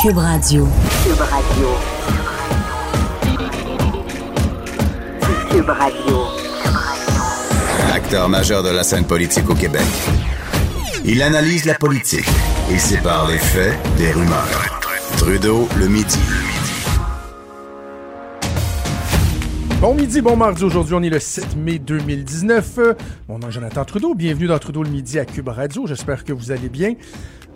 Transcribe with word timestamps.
Cube 0.00 0.18
Radio. 0.18 0.64
Cube 1.02 1.20
Radio. 1.20 1.68
Cube 5.50 5.70
Radio. 5.70 6.16
Acteur 7.92 8.28
majeur 8.28 8.62
de 8.62 8.68
la 8.68 8.84
scène 8.84 9.04
politique 9.04 9.50
au 9.50 9.54
Québec. 9.54 9.82
Il 11.04 11.20
analyse 11.20 11.64
la 11.64 11.74
politique 11.74 12.28
et 12.70 12.78
sépare 12.78 13.26
les 13.26 13.38
faits 13.38 13.76
des 13.96 14.12
rumeurs. 14.12 14.80
Trudeau 15.16 15.68
le 15.76 15.88
midi. 15.88 16.20
Bon 19.80 19.94
midi, 19.94 20.20
bon 20.20 20.36
mardi. 20.36 20.62
Aujourd'hui, 20.62 20.94
on 20.94 21.02
est 21.02 21.10
le 21.10 21.18
7 21.18 21.56
mai 21.56 21.78
2019. 21.78 22.78
Mon 23.28 23.38
nom 23.38 23.48
est 23.48 23.52
Jonathan 23.52 23.84
Trudeau. 23.84 24.14
Bienvenue 24.14 24.46
dans 24.46 24.58
Trudeau 24.58 24.84
le 24.84 24.90
midi 24.90 25.18
à 25.18 25.24
Cube 25.24 25.48
Radio. 25.48 25.86
J'espère 25.88 26.24
que 26.24 26.32
vous 26.32 26.52
allez 26.52 26.68
bien. 26.68 26.94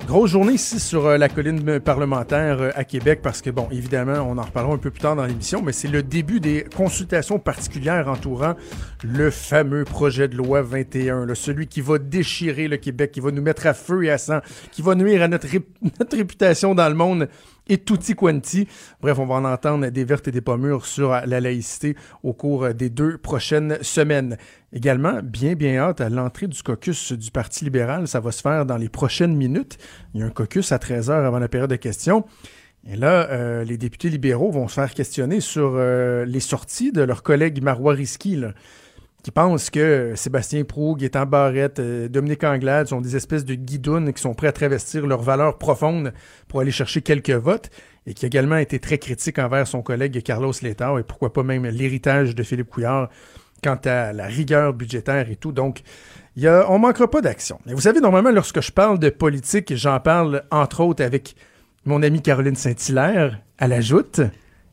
Grosse 0.06 0.30
journée 0.32 0.54
ici 0.54 0.80
sur 0.80 1.06
euh, 1.06 1.16
la 1.16 1.28
colline 1.28 1.78
parlementaire 1.78 2.60
euh, 2.60 2.70
à 2.74 2.82
Québec 2.82 3.20
parce 3.22 3.40
que, 3.40 3.50
bon, 3.50 3.68
évidemment, 3.70 4.26
on 4.28 4.36
en 4.36 4.42
reparlera 4.42 4.74
un 4.74 4.78
peu 4.78 4.90
plus 4.90 5.00
tard 5.00 5.14
dans 5.14 5.24
l'émission, 5.24 5.62
mais 5.62 5.70
c'est 5.72 5.86
le 5.86 6.02
début 6.02 6.40
des 6.40 6.64
consultations 6.76 7.38
particulières 7.38 8.08
entourant 8.08 8.54
le 9.04 9.30
fameux 9.30 9.84
projet 9.84 10.26
de 10.26 10.36
loi 10.36 10.60
21, 10.60 11.24
là, 11.26 11.34
celui 11.36 11.68
qui 11.68 11.80
va 11.80 11.98
déchirer 11.98 12.66
le 12.66 12.78
Québec, 12.78 13.12
qui 13.12 13.20
va 13.20 13.30
nous 13.30 13.42
mettre 13.42 13.64
à 13.66 13.74
feu 13.74 14.04
et 14.04 14.10
à 14.10 14.18
sang, 14.18 14.40
qui 14.72 14.82
va 14.82 14.96
nuire 14.96 15.22
à 15.22 15.28
notre, 15.28 15.46
notre 16.00 16.16
réputation 16.16 16.74
dans 16.74 16.88
le 16.88 16.96
monde 16.96 17.28
et 17.68 17.78
tutti 17.78 18.14
quanti. 18.14 18.66
Bref, 19.00 19.20
on 19.20 19.26
va 19.26 19.36
en 19.36 19.44
entendre 19.44 19.88
des 19.88 20.04
vertes 20.04 20.26
et 20.26 20.32
des 20.32 20.40
pas 20.40 20.56
mûres 20.56 20.84
sur 20.84 21.10
la 21.10 21.40
laïcité 21.40 21.96
au 22.24 22.32
cours 22.32 22.74
des 22.74 22.90
deux 22.90 23.18
prochaines 23.18 23.78
semaines. 23.82 24.36
Également, 24.74 25.20
bien, 25.22 25.54
bien 25.54 25.76
hâte 25.76 26.00
à 26.00 26.08
l'entrée 26.08 26.48
du 26.48 26.62
caucus 26.62 27.12
du 27.12 27.30
Parti 27.30 27.64
libéral. 27.64 28.08
Ça 28.08 28.20
va 28.20 28.32
se 28.32 28.40
faire 28.40 28.64
dans 28.64 28.78
les 28.78 28.88
prochaines 28.88 29.36
minutes. 29.36 29.76
Il 30.14 30.20
y 30.20 30.22
a 30.22 30.26
un 30.26 30.30
caucus 30.30 30.72
à 30.72 30.78
13 30.78 31.10
heures 31.10 31.26
avant 31.26 31.38
la 31.38 31.48
période 31.48 31.70
de 31.70 31.76
questions. 31.76 32.24
Et 32.88 32.96
là, 32.96 33.28
euh, 33.30 33.64
les 33.64 33.76
députés 33.76 34.08
libéraux 34.08 34.50
vont 34.50 34.68
se 34.68 34.74
faire 34.74 34.92
questionner 34.92 35.40
sur 35.40 35.74
euh, 35.74 36.24
les 36.24 36.40
sorties 36.40 36.90
de 36.90 37.02
leur 37.02 37.22
collègue 37.22 37.62
Marois 37.62 37.92
Risky, 37.92 38.42
qui 39.22 39.30
pense 39.30 39.70
que 39.70 40.14
Sébastien 40.16 40.64
Prou, 40.64 40.96
Gaétan 40.96 41.26
Barrette, 41.26 41.78
euh, 41.78 42.08
Dominique 42.08 42.42
Anglade 42.42 42.88
sont 42.88 43.00
des 43.00 43.14
espèces 43.14 43.44
de 43.44 43.54
guidounes 43.54 44.12
qui 44.12 44.20
sont 44.20 44.34
prêts 44.34 44.48
à 44.48 44.52
travestir 44.52 45.06
leurs 45.06 45.22
valeurs 45.22 45.58
profondes 45.58 46.12
pour 46.48 46.60
aller 46.60 46.72
chercher 46.72 47.02
quelques 47.02 47.30
votes 47.30 47.70
et 48.06 48.14
qui 48.14 48.24
a 48.24 48.28
également 48.28 48.56
été 48.56 48.80
très 48.80 48.98
critique 48.98 49.38
envers 49.38 49.68
son 49.68 49.82
collègue 49.82 50.20
Carlos 50.24 50.52
Letao 50.60 50.98
et 50.98 51.04
pourquoi 51.04 51.32
pas 51.32 51.44
même 51.44 51.66
l'héritage 51.66 52.34
de 52.34 52.42
Philippe 52.42 52.70
Couillard 52.70 53.10
quant 53.62 53.78
à 53.84 54.12
la 54.12 54.26
rigueur 54.26 54.72
budgétaire 54.72 55.30
et 55.30 55.36
tout. 55.36 55.52
Donc, 55.52 55.82
y 56.36 56.46
a, 56.46 56.70
on 56.70 56.78
manquera 56.78 57.08
pas 57.08 57.20
d'action. 57.20 57.58
Mais 57.66 57.74
vous 57.74 57.80
savez, 57.80 58.00
normalement, 58.00 58.30
lorsque 58.30 58.60
je 58.60 58.72
parle 58.72 58.98
de 58.98 59.10
politique, 59.10 59.74
j'en 59.74 60.00
parle 60.00 60.42
entre 60.50 60.80
autres 60.80 61.04
avec 61.04 61.36
mon 61.84 62.02
amie 62.02 62.22
Caroline 62.22 62.56
Saint-Hilaire 62.56 63.40
à 63.58 63.68
la 63.68 63.80
joute. 63.80 64.20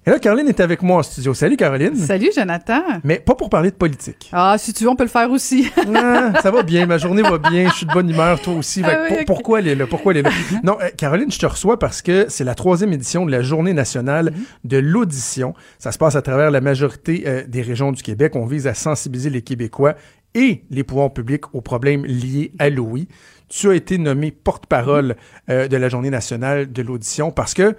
Et 0.10 0.12
là, 0.12 0.18
Caroline 0.18 0.48
est 0.48 0.60
avec 0.60 0.82
moi 0.82 0.98
en 0.98 1.04
studio. 1.04 1.36
Salut 1.36 1.56
Caroline. 1.56 1.96
Salut 1.96 2.32
Jonathan. 2.36 2.82
Mais 3.04 3.20
pas 3.20 3.36
pour 3.36 3.48
parler 3.48 3.70
de 3.70 3.76
politique. 3.76 4.28
Ah, 4.34 4.56
si 4.58 4.74
tu 4.74 4.84
veux, 4.84 4.90
on 4.90 4.96
peut 4.96 5.04
le 5.04 5.08
faire 5.10 5.30
aussi. 5.30 5.70
Ah, 5.96 6.34
ça 6.42 6.50
va 6.50 6.64
bien, 6.64 6.88
ma 6.88 6.98
journée 6.98 7.22
va 7.22 7.38
bien, 7.38 7.70
je 7.70 7.76
suis 7.76 7.86
de 7.86 7.92
bonne 7.94 8.10
humeur, 8.10 8.42
toi 8.42 8.56
aussi. 8.56 8.82
Ah 8.84 9.02
oui, 9.04 9.08
pour- 9.10 9.18
ok. 9.20 9.26
Pourquoi 9.28 9.60
elle 9.60 9.68
est 9.68 9.76
là? 9.76 9.86
Pourquoi 9.86 10.14
elle 10.14 10.18
est 10.20 10.22
là? 10.24 10.32
Non, 10.64 10.78
euh, 10.82 10.90
Caroline, 10.98 11.32
je 11.32 11.38
te 11.38 11.46
reçois 11.46 11.78
parce 11.78 12.02
que 12.02 12.26
c'est 12.28 12.44
la 12.44 12.56
troisième 12.56 12.92
édition 12.92 13.24
de 13.24 13.30
la 13.32 13.44
Journée 13.44 13.74
nationale 13.74 14.34
de 14.64 14.78
l'audition. 14.78 15.54
Ça 15.78 15.92
se 15.92 16.00
passe 16.00 16.16
à 16.16 16.24
travers 16.24 16.50
la 16.50 16.62
majorité 16.62 17.26
euh, 17.28 17.44
des 17.48 17.62
régions 17.62 17.92
du 17.92 18.02
Québec. 18.02 18.36
On 18.36 18.46
vise 18.48 18.66
à 18.66 18.74
sensibiliser 18.74 19.30
les 19.30 19.44
Québécois 19.44 19.94
et 20.34 20.64
les 20.72 20.84
pouvoirs 20.84 21.14
publics 21.14 21.54
aux 21.54 21.62
problèmes 21.62 22.04
liés 22.06 22.52
à 22.58 22.70
l'OI. 22.72 23.02
Tu 23.48 23.70
as 23.70 23.76
été 23.76 24.00
nommé 24.00 24.32
porte-parole 24.32 25.18
euh, 25.50 25.68
de 25.68 25.78
la 25.78 25.88
Journée 25.90 26.10
nationale 26.12 26.72
de 26.72 26.82
l'audition 26.82 27.30
parce 27.32 27.54
que 27.54 27.76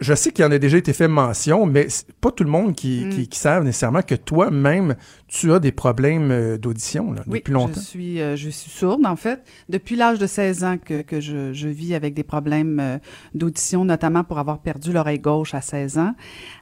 je, 0.00 0.14
sais 0.14 0.30
qu'il 0.32 0.44
y 0.44 0.48
en 0.48 0.50
a 0.50 0.58
déjà 0.58 0.76
été 0.78 0.92
fait 0.92 1.08
mention, 1.08 1.66
mais 1.66 1.86
pas 2.20 2.30
tout 2.30 2.44
le 2.44 2.50
monde 2.50 2.74
qui, 2.74 3.04
Mm. 3.04 3.10
qui, 3.10 3.28
qui 3.28 3.38
savent 3.38 3.64
nécessairement 3.64 4.02
que 4.02 4.14
toi-même, 4.14 4.96
tu 5.28 5.52
as 5.52 5.58
des 5.58 5.72
problèmes 5.72 6.30
euh, 6.30 6.56
d'audition 6.58 7.12
là, 7.12 7.22
Oui, 7.26 7.38
depuis 7.38 7.52
longtemps. 7.52 7.74
je 7.74 7.80
suis, 7.80 8.20
euh, 8.20 8.34
je 8.34 8.48
suis 8.48 8.70
sourde, 8.70 9.04
en 9.06 9.16
fait. 9.16 9.42
Depuis 9.68 9.94
l'âge 9.96 10.18
de 10.18 10.26
16 10.26 10.64
ans 10.64 10.76
que, 10.82 11.02
que 11.02 11.20
je, 11.20 11.52
je 11.52 11.68
vis 11.68 11.94
avec 11.94 12.14
des 12.14 12.22
problèmes 12.22 12.80
euh, 12.80 12.98
d'audition, 13.34 13.84
notamment 13.84 14.24
pour 14.24 14.38
avoir 14.38 14.58
perdu 14.60 14.92
l'oreille 14.92 15.18
gauche 15.18 15.54
à 15.54 15.60
16 15.60 15.98
ans 15.98 16.14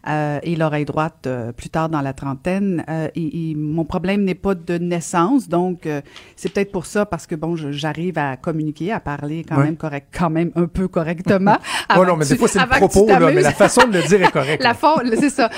euh, 0.08 0.38
et 0.42 0.56
l'oreille 0.56 0.84
droite 0.84 1.28
plus 1.56 1.68
tard 1.70 1.88
dans 1.88 2.00
la 2.00 2.12
trentaine. 2.12 2.84
Et, 3.14 3.50
et 3.50 3.54
mon 3.54 3.84
problème 3.84 4.24
n'est 4.24 4.34
pas 4.34 4.54
de 4.54 4.78
naissance, 4.78 5.48
donc 5.48 5.88
c'est 6.36 6.52
peut-être 6.52 6.72
pour 6.72 6.86
ça, 6.86 7.06
parce 7.06 7.26
que, 7.26 7.34
bon, 7.34 7.56
je- 7.56 7.70
j'arrive 7.72 8.18
à 8.18 8.36
communiquer, 8.36 8.90
à 8.92 9.00
parler 9.00 9.44
quand 9.48 9.56
Ouais. 9.56 9.64
même 9.64 9.76
correct, 9.76 10.08
quand 10.16 10.30
même 10.30 10.50
un 10.56 10.66
peu 10.66 10.88
correctement. 10.88 11.56
Oh 11.96 12.04
non, 12.04 12.16
mais 12.16 12.26
des 12.26 12.36
fois, 12.36 12.48
c'est 12.48 12.58
le 12.58 12.64
avant 12.64 12.80
là, 13.04 13.18
mais 13.32 13.42
la 13.42 13.52
façon 13.52 13.86
de 13.86 13.98
le 13.98 14.02
dire 14.06 14.22
est 14.22 14.30
correcte. 14.30 14.62
La 14.62 14.74
for- 14.74 15.02
c'est 15.18 15.30
ça. 15.30 15.50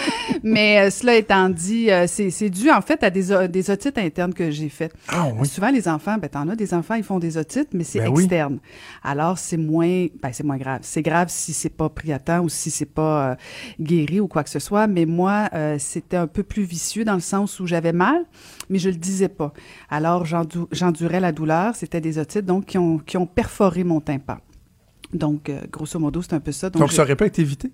Mais 0.42 0.78
euh, 0.80 0.90
cela 0.90 1.14
étant 1.16 1.48
dit, 1.48 1.90
euh, 1.90 2.06
c'est 2.08 2.50
dû 2.50 2.70
en 2.70 2.80
fait 2.80 3.02
à 3.02 3.10
des, 3.10 3.32
o- 3.32 3.46
des 3.46 3.70
otites 3.70 3.98
internes 3.98 4.34
que 4.34 4.50
j'ai 4.50 4.68
faites. 4.68 4.92
Ah 5.08 5.26
oui. 5.36 5.46
Souvent, 5.46 5.70
les 5.70 5.88
enfants, 5.88 6.16
ben, 6.20 6.28
t'en 6.28 6.48
as 6.48 6.56
des 6.56 6.74
enfants, 6.74 6.94
ils 6.94 7.02
font 7.04 7.18
des 7.18 7.36
otites, 7.36 7.68
mais 7.74 7.84
c'est 7.84 8.00
Ben 8.00 8.08
oui. 8.08 8.22
externe. 8.24 8.58
Alors, 9.02 9.38
c'est 9.38 9.56
moins, 9.56 10.06
ben, 10.22 10.30
c'est 10.32 10.44
moins 10.44 10.56
grave. 10.56 10.80
C'est 10.82 11.02
grave 11.02 11.28
si 11.30 11.52
c'est 11.52 11.68
pas 11.68 11.88
pris 11.88 12.12
à 12.12 12.18
temps 12.18 12.40
ou 12.40 12.48
si 12.48 12.70
c'est 12.70 12.86
pas 12.86 13.30
euh, 13.30 13.34
guéri 13.80 14.20
ou 14.20 14.28
quoi 14.28 14.42
que 14.44 14.50
ce 14.50 14.58
soit. 14.58 14.86
Mais 14.86 15.06
moi, 15.06 15.48
euh, 15.54 15.76
c'était 15.78 16.16
un 16.16 16.26
peu 16.26 16.42
plus 16.42 16.62
vicieux 16.62 17.04
dans 17.04 17.14
le 17.14 17.20
sens 17.20 17.60
où 17.60 17.66
j'avais 17.66 17.92
mal, 17.92 18.24
mais 18.70 18.78
je 18.78 18.88
le 18.88 18.96
disais 18.96 19.28
pas. 19.28 19.52
Alors, 19.90 20.24
j'endu- 20.24 20.66
j'endurais 20.72 21.20
la 21.20 21.32
douleur. 21.32 21.74
C'était 21.76 22.00
des 22.00 22.18
otites, 22.18 22.44
donc, 22.46 22.66
qui 22.66 22.78
ont, 22.78 22.98
qui 22.98 23.16
ont 23.16 23.26
perforé 23.26 23.84
mon 23.84 24.00
tympan. 24.00 24.36
Donc, 25.12 25.48
euh, 25.48 25.60
grosso 25.70 25.98
modo, 25.98 26.22
c'est 26.22 26.34
un 26.34 26.40
peu 26.40 26.52
ça. 26.52 26.70
Donc, 26.70 26.92
ça 26.92 27.02
aurait 27.02 27.16
pu 27.16 27.24
être 27.24 27.38
évité? 27.38 27.72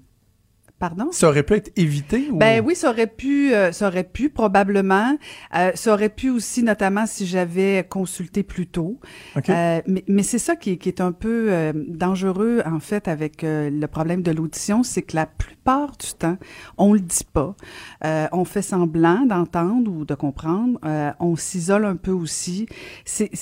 Pardon? 0.79 1.09
Ça 1.13 1.29
aurait 1.29 1.45
pu 1.45 1.55
être 1.55 1.71
évité? 1.77 2.29
Ou... 2.31 2.37
Ben 2.37 2.63
oui, 2.65 2.75
ça 2.75 2.91
aurait 2.91 3.07
pu, 3.07 3.55
euh, 3.55 3.71
ça 3.71 3.87
aurait 3.87 4.05
pu 4.05 4.29
probablement. 4.29 5.17
Euh, 5.57 5.71
ça 5.75 5.95
aurait 5.95 6.09
pu 6.09 6.31
aussi, 6.31 6.65
notamment 6.65 7.07
si 7.07 7.27
j'avais 7.27 7.87
consulté 7.89 8.43
plus 8.43 8.67
tôt. 8.67 8.99
OK. 9.37 9.49
Euh, 9.51 9.81
mais 9.87 10.05
mais 10.09 10.23
c'est 10.25 10.41
ça 10.41 10.57
qui 10.57 10.73
est, 10.73 10.77
qui 10.77 10.89
est 10.89 11.01
un 11.01 11.13
peu 11.13 11.73
dangereux 11.89 12.63
en 12.67 12.81
fait 12.81 13.07
avec 13.07 13.43
le 13.45 13.87
problème 13.87 14.23
de 14.23 14.33
l'audition, 14.33 14.83
c'est 14.83 15.03
que 15.03 15.15
la 15.17 15.27
plupart 15.65 15.93
du 15.97 16.13
temps, 16.19 16.37
on 16.77 16.93
le 16.93 17.01
dit 17.01 17.27
pas. 17.33 17.57
Euh, 18.05 18.27
on 18.33 18.45
fait 18.45 18.61
semblant 18.61 19.25
d'entendre 19.25 19.91
ou 19.91 20.05
de 20.05 20.15
comprendre. 20.15 20.79
Euh, 20.85 21.11
on 21.21 21.37
s'isole 21.37 21.87
un 21.87 21.97
peu 21.97 22.11
aussi. 22.11 22.67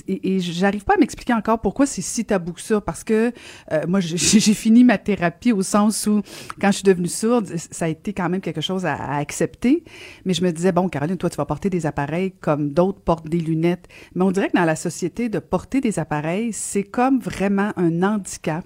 Et, 0.07 0.37
et 0.37 0.41
j'arrive 0.41 0.85
pas 0.85 0.95
à 0.95 0.99
m'expliquer 0.99 1.35
encore 1.35 1.61
pourquoi 1.61 1.85
c'est 1.85 2.01
si 2.01 2.25
tabou 2.25 2.53
que 2.53 2.61
ça. 2.61 2.81
Parce 2.81 3.03
que 3.03 3.33
euh, 3.73 3.81
moi, 3.89 3.99
j'ai, 3.99 4.55
fini 4.55 4.85
ma 4.85 4.99
thérapie 4.99 5.51
au 5.53 5.63
sens 5.63 6.07
où 6.07 6.23
quand 6.61 6.69
je 6.69 6.77
suis 6.77 6.85
devenue 6.85 7.09
sourde, 7.09 7.49
ça 7.57 7.87
a 7.87 7.89
été 7.89 8.13
quand 8.13 8.29
même 8.29 8.41
quelque 8.41 8.61
chose 8.61 8.87
à, 8.87 8.95
accepter. 9.17 9.83
Mais 10.25 10.35
je 10.35 10.45
me 10.45 10.53
disais 10.53 10.71
bon, 10.71 10.89
Caroline, 10.89 11.17
toi, 11.17 11.29
tu 11.29 11.37
vas 11.37 11.45
porter 11.45 11.71
des 11.71 11.87
appareils 11.87 12.33
comme 12.41 12.71
d'autres 12.71 13.01
portent 13.01 13.29
des 13.29 13.41
lunettes. 13.41 13.89
Mais 14.15 14.23
on 14.25 14.31
dirait 14.31 14.49
que 14.49 14.57
dans 14.57 14.65
la 14.65 14.77
société, 14.77 15.29
de 15.29 15.41
porter 15.41 15.81
des 15.81 15.99
appareils, 15.99 16.53
c'est 16.53 16.85
comme 16.85 17.19
vraiment 17.19 17.73
un 17.77 18.03
handicap. 18.05 18.65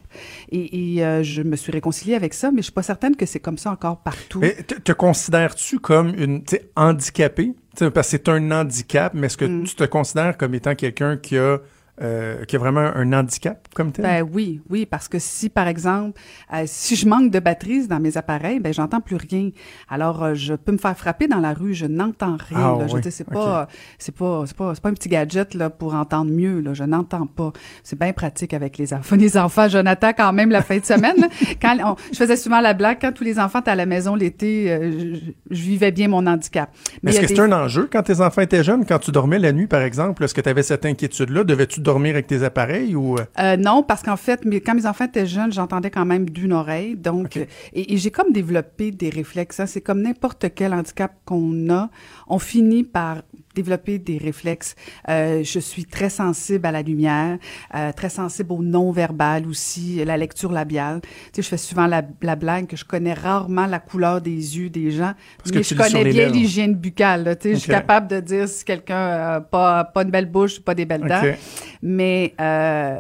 Et, 0.51 0.99
et, 0.99 1.23
je 1.23 1.43
me 1.43 1.57
suis 1.57 1.73
réconciliée 1.73 2.15
avec 2.15 2.35
ça, 2.35 2.51
mais 2.51 2.59
je 2.59 2.65
suis 2.65 2.73
pas 2.73 2.83
certaine 2.83 3.17
que 3.17 3.25
c'est 3.25 3.46
comme 3.47 3.59
ça 3.59 3.71
encore 3.71 3.99
partout. 4.03 4.41
Mais 4.41 4.55
te, 4.55 4.75
te 4.75 4.91
considères-tu 4.91 5.79
comme 5.79 6.09
une 6.19 6.43
handicapée? 6.75 7.55
Tu 7.77 7.85
sais, 7.85 7.91
Parce 7.93 8.09
que 8.09 8.11
c'est 8.11 8.29
un 8.29 8.51
handicap, 8.51 9.15
mais 9.15 9.29
est-ce 9.29 9.37
que 9.37 9.45
Mm. 9.45 9.63
tu 9.65 9.75
te 9.77 9.85
considères 9.85 10.37
comme 10.37 10.53
étant 10.55 10.75
quelqu'un 10.75 11.17
qui 11.17 11.39
a, 11.39 11.59
euh, 12.03 12.45
qui 12.45 12.57
a 12.57 12.59
vraiment 12.59 12.81
un 12.95 13.13
handicap 13.13 13.69
comme 13.75 13.93
tel? 13.93 14.05
Ben 14.05 14.23
oui, 14.33 14.61
oui, 14.69 14.85
parce 14.87 15.09
que 15.09 15.19
si, 15.19 15.49
par 15.49 15.67
exemple, 15.69 16.21
euh, 16.53 16.65
si 16.67 16.95
je 16.97 17.09
manque 17.09 17.31
de 17.31 17.39
batterie 17.39 17.87
dans 17.89 18.01
mes 18.01 18.17
appareils, 18.19 18.61
ben 18.61 18.73
j'entends 18.75 19.01
plus 19.01 19.17
rien. 19.17 19.51
Alors, 19.89 20.23
euh, 20.23 20.35
je 20.35 20.55
peux 20.55 20.73
me 20.73 20.79
faire 20.79 20.97
frapper 20.97 21.27
dans 21.29 21.41
la 21.41 21.55
rue, 21.55 21.75
je 21.75 21.87
n'entends 21.87 22.37
rien. 22.49 22.75
Ah 22.77 22.77
là. 22.81 22.87
Je 22.87 22.93
oui, 22.93 22.95
veux 22.97 23.01
dire, 23.01 23.13
c'est 23.13 23.25
pas, 23.29 23.69
c'est 23.99 24.15
pas, 24.15 24.45
c'est 24.47 24.57
pas, 24.57 24.75
c'est 24.75 24.83
pas 24.83 24.89
un 24.91 24.95
petit 24.95 25.09
gadget 25.09 25.55
là 25.55 25.71
pour 25.71 25.95
entendre 25.95 26.31
mieux. 26.31 26.61
Là, 26.61 26.75
je 26.75 26.85
n'entends 26.85 27.27
pas. 27.27 27.53
C'est 27.83 27.99
bien 27.99 28.13
pratique 28.13 28.53
avec 28.55 28.77
les 28.79 28.93
enfants. 28.93 29.17
Les 29.27 29.37
enfants, 29.39 29.69
Jonathan, 29.69 30.11
quand 30.17 30.33
même, 30.33 30.51
la 30.51 30.63
fin 30.63 30.79
de 30.79 30.85
semaine. 30.85 31.17
là, 31.19 31.29
quand 31.63 31.77
on- 31.85 31.97
je 32.13 32.17
faisais 32.17 32.37
souvent 32.37 32.61
la 32.61 32.75
blague 32.75 32.99
quand 33.01 33.13
tous 33.13 33.25
les 33.25 33.39
enfants 33.39 33.61
étaient 33.61 33.71
à 33.71 33.75
la 33.75 33.87
maison 33.87 34.15
l'été, 34.15 34.67
je, 34.69 35.55
je 35.55 35.63
vivais 35.63 35.91
bien 35.93 36.09
mon 36.09 36.27
handicap. 36.27 36.71
Mais 37.03 37.11
est-ce 37.13 37.21
que 37.23 37.27
des- 37.27 37.35
c'est 37.35 37.41
un 37.41 37.53
enjeu 37.53 37.89
quand 37.91 38.03
tes 38.03 38.21
enfants 38.21 38.43
étaient 38.43 38.63
jeunes, 38.63 38.85
quand 38.87 38.99
tu 38.99 39.11
dormais 39.11 39.39
la 39.39 39.53
nuit, 39.53 39.67
par 39.67 39.81
exemple? 39.83 40.23
Est-ce 40.25 40.35
que 40.35 40.41
tu 40.41 40.49
avais 40.49 40.63
cette 40.63 40.85
inquiétude-là? 40.87 41.45
Devais-tu 41.45 41.81
dormir 41.87 42.15
avec 42.15 42.27
tes 42.27 42.43
appareils 42.43 42.95
ou... 42.95 43.17
Euh, 43.19 43.57
non, 43.57 43.83
parce 43.83 44.03
qu'en 44.03 44.17
fait, 44.17 44.45
mais 44.45 44.61
quand 44.61 44.75
mes 44.75 44.87
enfants 44.87 45.07
étaient 45.07 45.27
jeunes, 45.27 45.53
j'entendais 45.53 45.91
quand 45.91 46.05
même 46.05 46.29
d'une 46.29 46.53
oreille. 46.53 46.97
Donc, 46.97 47.37
euh, 47.37 47.45
et 47.73 47.97
j'ai 47.97 48.11
comme 48.11 48.33
développé 48.33 48.91
des 48.91 49.09
réflexes. 49.09 49.61
hein. 49.61 49.67
C'est 49.67 49.81
comme 49.81 50.03
n'importe 50.03 50.47
quel 50.55 50.75
handicap 50.75 51.13
qu'on 51.25 51.71
a, 51.71 51.89
on 52.29 52.39
finit 52.39 52.85
par 52.85 53.23
développer 53.57 53.99
des 53.99 54.19
réflexes. 54.19 54.75
Euh, 55.09 55.43
je 55.43 55.59
suis 55.59 55.87
très 55.87 56.11
sensible 56.11 56.67
à 56.67 56.73
la 56.73 56.83
lumière, 56.83 57.39
euh, 57.75 57.91
très 57.93 58.11
sensible 58.11 58.53
au 58.53 58.63
non-verbal 58.63 59.47
aussi, 59.47 60.05
la 60.05 60.17
lecture 60.17 60.53
labiale. 60.53 61.01
Tu 61.03 61.09
sais, 61.37 61.43
je 61.43 61.49
fais 61.49 61.57
souvent 61.57 61.87
la, 61.87 62.03
la 62.23 62.37
blague 62.37 62.67
que 62.67 62.77
je 62.77 62.85
connais 62.85 63.15
rarement 63.15 63.67
la 63.67 63.79
couleur 63.79 64.21
des 64.21 64.59
yeux 64.59 64.69
des 64.71 64.91
gens, 64.91 65.13
Parce 65.39 65.51
que 65.51 65.57
mais 65.59 65.65
tu 65.65 65.75
je 65.75 65.81
connais 65.81 66.05
bien 66.05 66.29
l'hygiène 66.29 66.75
buccale. 66.75 67.25
là. 67.25 67.35
Tu 67.35 67.49
sais, 67.49 67.55
Je 67.55 67.61
suis 67.61 67.71
capable 67.73 68.09
de 68.09 68.21
dire 68.21 68.49
si 68.49 68.65
quelqu'un 68.65 69.07
a 69.37 69.41
pas, 69.41 69.85
pas 69.85 70.03
une 70.03 70.11
belle 70.11 70.31
bouche, 70.31 70.61
pas 70.61 70.75
des 70.75 70.85
belles 70.85 71.07
dents. 71.09 71.23
Mais 71.83 72.35
euh, 72.41 72.99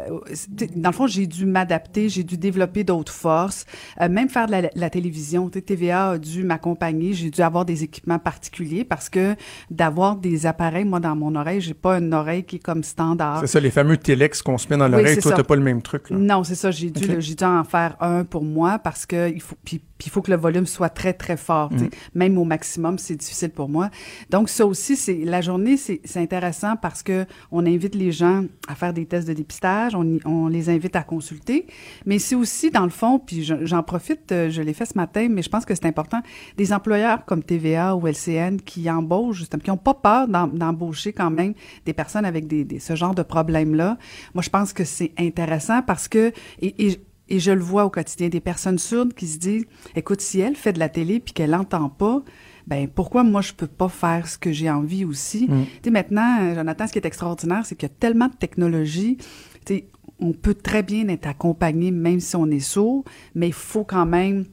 dans 0.74 0.90
le 0.90 0.94
fond, 0.94 1.06
j'ai 1.06 1.26
dû 1.26 1.44
m'adapter, 1.44 2.08
j'ai 2.08 2.24
dû 2.24 2.38
développer 2.38 2.82
d'autres 2.84 3.12
forces, 3.12 3.66
même 4.00 4.28
faire 4.30 4.46
de 4.46 4.52
la, 4.52 4.62
la 4.74 4.90
télévision. 4.90 5.50
Tu 5.50 5.58
sais, 5.58 5.62
TVA 5.62 6.10
a 6.12 6.18
dû 6.18 6.44
m'accompagner, 6.44 7.12
j'ai 7.12 7.30
dû 7.30 7.42
avoir 7.42 7.64
des 7.66 7.84
équipements 7.84 8.18
particuliers 8.18 8.84
parce 8.84 9.08
que 9.10 9.34
d'avoir 9.70 10.16
des 10.16 10.45
appareils, 10.46 10.84
moi 10.84 11.00
dans 11.00 11.14
mon 11.16 11.34
oreille, 11.34 11.60
j'ai 11.60 11.74
pas 11.74 11.98
une 11.98 12.12
oreille 12.14 12.44
qui 12.44 12.56
est 12.56 12.60
comme 12.60 12.82
standard. 12.82 13.40
C'est 13.40 13.46
ça, 13.46 13.60
les 13.60 13.70
fameux 13.70 13.96
télex 13.96 14.42
qu'on 14.42 14.58
se 14.58 14.68
met 14.68 14.76
dans 14.76 14.86
Oui, 14.86 14.92
l'oreille. 14.92 15.14
c'est 15.16 15.20
Toi, 15.20 15.32
t'as 15.32 15.42
pas 15.44 15.56
le 15.56 15.62
même 15.62 15.82
truc. 15.82 16.10
Là. 16.10 16.16
Non, 16.16 16.44
c'est 16.44 16.54
ça. 16.54 16.70
J'ai 16.70 16.90
dû, 16.90 17.20
j'ai 17.20 17.34
dû 17.34 17.44
en 17.44 17.64
faire 17.64 17.96
un 18.00 18.24
pour 18.24 18.42
moi 18.44 18.78
parce 18.78 19.06
que 19.06 19.30
il 19.30 19.40
faut, 19.40 19.56
puis, 19.64 19.80
puis 19.98 20.08
il 20.08 20.10
faut 20.10 20.22
que 20.22 20.30
le 20.30 20.36
volume 20.36 20.66
soit 20.66 20.88
très 20.90 21.12
très 21.12 21.36
fort. 21.36 21.72
Mm. 21.72 21.88
Même 22.14 22.38
au 22.38 22.44
maximum, 22.44 22.98
c'est 22.98 23.16
difficile 23.16 23.50
pour 23.50 23.68
moi. 23.68 23.90
Donc 24.30 24.48
ça 24.48 24.66
aussi, 24.66 24.96
c'est 24.96 25.24
la 25.24 25.40
journée, 25.40 25.76
c'est 25.76 26.00
intéressant 26.16 26.76
parce 26.76 27.02
que 27.02 27.24
on 27.50 27.64
invite 27.66 27.94
les 27.94 28.12
gens 28.12 28.44
à 28.68 28.74
faire 28.74 28.92
des 28.92 29.06
tests 29.06 29.26
de 29.28 29.32
dépistage, 29.32 29.94
on, 29.94 30.48
les 30.48 30.68
invite 30.70 30.96
à 30.96 31.02
consulter, 31.02 31.66
mais 32.04 32.18
c'est 32.18 32.34
aussi 32.34 32.70
dans 32.70 32.84
le 32.84 32.90
fond, 32.90 33.18
puis 33.18 33.42
je- 33.44 33.64
j'en 33.64 33.82
profite, 33.82 34.30
euh, 34.32 34.50
je 34.50 34.62
l'ai 34.62 34.74
fait 34.74 34.84
ce 34.86 34.96
matin, 34.96 35.28
mais 35.30 35.42
je 35.42 35.48
pense 35.48 35.64
que 35.64 35.74
c'est 35.74 35.86
important, 35.86 36.20
des 36.56 36.72
employeurs 36.72 37.24
comme 37.24 37.42
TVA 37.42 37.96
ou 37.96 38.06
LCN 38.06 38.58
qui 38.64 38.88
embauchent 38.90 39.38
justement, 39.38 39.62
qui 39.62 39.70
n'ont 39.70 39.76
pas 39.76 39.94
peur 39.94 40.28
d'em- 40.28 40.52
d'embaucher 40.56 41.12
quand 41.12 41.30
même 41.30 41.54
des 41.84 41.92
personnes 41.92 42.24
avec 42.24 42.46
des, 42.46 42.64
des- 42.64 42.78
ce 42.80 42.94
genre 42.94 43.14
de 43.14 43.22
problèmes-là. 43.22 43.98
Moi, 44.34 44.42
je 44.42 44.50
pense 44.50 44.72
que 44.72 44.84
c'est 44.84 45.12
intéressant 45.18 45.82
parce 45.82 46.08
que 46.08 46.32
et, 46.60 46.86
et- 46.86 47.00
et 47.28 47.38
je 47.40 47.50
le 47.50 47.60
vois 47.60 47.84
au 47.84 47.90
quotidien 47.90 48.28
des 48.28 48.40
personnes 48.40 48.78
sourdes 48.78 49.14
qui 49.14 49.26
se 49.26 49.38
disent, 49.38 49.66
écoute, 49.94 50.20
si 50.20 50.40
elle 50.40 50.56
fait 50.56 50.72
de 50.72 50.78
la 50.78 50.88
télé 50.88 51.20
puis 51.20 51.32
qu'elle 51.32 51.50
n'entend 51.50 51.88
pas, 51.88 52.22
ben 52.66 52.88
pourquoi 52.88 53.22
moi 53.22 53.40
je 53.40 53.52
peux 53.52 53.66
pas 53.66 53.88
faire 53.88 54.26
ce 54.26 54.38
que 54.38 54.52
j'ai 54.52 54.70
envie 54.70 55.04
aussi? 55.04 55.46
Mm. 55.48 55.64
Tu 55.64 55.70
sais 55.84 55.90
maintenant, 55.90 56.40
euh, 56.42 56.54
Jonathan, 56.54 56.86
ce 56.86 56.92
qui 56.92 56.98
est 56.98 57.06
extraordinaire, 57.06 57.64
c'est 57.64 57.76
qu'il 57.76 57.88
y 57.88 57.92
a 57.92 57.94
tellement 57.94 58.28
de 58.28 58.34
technologie. 58.34 59.18
Tu 59.64 59.74
sais, 59.74 59.88
on 60.18 60.32
peut 60.32 60.54
très 60.54 60.82
bien 60.82 61.08
être 61.08 61.26
accompagné 61.26 61.90
même 61.90 62.20
si 62.20 62.36
on 62.36 62.46
est 62.46 62.60
sourd, 62.60 63.04
mais 63.34 63.48
il 63.48 63.52
faut 63.52 63.84
quand 63.84 64.06
même 64.06 64.46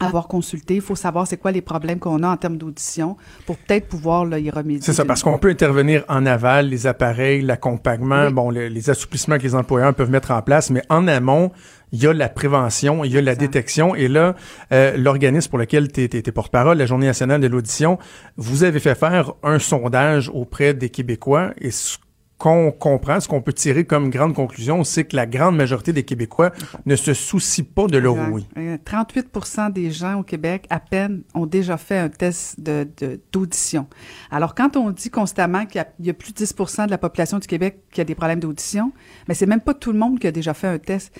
avoir 0.00 0.28
consulté, 0.28 0.76
il 0.76 0.80
faut 0.80 0.94
savoir 0.96 1.26
c'est 1.26 1.36
quoi 1.36 1.52
les 1.52 1.60
problèmes 1.60 1.98
qu'on 1.98 2.22
a 2.22 2.28
en 2.28 2.36
termes 2.36 2.56
d'audition 2.56 3.16
pour 3.46 3.56
peut-être 3.58 3.86
pouvoir 3.88 4.24
là, 4.24 4.38
y 4.38 4.50
remédier. 4.50 4.80
C'est 4.82 4.92
ça, 4.94 5.04
parce 5.04 5.22
qu'on 5.22 5.38
peut 5.38 5.50
intervenir 5.50 6.04
en 6.08 6.24
aval, 6.26 6.68
les 6.68 6.86
appareils, 6.86 7.42
l'accompagnement, 7.42 8.26
Oui. 8.26 8.32
bon, 8.32 8.50
le- 8.50 8.68
les 8.68 8.90
assouplissements 8.90 9.36
que 9.38 9.42
les 9.42 9.54
employeurs 9.54 9.94
peuvent 9.94 10.10
mettre 10.10 10.30
en 10.30 10.40
place, 10.42 10.70
mais 10.70 10.82
en 10.88 11.06
amont, 11.06 11.52
il 11.92 12.02
y 12.02 12.06
a 12.06 12.12
la 12.12 12.28
prévention, 12.28 13.04
il 13.04 13.12
y 13.12 13.18
a 13.18 13.20
la 13.22 13.34
détection, 13.34 13.94
et 13.94 14.08
là, 14.08 14.34
euh, 14.72 14.96
l'organisme 14.96 15.50
pour 15.50 15.58
lequel 15.58 15.90
tu 15.92 16.02
es, 16.04 16.22
porte-parole, 16.32 16.78
la 16.78 16.86
Journée 16.86 17.06
nationale 17.06 17.40
de 17.40 17.46
l'audition, 17.48 17.98
vous 18.36 18.64
avez 18.64 18.80
fait 18.80 18.94
faire 18.94 19.32
un 19.42 19.58
sondage 19.58 20.30
auprès 20.32 20.72
des 20.72 20.88
Québécois, 20.88 21.50
et 21.60 21.70
ce 21.70 21.98
qu'on 22.40 22.72
comprend, 22.72 23.20
ce 23.20 23.28
qu'on 23.28 23.42
peut 23.42 23.52
tirer 23.52 23.84
comme 23.84 24.08
grande 24.08 24.32
conclusion, 24.34 24.82
c'est 24.82 25.04
que 25.04 25.14
la 25.14 25.26
grande 25.26 25.56
majorité 25.56 25.92
des 25.92 26.04
Québécois 26.04 26.52
ne 26.86 26.96
se 26.96 27.12
soucient 27.12 27.66
pas 27.74 27.86
de 27.86 27.98
leur 27.98 28.14
Exact. 28.16 28.32
ouïe. 28.32 28.46
Euh, 28.56 28.78
38% 28.82 29.68
des 29.70 29.90
gens 29.90 30.20
au 30.20 30.22
Québec, 30.22 30.66
à 30.70 30.80
peine, 30.80 31.22
ont 31.34 31.44
déjà 31.44 31.76
fait 31.76 31.98
un 31.98 32.08
test 32.08 32.58
de- 32.58 32.88
de- 32.96 33.20
d'audition. 33.30 33.86
Alors, 34.30 34.54
quand 34.54 34.76
on 34.78 34.90
dit 34.90 35.10
constamment 35.10 35.66
qu'il 35.66 35.76
y, 35.76 35.80
a- 35.84 35.88
il 36.00 36.06
y 36.06 36.10
a 36.10 36.14
plus 36.14 36.32
de 36.32 36.38
10% 36.38 36.86
de 36.86 36.90
la 36.90 36.98
population 36.98 37.38
du 37.38 37.46
Québec 37.46 37.80
qui 37.92 38.00
a 38.00 38.04
des 38.04 38.14
problèmes 38.14 38.40
d'audition, 38.40 38.90
mais 39.28 39.34
c'est 39.34 39.46
même 39.46 39.60
pas 39.60 39.74
tout 39.74 39.92
le 39.92 39.98
monde 39.98 40.18
qui 40.18 40.26
a 40.26 40.32
déjà 40.32 40.54
fait 40.54 40.66
un 40.68 40.78
test. 40.78 41.14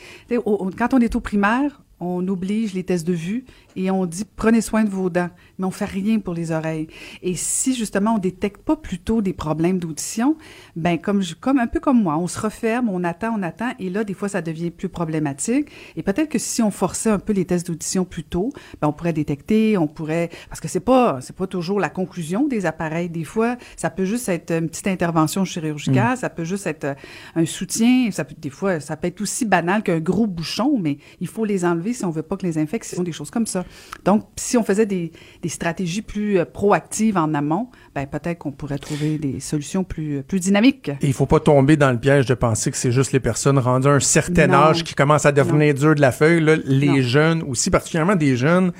Quand 0.78 0.94
on 0.94 1.00
est 1.00 1.14
au 1.14 1.20
primaire, 1.20 1.82
on 2.02 2.26
oblige 2.28 2.72
les 2.72 2.82
tests 2.82 3.06
de 3.06 3.12
vue 3.12 3.44
et 3.76 3.90
on 3.90 4.06
dit 4.06 4.24
prenez 4.36 4.62
soin 4.62 4.84
de 4.84 4.88
vos 4.88 5.10
dents, 5.10 5.28
mais 5.60 5.66
on 5.66 5.70
fait 5.70 5.84
rien 5.84 6.18
pour 6.18 6.34
les 6.34 6.50
oreilles. 6.50 6.88
Et 7.22 7.36
si 7.36 7.74
justement 7.76 8.14
on 8.16 8.18
détecte 8.18 8.62
pas 8.62 8.74
plutôt 8.76 9.22
des 9.22 9.32
problèmes 9.32 9.78
d'audition, 9.78 10.36
ben 10.74 10.98
comme 10.98 11.22
je- 11.22 11.34
comme 11.34 11.58
un 11.58 11.66
peu 11.68 11.78
comme 11.78 12.02
moi, 12.02 12.16
on 12.18 12.26
se 12.26 12.40
referme, 12.40 12.88
on 12.88 13.04
attend, 13.04 13.34
on 13.38 13.42
attend, 13.42 13.70
et 13.78 13.90
là 13.90 14.02
des 14.02 14.14
fois 14.14 14.28
ça 14.28 14.42
devient 14.42 14.70
plus 14.70 14.88
problématique. 14.88 15.68
Et 15.96 16.02
peut-être 16.02 16.28
que 16.30 16.38
si 16.38 16.62
on 16.62 16.70
forçait 16.70 17.10
un 17.10 17.18
peu 17.18 17.32
les 17.32 17.44
tests 17.44 17.66
d'audition 17.66 18.04
plus 18.04 18.24
tôt, 18.24 18.50
ben 18.80 18.88
on 18.88 18.92
pourrait 18.92 19.12
détecter, 19.12 19.76
on 19.76 19.86
pourrait 19.86 20.30
parce 20.48 20.60
que 20.60 20.68
c'est 20.68 20.80
pas 20.80 21.20
c'est 21.20 21.36
pas 21.36 21.46
toujours 21.46 21.78
la 21.78 21.90
conclusion 21.90 22.46
des 22.48 22.66
appareils. 22.66 23.08
Des 23.10 23.24
fois, 23.24 23.56
ça 23.76 23.90
peut 23.90 24.04
juste 24.06 24.28
être 24.28 24.50
une 24.52 24.68
petite 24.68 24.86
intervention 24.86 25.44
chirurgicale, 25.44 26.16
ça 26.16 26.30
peut 26.30 26.44
juste 26.44 26.66
être 26.66 26.84
euh, 26.84 26.94
un 27.36 27.44
soutien, 27.44 28.10
ça 28.10 28.24
peut 28.24 28.34
des 28.38 28.50
fois 28.50 28.80
ça 28.80 28.96
peut 28.96 29.08
être 29.08 29.20
aussi 29.20 29.44
banal 29.44 29.82
qu'un 29.82 30.00
gros 30.00 30.26
bouchon, 30.26 30.78
mais 30.80 30.96
il 31.20 31.26
faut 31.28 31.44
les 31.44 31.64
enlever 31.64 31.92
si 31.92 32.04
on 32.06 32.10
veut 32.10 32.22
pas 32.22 32.36
que 32.36 32.46
les 32.46 32.56
infections, 32.58 33.02
des 33.02 33.12
choses 33.12 33.30
comme 33.30 33.46
ça. 33.46 33.64
Donc, 34.04 34.24
si 34.36 34.56
on 34.56 34.62
faisait 34.62 34.86
des, 34.86 35.12
des 35.42 35.48
stratégies 35.50 36.02
plus 36.02 36.38
euh, 36.38 36.44
proactives 36.44 37.16
en 37.18 37.34
amont, 37.34 37.68
ben 37.94 38.06
peut-être 38.06 38.38
qu'on 38.38 38.52
pourrait 38.52 38.78
trouver 38.78 39.18
des 39.18 39.40
solutions 39.40 39.84
plus, 39.84 40.18
euh, 40.18 40.22
plus 40.22 40.40
dynamiques. 40.40 40.88
Et 41.00 41.06
il 41.06 41.12
faut 41.12 41.26
pas 41.26 41.40
tomber 41.40 41.76
dans 41.76 41.90
le 41.92 41.98
piège 41.98 42.26
de 42.26 42.34
penser 42.34 42.70
que 42.70 42.76
c'est 42.76 42.92
juste 42.92 43.12
les 43.12 43.20
personnes 43.20 43.58
rendues 43.58 43.88
à 43.88 43.92
un 43.92 44.00
certain 44.00 44.46
Non. 44.46 44.54
âge 44.58 44.84
qui 44.84 44.94
commencent 44.94 45.26
à 45.26 45.32
devenir 45.32 45.74
dures 45.74 45.94
de 45.94 46.00
la 46.00 46.12
feuille. 46.12 46.40
Là, 46.40 46.56
les 46.64 46.86
Non. 46.88 47.00
jeunes 47.02 47.42
aussi, 47.42 47.70
particulièrement 47.70 48.16
des 48.16 48.36
jeunes 48.36 48.72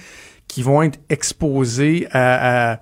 qui 0.48 0.62
vont 0.62 0.82
être 0.82 0.98
exposés 1.08 2.08
à, 2.12 2.72
à- 2.72 2.80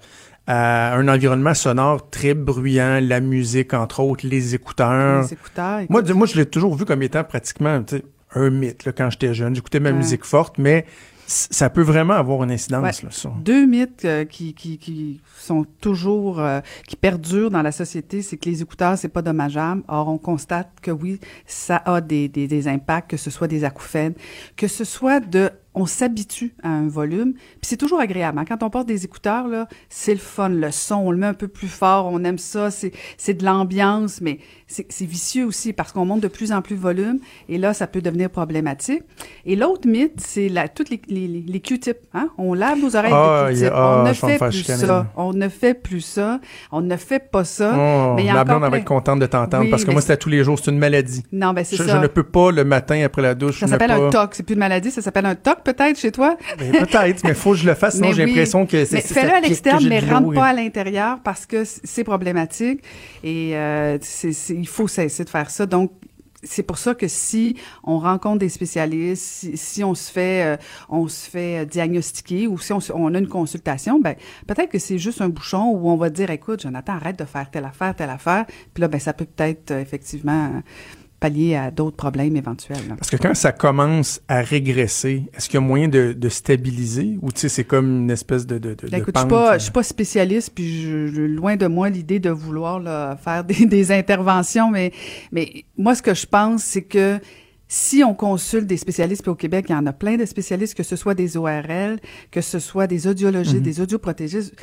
à 0.51 0.95
un 0.97 1.07
environnement 1.09 1.53
sonore 1.53 2.09
très 2.09 2.33
bruyant, 2.33 3.01
la 3.03 3.21
musique 3.21 3.75
entre 3.75 4.01
autres, 4.01 4.27
les 4.27 4.55
écouteurs. 4.55 5.23
Les 5.23 5.33
écouteurs. 5.35 5.81
Moi, 5.91 6.01
écoute, 6.01 6.15
moi, 6.15 6.27
je 6.27 6.37
l'ai 6.37 6.47
toujours 6.47 6.75
vu 6.75 6.87
comme 6.87 7.03
étant 7.03 7.23
pratiquement 7.25 7.83
un 8.35 8.51
mythe 8.51 8.87
là, 8.87 8.93
quand 8.93 9.11
j'étais 9.11 9.35
jeune. 9.35 9.55
J'écoutais 9.55 9.81
ma 9.81 9.91
Ouais. 9.91 9.97
musique 9.97 10.25
forte, 10.25 10.57
mais 10.57 10.87
ça 11.31 11.69
peut 11.69 11.83
vraiment 11.83 12.15
avoir 12.15 12.43
une 12.43 12.51
incidence 12.51 12.83
Ouais. 12.83 13.05
là, 13.05 13.11
sur- 13.11 13.33
Deux 13.33 13.67
mythes 13.67 14.05
euh, 14.07 14.25
qui, 14.25 14.55
qui, 14.55 14.79
qui 14.79 15.21
sont 15.39 15.67
toujours, 15.81 16.41
euh, 16.41 16.61
qui 16.87 16.97
perdurent 16.97 17.51
dans 17.51 17.61
la 17.61 17.71
société, 17.73 18.23
c'est 18.23 18.39
que 18.39 18.49
les 18.49 18.63
écouteurs, 18.63 18.97
c'est 18.97 19.09
pas 19.09 19.21
dommageable. 19.21 19.83
Or, 19.89 20.09
on 20.09 20.17
constate 20.17 20.71
que 20.81 20.91
oui, 20.91 21.21
ça 21.47 21.83
a 21.85 22.01
des, 22.01 22.29
des, 22.29 22.49
des 22.49 22.67
impacts, 22.67 23.11
que 23.11 23.19
ce 23.19 23.31
soit 23.31 23.47
des 23.47 23.65
acouphènes, 23.65 24.15
que 24.57 24.69
ce 24.69 24.85
soit 24.85 25.21
de 25.21 25.51
on 25.79 25.87
s'habitue 25.87 26.55
à 26.63 26.69
un 26.69 26.89
volume, 26.89 27.33
puis 27.35 27.63
c'est 27.63 27.77
toujours 27.77 28.01
agréable. 28.01 28.39
hein. 28.39 28.45
Quand 28.47 28.63
on 28.63 28.71
porte 28.71 28.87
des 28.87 29.05
écouteurs, 29.05 29.49
là, 29.49 29.69
c'est 29.89 30.13
le 30.15 30.19
fun, 30.21 30.49
le 30.49 30.71
son, 30.71 30.97
on 30.97 31.11
le 31.11 31.19
met 31.19 31.27
un 31.27 31.35
peu 31.35 31.49
plus 31.49 31.69
fort, 31.69 32.09
on 32.13 32.23
aime 32.25 32.39
ça, 32.39 32.71
c'est, 32.71 32.93
c'est 33.17 33.35
de 33.35 33.45
l'ambiance, 33.45 34.21
mais 34.21 34.39
c'est, 34.67 34.87
c'est 34.91 35.05
vicieux 35.07 35.47
aussi 35.47 35.73
parce 35.73 35.93
qu'on 35.93 36.05
monte 36.05 36.21
de 36.21 36.29
plus 36.29 36.53
en 36.53 36.63
plus 36.63 36.75
le 36.75 36.81
volume, 36.81 37.19
et 37.49 37.59
là, 37.59 37.73
ça 37.75 37.87
peut 37.87 38.01
devenir 38.03 38.31
problématique. 38.31 39.03
Et 39.47 39.57
l'autre 39.57 39.89
mythe, 39.89 40.21
c'est 40.21 40.49
la, 40.49 40.69
toutes 40.69 40.91
les, 40.91 41.01
les, 41.09 41.61
Q-tips. 41.61 41.99
Hein? 42.15 42.29
On 42.39 42.55
lave 42.55 42.79
nos 42.81 42.95
oreilles 42.97 43.13
Ah, 43.15 43.45
avec 43.47 43.55
des 43.57 43.63
Q-tips. 43.63 43.75
ah, 43.77 43.89
on 43.97 43.99
ne 44.01 44.05
vais 44.05 44.09
me 44.11 44.15
fait 44.15 44.39
plus 44.39 44.53
chicaner, 44.53 44.87
ça. 44.87 45.07
On 45.17 45.33
ne 45.33 45.49
fait 45.49 45.75
plus 45.75 46.01
ça. 46.01 46.41
On 46.73 46.81
ne 46.81 46.97
fait 46.97 47.31
pas 47.31 47.45
ça. 47.45 47.73
Oh, 47.77 48.15
mais 48.17 48.23
il 48.23 48.27
y 48.27 48.31
a 48.31 48.35
ma 48.35 48.45
blonde 48.45 48.63
va 48.71 48.77
être 48.79 48.85
contente 48.85 49.19
de 49.21 49.27
t'entendre 49.27 49.65
Oui, 49.65 49.71
parce 49.71 49.85
que 49.85 49.91
moi, 49.91 50.01
c'est- 50.01 50.09
c'était 50.09 50.19
tous 50.19 50.29
les 50.29 50.45
jours, 50.45 50.59
c'est 50.59 50.71
une 50.71 50.79
maladie. 50.79 51.23
Non, 51.33 51.53
ben 51.53 51.65
c'est 51.65 51.77
Je, 51.77 51.83
ça. 51.85 51.97
je 51.97 52.03
ne 52.03 52.07
peux 52.07 52.23
pas 52.23 52.51
le 52.51 52.65
matin 52.65 53.03
après 53.05 53.23
la 53.23 53.35
douche. 53.35 53.61
Ça 53.61 53.67
ne 53.67 53.71
s'appelle 53.73 53.89
pas... 53.91 53.97
un 54.07 54.11
TOC. 54.11 54.35
C'est 54.35 54.43
plus 54.43 54.55
une 54.55 54.59
maladie, 54.61 54.91
ça 54.91 55.03
s'appelle 55.03 55.27
un 55.27 55.35
TOC 55.35 55.63
peut-être 55.73 55.99
chez 55.99 56.13
toi? 56.13 56.37
Peut-être, 56.59 57.25
mais 57.25 57.31
il 57.31 57.35
faut 57.35 57.51
que 57.51 57.59
je 57.59 57.67
le 57.67 57.75
fasse, 57.75 57.97
sinon 57.97 58.13
j'ai 58.13 58.25
oui. 58.25 58.31
l'impression 58.31 58.67
que 58.67 58.85
c'est 58.85 59.01
fais-le 59.01 59.31
à 59.31 59.79
j'ai 59.79 59.89
mais 59.89 60.01
rentre 60.01 60.33
pas 60.35 60.47
à 60.47 60.53
l'intérieur 60.53 61.19
parce 61.23 61.47
que 61.47 61.65
c'est 61.65 62.05
problématique 62.05 62.83
et 63.23 63.57
euh, 63.57 63.99
il 64.51 64.69
faut 64.69 64.89
cesser 64.89 65.25
de 65.25 65.31
faire 65.31 65.51
ça. 65.51 65.67
Donc, 65.67 65.93
c'est 66.43 66.63
pour 66.63 66.79
ça 66.79 66.95
que 66.95 67.09
si 67.09 67.57
on 67.83 67.99
rencontre 67.99 68.39
des 68.39 68.49
spécialistes, 68.49 69.25
si, 69.25 69.57
si 69.57 69.85
on 69.85 69.95
se 69.95 70.11
fait, 70.11 70.45
euh, 70.45 70.57
on 70.89 71.09
se 71.09 71.29
fait 71.29 71.63
euh, 71.63 71.65
diagnostiquer 71.65 72.47
ou 72.47 72.59
si 72.59 72.73
on, 72.73 73.15
a 73.15 73.19
une 73.19 73.29
consultation, 73.29 74.01
ben 74.01 74.15
peut-être 74.47 74.71
que 74.71 74.79
c'est 74.79 74.99
juste 74.99 75.21
un 75.21 75.29
bouchon 75.29 75.73
où 75.75 75.91
on 75.91 75.97
va 75.97 76.11
dire, 76.11 76.31
écoute, 76.31 76.63
Jonathan, 76.63 76.95
arrête 76.95 77.19
de 77.19 77.25
faire 77.25 77.51
telle 77.51 77.65
affaire, 77.65 77.95
telle 77.95 78.11
affaire. 78.11 78.47
Puis 78.73 78.81
là, 78.81 78.89
ben 78.89 79.01
ça 79.01 79.13
peut 79.13 79.25
peut-être 79.25 79.73
euh, 79.73 79.81
effectivement 79.81 80.63
pallier 81.21 81.57
à 81.57 81.71
d'autres 81.71 81.97
problèmes 81.97 82.37
éventuels. 82.37 82.87
là. 82.89 82.95
Parce 82.97 83.11
que 83.11 83.17
quand 83.17 83.35
ça 83.35 83.53
commence 83.53 84.21
à 84.29 84.41
régresser, 84.41 85.25
est-ce 85.35 85.49
qu'il 85.49 85.55
y 85.61 85.63
a 85.63 85.67
moyen 85.67 85.89
de, 85.89 86.13
de 86.13 86.29
stabiliser 86.29 87.19
ou 87.23 87.33
tu 87.33 87.41
sais, 87.41 87.49
c'est 87.49 87.65
comme 87.65 88.03
une 88.03 88.11
espèce 88.11 88.47
de, 88.47 88.59
de, 88.59 88.75
de, 88.75 88.89
Ben, 88.89 89.01
écoute, 89.01 89.15
je 89.17 89.21
suis 89.21 89.29
pas, 89.29 89.59
je 89.59 89.63
suis 89.65 89.73
pas 89.73 89.83
spécialiste, 89.83 90.53
puis 90.55 90.83
je- 90.83 91.21
loin 91.23 91.57
de 91.57 91.67
moi 91.67 91.91
l'idée 91.91 92.21
de 92.21 92.31
vouloir 92.31 92.79
là, 92.81 93.17
faire 93.17 93.45
des, 93.45 93.67
des 93.67 93.93
interventions, 93.93 94.71
mais, 94.71 94.93
mais 95.33 95.65
moi, 95.77 95.95
ce 95.95 96.03
que 96.03 96.15
je 96.15 96.27
pense, 96.27 96.63
c'est 96.63 96.83
que 96.83 97.19
si 97.69 98.03
on 98.03 98.15
consulte 98.15 98.67
des 98.67 98.79
spécialistes, 98.79 99.23
puis 99.23 99.31
au 99.31 99.35
Québec, 99.35 99.67
il 99.69 99.73
y 99.73 99.75
en 99.75 99.87
a 99.87 99.93
plein 99.93 100.17
de 100.17 100.25
spécialistes, 100.25 100.75
que 100.75 100.83
ce 100.83 100.97
soit 100.97 101.15
des 101.15 101.37
ORL, 101.37 102.01
que 102.31 102.41
ce 102.41 102.59
soit 102.59 102.87
des 102.87 103.07
audiologistes, 103.07 103.63
des 103.63 103.81
audioprotégistes, 103.81 104.55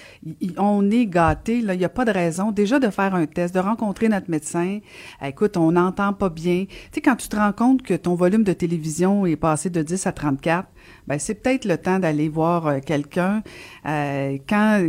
on 0.58 0.90
est 0.90 1.06
gâtés. 1.06 1.62
Là, 1.62 1.76
il 1.76 1.78
n'y 1.78 1.86
a 1.86 1.90
pas 1.90 2.06
de 2.06 2.12
raison 2.12 2.52
déjà 2.52 2.80
de 2.80 2.90
faire 2.90 3.14
un 3.14 3.28
test, 3.28 3.54
de 3.54 3.60
rencontrer 3.60 4.10
notre 4.10 4.30
médecin. 4.32 4.80
Écoute, 5.24 5.56
on 5.56 5.72
n'entend 5.72 6.14
pas 6.14 6.30
bien. 6.30 6.66
Tu 6.66 6.76
sais, 6.94 7.02
quand 7.02 7.16
tu 7.16 7.30
te 7.30 7.36
rends 7.36 7.54
compte 7.54 7.84
que 7.84 7.94
ton 7.94 8.16
volume 8.16 8.44
de 8.44 8.54
télévision 8.54 9.26
est 9.28 9.36
passé 9.36 9.70
de 9.70 9.84
10 9.84 10.08
à 10.08 10.12
34, 10.12 10.68
ben 11.08 11.20
c'est 11.20 11.36
peut-être 11.36 11.66
le 11.66 11.78
temps 11.78 12.00
d'aller 12.00 12.30
voir 12.30 12.68
euh, 12.68 12.80
quelqu'un. 12.84 13.44
Euh, 13.86 14.38
quand 14.50 14.82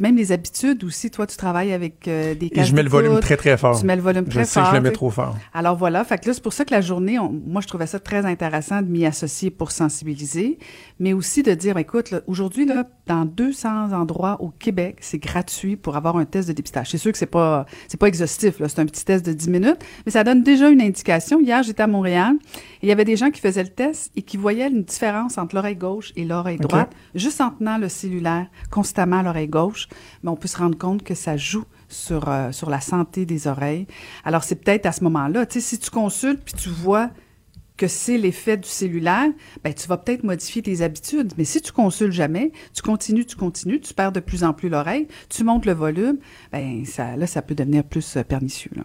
même 0.00 0.16
les 0.16 0.32
habitudes 0.32 0.82
aussi, 0.84 1.10
toi, 1.10 1.26
tu 1.26 1.36
travailles 1.36 1.72
avec 1.72 2.08
euh, 2.08 2.34
des 2.34 2.46
Et 2.46 2.50
casques 2.50 2.70
je 2.70 2.74
mets 2.74 2.82
le 2.82 2.88
volume 2.90 3.20
très, 3.20 3.36
très 3.36 3.56
fort. 3.56 3.78
Tu 3.78 3.86
mets 3.86 3.96
le 3.96 4.02
volume 4.02 4.24
très 4.24 4.40
je 4.40 4.44
sais 4.46 4.54
fort. 4.60 4.64
que 4.64 4.70
je 4.70 4.74
le 4.76 4.82
mets 4.82 4.88
sais. 4.88 4.94
trop 4.94 5.10
fort. 5.10 5.36
Alors 5.54 5.76
voilà, 5.76 6.02
fait 6.04 6.18
que 6.18 6.26
là, 6.28 6.34
c'est 6.34 6.42
pour 6.42 6.52
ça 6.52 6.64
que 6.64 6.72
la 6.74 6.80
journée, 6.80 7.18
on- 7.18 7.30
moi, 7.46 7.60
je 7.60 7.68
trouvais 7.68 7.86
ça 7.86 8.00
très 8.00 8.24
intéressant 8.26 8.82
de 8.82 8.88
m'y 8.88 9.06
associer 9.06 9.50
pour 9.50 9.70
sensibiliser, 9.70 10.58
mais 10.98 11.12
aussi 11.12 11.42
de 11.42 11.52
dire, 11.54 11.76
écoute, 11.78 12.14
aujourd'hui, 12.26 12.64
là, 12.66 12.84
dans 13.06 13.24
200 13.24 13.92
endroits 13.92 14.40
au 14.40 14.48
Québec, 14.50 14.96
c'est 15.00 15.18
gratuit 15.18 15.76
pour 15.76 15.96
avoir 15.96 16.16
un 16.16 16.24
test 16.24 16.48
de 16.48 16.52
dépistage. 16.52 16.90
C'est 16.90 16.98
sûr 16.98 17.12
que 17.12 17.18
c'est 17.18 17.26
pas, 17.26 17.66
c'est 17.88 17.98
pas 17.98 18.06
exhaustif, 18.08 18.58
là, 18.60 18.68
c'est 18.68 18.80
un 18.80 18.86
petit 18.86 19.04
test 19.04 19.24
de 19.26 19.32
10 19.32 19.48
minutes, 19.50 19.78
mais 20.06 20.12
ça 20.12 20.24
donne 20.24 20.42
déjà 20.42 20.68
une 20.70 20.80
indication. 20.80 21.40
Hier, 21.40 21.62
j'étais 21.62 21.82
à 21.82 21.86
Montréal, 21.86 22.34
et 22.54 22.86
il 22.86 22.88
y 22.88 22.92
avait 22.92 23.04
des 23.04 23.16
gens 23.16 23.30
qui 23.30 23.40
faisaient 23.40 23.62
le 23.62 23.68
test 23.68 24.10
et 24.16 24.22
qui 24.22 24.36
voyaient 24.36 24.68
une 24.68 24.84
différence 24.84 25.36
entre 25.38 25.54
l'oreille 25.56 25.76
gauche 25.76 26.12
et 26.16 26.24
l'oreille 26.24 26.58
droite, 26.58 26.90
juste 27.14 27.40
en 27.40 27.50
tenant 27.50 27.78
le 27.78 27.88
cellulaire 27.88 28.46
constamment 28.70 29.18
à 29.18 29.22
l'oreille 29.22 29.48
gauche, 29.48 29.88
mais 30.22 30.30
on 30.30 30.36
peut 30.36 30.48
se 30.48 30.58
rendre 30.58 30.78
compte 30.78 31.02
que 31.02 31.14
ça 31.14 31.36
joue 31.36 31.64
sur, 31.88 32.28
euh, 32.28 32.52
sur 32.52 32.70
la 32.70 32.80
santé 32.80 33.26
des 33.26 33.46
oreilles. 33.46 33.86
Alors, 34.24 34.44
c'est 34.44 34.56
peut-être 34.56 34.86
à 34.86 34.92
ce 34.92 35.04
moment-là, 35.04 35.46
tu 35.46 35.60
sais, 35.60 35.66
si 35.66 35.78
tu 35.78 35.90
consultes 35.90 36.40
puis 36.44 36.54
tu 36.54 36.68
vois 36.68 37.10
que 37.80 37.88
c'est 37.88 38.18
l'effet 38.18 38.58
du 38.58 38.68
cellulaire, 38.68 39.30
ben 39.64 39.72
tu 39.72 39.88
vas 39.88 39.96
peut-être 39.96 40.22
modifier 40.22 40.60
tes 40.60 40.82
habitudes. 40.82 41.32
Mais 41.38 41.44
si 41.44 41.62
tu 41.62 41.72
consultes 41.72 42.12
jamais, 42.12 42.52
tu 42.74 42.82
continues, 42.82 43.24
tu 43.24 43.36
continues, 43.36 43.80
tu 43.80 43.94
perds 43.94 44.12
de 44.12 44.20
plus 44.20 44.44
en 44.44 44.52
plus 44.52 44.68
l'oreille, 44.68 45.08
tu 45.30 45.44
montes 45.44 45.64
le 45.64 45.72
volume, 45.72 46.18
ben 46.52 46.84
ça, 46.84 47.16
là, 47.16 47.26
ça 47.26 47.40
peut 47.40 47.54
devenir 47.54 47.82
plus 47.82 48.18
euh, 48.18 48.22
pernicieux. 48.22 48.70
Là. 48.76 48.82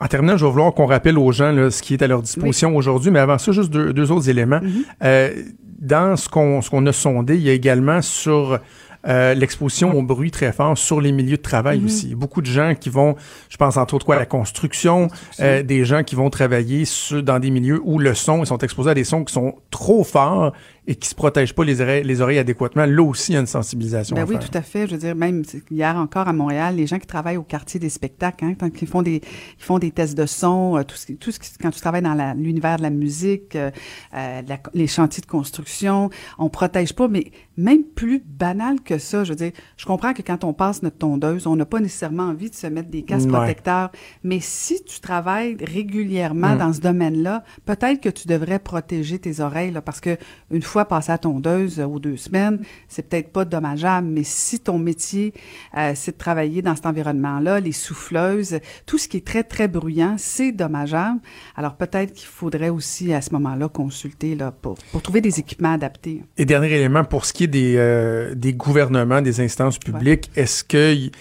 En 0.00 0.06
terminant, 0.06 0.38
je 0.38 0.46
vais 0.46 0.50
vouloir 0.50 0.72
qu'on 0.72 0.86
rappelle 0.86 1.18
aux 1.18 1.30
gens 1.30 1.52
là, 1.52 1.70
ce 1.70 1.82
qui 1.82 1.92
est 1.92 2.02
à 2.02 2.06
leur 2.06 2.22
disposition 2.22 2.74
aujourd'hui, 2.74 3.10
mais 3.10 3.18
avant 3.18 3.36
ça, 3.36 3.52
juste 3.52 3.70
deux, 3.70 3.92
deux 3.92 4.10
autres 4.10 4.30
éléments. 4.30 4.60
Mm-hmm. 4.60 4.84
Euh, 5.04 5.42
dans 5.78 6.16
ce 6.16 6.30
qu'on 6.30 6.62
ce 6.62 6.70
qu'on 6.70 6.86
a 6.86 6.92
sondé, 6.92 7.36
il 7.36 7.42
y 7.42 7.50
a 7.50 7.52
également 7.52 8.00
sur 8.00 8.58
euh, 9.06 9.34
l'exposition 9.34 9.92
au 9.96 10.02
bruit 10.02 10.30
très 10.30 10.52
fort 10.52 10.78
sur 10.78 11.00
les 11.00 11.12
milieux 11.12 11.36
de 11.36 11.42
travail 11.42 11.72
Mm-hmm. 11.72 11.84
aussi. 11.84 12.14
Beaucoup 12.14 12.40
de 12.40 12.46
gens 12.46 12.74
qui 12.74 12.88
vont, 12.88 13.16
je 13.48 13.56
pense 13.56 13.76
entre 13.76 13.94
autres 13.94 14.06
quoi, 14.06 14.16
à 14.16 14.18
la 14.18 14.26
construction, 14.26 15.08
euh, 15.40 15.62
des 15.62 15.84
gens 15.84 16.02
qui 16.02 16.14
vont 16.14 16.30
travailler 16.30 16.84
sur, 16.84 17.22
dans 17.22 17.38
des 17.38 17.50
milieux 17.50 17.80
où 17.84 17.98
le 17.98 18.14
son, 18.14 18.42
ils 18.42 18.46
sont 18.46 18.58
exposés 18.58 18.90
à 18.90 18.94
des 18.94 19.04
sons 19.04 19.24
qui 19.24 19.32
sont 19.32 19.56
trop 19.70 20.04
forts 20.04 20.52
et 20.86 20.96
qui 20.96 21.08
se 21.08 21.14
protègent 21.14 21.54
pas 21.54 21.64
les 21.64 21.80
oreilles, 21.80 22.02
les 22.02 22.20
oreilles 22.20 22.38
adéquatement. 22.38 22.86
Là 22.86 23.02
aussi, 23.04 23.30
il 23.30 23.34
y 23.34 23.36
a 23.36 23.40
une 23.40 23.46
sensibilisation 23.46 24.16
Ben 24.16 24.22
à 24.22 24.24
oui, 24.24 24.34
faire. 24.34 24.50
tout 24.50 24.58
à 24.58 24.62
fait. 24.62 24.86
Je 24.88 24.92
veux 24.92 24.98
dire, 24.98 25.14
même 25.14 25.42
hier 25.70 25.96
encore 25.96 26.26
à 26.26 26.32
Montréal, 26.32 26.74
les 26.74 26.86
gens 26.88 26.98
qui 26.98 27.06
travaillent 27.06 27.36
au 27.36 27.44
quartier 27.44 27.78
des 27.78 27.88
spectacles, 27.88 28.44
hein, 28.44 28.54
tant 28.54 28.68
qu'ils 28.68 28.88
font 28.88 29.02
des, 29.02 29.20
ils 29.58 29.64
font 29.64 29.78
des 29.78 29.92
tests 29.92 30.16
de 30.18 30.26
son, 30.26 30.76
euh, 30.76 30.82
tout 30.82 30.96
ce 30.96 31.06
qui, 31.06 31.16
tout 31.16 31.30
ce 31.30 31.38
qui, 31.38 31.50
quand 31.60 31.70
tu 31.70 31.80
travailles 31.80 32.02
dans 32.02 32.34
l'univers 32.36 32.78
de 32.78 32.82
la 32.82 32.90
musique, 32.90 33.54
euh, 33.54 33.70
euh, 34.14 34.42
la- 34.48 34.58
les 34.74 34.88
chantiers 34.88 35.20
de 35.20 35.26
construction, 35.26 36.10
on 36.38 36.48
protège 36.48 36.94
pas, 36.94 37.06
mais 37.06 37.30
même 37.56 37.84
plus 37.84 38.20
banal 38.26 38.80
que 38.80 38.98
ça. 38.98 39.22
Je 39.22 39.30
veux 39.30 39.36
dire, 39.36 39.52
je 39.76 39.86
comprends 39.86 40.12
que 40.14 40.22
quand 40.22 40.42
on 40.42 40.52
passe 40.52 40.82
notre 40.82 40.98
tondeuse, 40.98 41.46
on 41.46 41.54
n'a 41.54 41.64
pas 41.66 41.78
nécessairement 41.78 42.24
envie 42.24 42.50
de 42.50 42.56
se 42.56 42.66
mettre 42.66 42.90
des 42.90 43.02
casques 43.02 43.26
Ouais. 43.28 43.32
protecteurs, 43.34 43.92
mais 44.24 44.40
si 44.40 44.82
tu 44.82 44.98
travailles 45.00 45.56
régulièrement 45.60 46.56
dans 46.56 46.72
ce 46.72 46.80
domaine-là, 46.80 47.44
peut-être 47.66 48.00
que 48.00 48.08
tu 48.08 48.26
devrais 48.26 48.58
protéger 48.58 49.18
tes 49.18 49.38
oreilles, 49.40 49.70
là, 49.70 49.80
parce 49.82 50.00
que 50.00 50.16
une 50.50 50.62
fois 50.62 50.71
passé 50.84 51.12
à 51.12 51.18
tondeuse 51.18 51.78
euh, 51.78 51.84
aux 51.84 51.98
deux 51.98 52.16
semaines, 52.16 52.60
c'est 52.88 53.08
peut-être 53.08 53.32
pas 53.32 53.44
dommageable, 53.44 54.08
mais 54.08 54.24
si 54.24 54.58
ton 54.58 54.78
métier, 54.78 55.32
euh, 55.76 55.92
c'est 55.94 56.12
de 56.12 56.18
travailler 56.18 56.62
dans 56.62 56.74
cet 56.74 56.86
environnement-là, 56.86 57.60
les 57.60 57.72
souffleuses, 57.72 58.58
tout 58.86 58.98
ce 58.98 59.08
qui 59.08 59.18
est 59.18 59.26
très, 59.26 59.44
très 59.44 59.68
bruyant, 59.68 60.16
c'est 60.18 60.52
dommageable. 60.52 61.20
Alors 61.56 61.76
peut-être 61.76 62.12
qu'il 62.12 62.28
faudrait 62.28 62.70
aussi, 62.70 63.12
à 63.12 63.20
ce 63.20 63.32
moment-là, 63.32 63.68
consulter 63.68 64.34
là, 64.34 64.50
pour, 64.50 64.76
pour 64.90 65.02
trouver 65.02 65.20
des 65.20 65.38
équipements 65.38 65.72
adaptés. 65.72 66.22
Et 66.36 66.44
dernier 66.44 66.72
élément, 66.72 67.04
pour 67.04 67.24
ce 67.24 67.32
qui 67.32 67.44
est 67.44 67.48
des, 67.48 67.76
euh, 67.76 68.34
des 68.34 68.54
gouvernements, 68.54 69.22
des 69.22 69.40
instances 69.40 69.78
publiques, 69.78 70.30
est-ce 70.36 70.64
y 70.94 71.12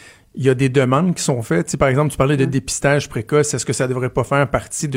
a 0.49 0.53
des 0.53 0.69
demandes 0.69 1.13
qui 1.13 1.21
sont 1.23 1.41
faites? 1.41 1.65
Tu 1.65 1.71
sais, 1.71 1.77
par 1.77 1.89
exemple, 1.89 2.11
tu 2.11 2.17
parlais 2.17 2.37
de 2.37 2.45
dépistage 2.45 3.09
précoce. 3.09 3.53
Est-ce 3.53 3.65
que 3.65 3.73
ça 3.73 3.87
devrait 3.87 4.09
pas 4.09 4.23
faire 4.23 4.49
partie 4.49 4.87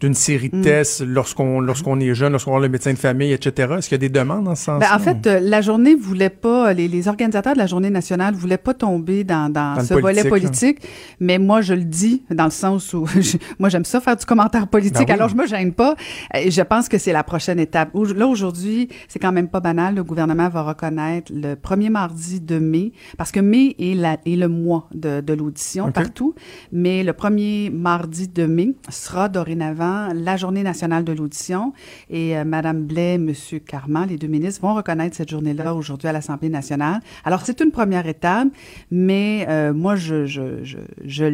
d'une 0.00 0.14
série 0.14 0.48
de 0.48 0.56
Mm. 0.56 0.62
tests 0.62 1.00
lorsqu'on 1.02 1.60
lorsqu'on 1.60 2.00
est 2.00 2.12
jeune, 2.14 2.32
lorsqu'on 2.32 2.56
a 2.56 2.60
le 2.60 2.68
médecin 2.68 2.92
de 2.92 2.98
famille, 2.98 3.32
etc.? 3.32 3.74
Est-ce 3.78 3.88
qu'il 3.88 3.94
y 4.02 4.04
a 4.04 4.08
des 4.08 4.08
demandes 4.08 4.44
dans 4.44 4.54
ce 4.56 4.64
sens 4.64 4.80
Ben, 4.80 4.88
en 4.92 4.98
fait, 4.98 5.26
euh, 5.26 5.38
la 5.40 5.60
journée 5.60 5.94
voulait 5.94 6.28
pas, 6.30 6.72
les, 6.72 6.88
les 6.88 7.06
organisateurs 7.06 7.52
de 7.52 7.58
la 7.58 7.66
journée 7.68 7.90
nationale 7.90 8.34
voulaient 8.34 8.58
pas 8.58 8.74
tomber 8.74 9.22
dans, 9.22 9.48
dans, 9.48 9.74
Dans 9.74 9.80
le 9.80 9.86
ce 9.86 9.94
volet 9.94 10.24
politique, 10.24 10.80
politique, 10.80 10.88
mais 11.20 11.38
moi 11.38 11.60
je 11.60 11.74
le 11.74 11.84
dis 11.84 12.24
dans 12.30 12.44
le 12.44 12.50
sens 12.50 12.92
où 12.92 13.06
je- 13.20 13.36
moi 13.60 13.68
j'aime 13.68 13.84
ça 13.84 14.00
faire 14.00 14.16
du 14.16 14.24
commentaire 14.24 14.66
politique, 14.66 15.06
Ben 15.06 15.14
oui. 15.14 15.20
alors 15.20 15.28
je 15.28 15.36
me 15.36 15.46
gêne 15.46 15.72
pas. 15.72 15.94
Je 16.34 16.62
pense 16.62 16.88
que 16.88 16.98
c'est 16.98 17.12
la 17.12 17.22
prochaine 17.22 17.60
étape. 17.60 17.90
Là 17.94 18.26
aujourd'hui, 18.26 18.88
c'est 19.08 19.18
quand 19.20 19.30
même 19.32 19.48
pas 19.48 19.60
banal. 19.60 19.94
Le 19.94 20.02
gouvernement 20.04 20.48
va 20.48 20.62
reconnaître 20.62 21.30
le 21.34 21.54
premier 21.54 21.90
mardi 21.90 22.40
de 22.40 22.58
mai, 22.58 22.92
parce 23.16 23.30
que 23.30 23.40
mai 23.40 23.76
est, 23.78 23.94
la, 23.94 24.14
est 24.26 24.36
le 24.36 24.48
mois 24.48 24.79
de, 24.94 25.20
de 25.20 25.32
l'audition 25.32 25.86
partout, 25.92 26.34
mais 26.72 27.02
le 27.04 27.12
premier 27.12 27.70
mardi 27.70 28.28
de 28.28 28.46
mai 28.46 28.74
sera 28.88 29.28
dorénavant 29.28 30.08
la 30.14 30.36
journée 30.36 30.62
nationale 30.62 31.04
de 31.04 31.12
l'audition 31.12 31.72
et 32.08 32.36
euh, 32.36 32.44
Madame 32.44 32.82
Blais, 32.84 33.18
Monsieur 33.18 33.58
Carman, 33.58 34.06
les 34.08 34.16
deux 34.16 34.26
ministres 34.28 34.62
vont 34.62 34.74
reconnaître 34.74 35.16
cette 35.16 35.30
journée-là 35.30 35.74
aujourd'hui 35.74 36.08
à 36.08 36.12
l'Assemblée 36.12 36.48
nationale. 36.48 37.00
Alors 37.24 37.40
c'est 37.42 37.60
une 37.60 37.70
première 37.70 38.06
étape, 38.06 38.48
mais 38.90 39.46
euh, 39.48 39.72
moi 39.72 39.96
je 39.96 40.26
je 40.26 40.62
je 40.64 40.78
je 41.04 41.24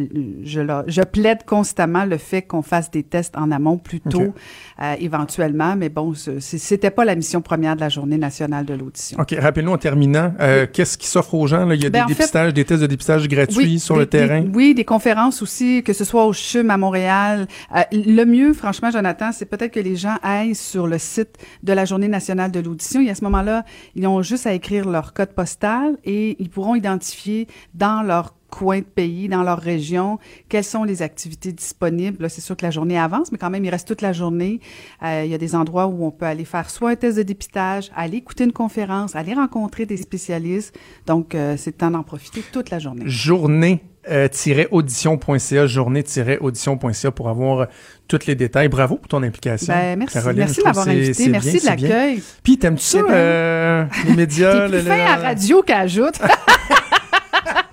je, 0.43 0.59
la- 0.61 0.83
je 0.87 1.01
plaide 1.01 1.43
constamment 1.45 2.05
le 2.05 2.17
fait 2.17 2.41
qu'on 2.41 2.61
fasse 2.61 2.91
des 2.91 3.03
tests 3.03 3.37
en 3.37 3.51
amont 3.51 3.77
plus 3.77 3.99
tôt, 4.01 4.21
Ok. 4.21 4.33
Euh, 4.81 4.95
éventuellement, 4.99 5.75
mais 5.75 5.89
bon, 5.89 6.13
c'était 6.39 6.91
pas 6.91 7.05
la 7.05 7.15
mission 7.15 7.41
première 7.41 7.75
de 7.75 7.81
la 7.81 7.89
journée 7.89 8.17
nationale 8.17 8.65
de 8.65 8.73
l'audition. 8.73 9.17
OK, 9.19 9.35
rappelle-nous 9.39 9.71
en 9.71 9.77
terminant, 9.77 10.33
euh, 10.39 10.67
qu'est-ce 10.71 10.97
qui 10.97 11.07
s'offre 11.07 11.33
aux 11.33 11.47
gens? 11.47 11.65
Là? 11.65 11.75
Il 11.75 11.83
y 11.83 11.85
a 11.85 11.89
Ben, 11.89 12.03
en 12.03 12.05
des 12.07 12.13
fait- 12.13 12.19
dépistages, 12.23 12.53
des 12.53 12.65
tests 12.65 12.81
de 12.81 12.87
dépistage 12.87 13.27
gratuits 13.27 13.79
sur 13.79 13.95
des- 13.95 14.01
le 14.01 14.05
terrain? 14.07 14.41
des- 14.41 14.49
oui, 14.55 14.73
des 14.75 14.85
conférences 14.85 15.41
aussi, 15.41 15.83
que 15.83 15.93
ce 15.93 16.03
soit 16.03 16.25
au 16.25 16.33
CHUM 16.33 16.69
à 16.69 16.77
Montréal. 16.77 17.47
Euh, 17.75 17.81
le 17.91 18.23
mieux, 18.25 18.53
franchement, 18.53 18.91
Jonathan, 18.91 19.31
c'est 19.31 19.45
peut-être 19.45 19.71
que 19.73 19.79
les 19.79 19.95
gens 19.95 20.15
aillent 20.21 20.55
sur 20.55 20.87
le 20.87 20.97
site 20.97 21.37
de 21.63 21.73
la 21.73 21.85
Journée 21.85 22.07
nationale 22.07 22.51
de 22.51 22.59
l'audition. 22.59 23.01
Et 23.01 23.09
à 23.09 23.15
ce 23.15 23.23
moment-là, 23.23 23.65
ils 23.95 24.05
ont 24.07 24.21
juste 24.21 24.47
à 24.47 24.53
écrire 24.53 24.87
leur 24.87 25.13
code 25.13 25.33
postal 25.33 25.97
et 26.05 26.35
ils 26.39 26.49
pourront 26.49 26.75
identifier 26.75 27.47
dans 27.73 28.03
leur 28.03 28.33
coin 28.49 28.79
de 28.79 28.83
pays, 28.85 29.27
dans 29.27 29.43
leur 29.43 29.59
région, 29.59 30.19
quelles 30.49 30.63
sont 30.63 30.83
les 30.83 31.01
activités 31.01 31.51
disponibles? 31.51 32.29
C'est 32.29 32.41
sûr 32.41 32.55
que 32.55 32.65
la 32.65 32.71
journée 32.71 32.97
avance, 32.97 33.31
mais 33.31 33.37
quand 33.37 33.49
même, 33.49 33.65
il 33.65 33.69
reste 33.69 33.87
toute 33.87 34.01
la 34.01 34.13
journée. 34.13 34.59
Euh, 35.03 35.23
il 35.25 35.31
y 35.31 35.33
a 35.33 35.37
des 35.37 35.53
endroits 35.55 35.87
où 35.87 36.05
on 36.05 36.11
peut 36.11 36.25
aller 36.25 36.45
faire 36.45 36.69
soit 36.69 36.91
un 36.91 36.95
test 36.95 37.17
de 37.17 37.23
dépistage, 37.23 37.91
aller 37.95 38.17
écouter 38.17 38.43
une 38.45 38.53
conférence, 38.53 39.15
aller 39.15 39.33
rencontrer 39.33 39.85
des 39.85 39.97
spécialistes. 39.97 40.77
Donc, 41.05 41.35
euh, 41.35 41.55
c'est 41.57 41.71
le 41.71 41.77
temps 41.77 41.91
d'en 41.91 42.03
profiter 42.03 42.41
toute 42.51 42.69
la 42.69 42.79
journée. 42.79 43.03
journée 43.05 43.83
euh, 44.09 44.29
audition.ca, 44.71 45.67
journée-audition.ca 45.67 47.11
pour 47.11 47.27
avoir 47.27 47.67
tous 48.07 48.25
les 48.25 48.35
détails. 48.35 48.69
Bravo 48.69 48.95
pour 48.95 49.09
ton 49.09 49.21
implication. 49.23 49.73
Ben, 49.73 49.99
merci. 49.99 50.13
Caroline. 50.13 50.39
merci 50.39 50.59
de 50.59 50.63
m'avoir 50.63 50.87
invité. 50.87 51.27
Merci 51.27 51.51
bien, 51.51 51.59
de 51.59 51.65
l'accueil. 51.81 52.23
Puis, 52.41 52.57
t'aimes-tu 52.57 52.83
ça, 52.85 53.03
bien. 53.03 53.11
euh, 53.13 53.85
les 54.07 54.13
médias? 54.15 54.53
T'es 54.61 54.67
plus 54.69 54.77
le- 54.77 54.81
fin 54.83 54.95
le- 54.95 55.01
à 55.01 55.15
radio 55.17 55.61
qu'ajoute. 55.61 56.19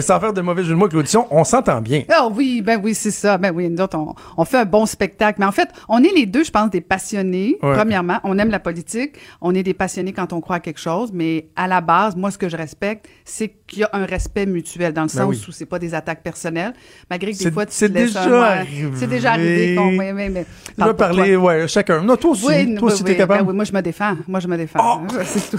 Sans 0.00 0.20
faire 0.20 0.32
de 0.32 0.40
mauvais 0.40 0.62
jeu 0.64 0.70
de 0.70 0.74
mots 0.74 0.84
avec 0.84 0.94
l'audition, 0.94 1.26
on 1.30 1.44
s'entend 1.44 1.80
bien. 1.80 2.02
Ah 2.10 2.28
oui, 2.32 2.62
ben 2.62 2.80
oui, 2.82 2.94
c'est 2.94 3.10
ça. 3.10 3.38
Ben 3.38 3.52
oui, 3.54 3.68
nous 3.68 3.80
autres, 3.82 3.96
on, 3.98 4.14
on 4.36 4.44
fait 4.44 4.58
un 4.58 4.64
bon 4.64 4.86
spectacle. 4.86 5.38
Mais 5.40 5.46
en 5.46 5.52
fait, 5.52 5.68
on 5.88 6.02
est 6.02 6.12
les 6.14 6.26
deux, 6.26 6.44
je 6.44 6.50
pense, 6.50 6.70
des 6.70 6.80
passionnés. 6.80 7.56
Ouais. 7.62 7.74
Premièrement, 7.74 8.18
on 8.24 8.38
aime 8.38 8.50
la 8.50 8.60
politique. 8.60 9.16
On 9.40 9.54
est 9.54 9.62
des 9.62 9.74
passionnés 9.74 10.12
quand 10.12 10.32
on 10.32 10.40
croit 10.40 10.56
à 10.56 10.60
quelque 10.60 10.80
chose. 10.80 11.10
Mais 11.12 11.48
à 11.56 11.66
la 11.68 11.80
base, 11.80 12.16
moi, 12.16 12.30
ce 12.30 12.38
que 12.38 12.48
je 12.48 12.56
respecte, 12.56 13.06
c'est 13.24 13.48
qu'il 13.66 13.80
y 13.80 13.84
a 13.84 13.90
un 13.92 14.04
respect 14.06 14.46
mutuel 14.46 14.92
dans 14.92 15.02
le 15.02 15.06
Ben 15.08 15.12
sens 15.14 15.28
oui. 15.28 15.44
où 15.48 15.52
c'est 15.52 15.66
pas 15.66 15.78
des 15.78 15.94
attaques 15.94 16.22
personnelles. 16.22 16.72
Malgré 17.10 17.32
que 17.32 17.38
des 17.42 17.50
fois, 17.50 17.66
tu 17.66 17.72
c'est 17.74 17.88
déjà 17.88 18.22
un- 18.24 18.42
arrivé. 18.42 18.90
C'est 18.96 19.06
déjà 19.06 19.32
arrivé. 19.32 19.74
qu'on- 19.74 19.92
mais 19.92 20.44
parle 20.76 20.96
toi. 20.96 21.06
parler, 21.08 21.36
ouais, 21.36 21.68
chacun. 21.68 22.02
Non, 22.02 22.16
toi 22.16 22.30
aussi. 22.32 22.46
Oui, 22.46 22.74
toi 22.74 22.88
aussi, 22.88 23.02
oui, 23.02 23.10
t'es 23.10 23.16
capable. 23.16 23.42
ben 23.44 23.48
oui, 23.50 23.54
moi, 23.56 23.64
je 23.64 23.72
me 23.72 23.80
défends. 23.80 24.16
Moi, 24.28 24.40
je 24.40 24.48
me 24.48 24.56
défends. 24.56 24.78
Oh! 24.84 25.00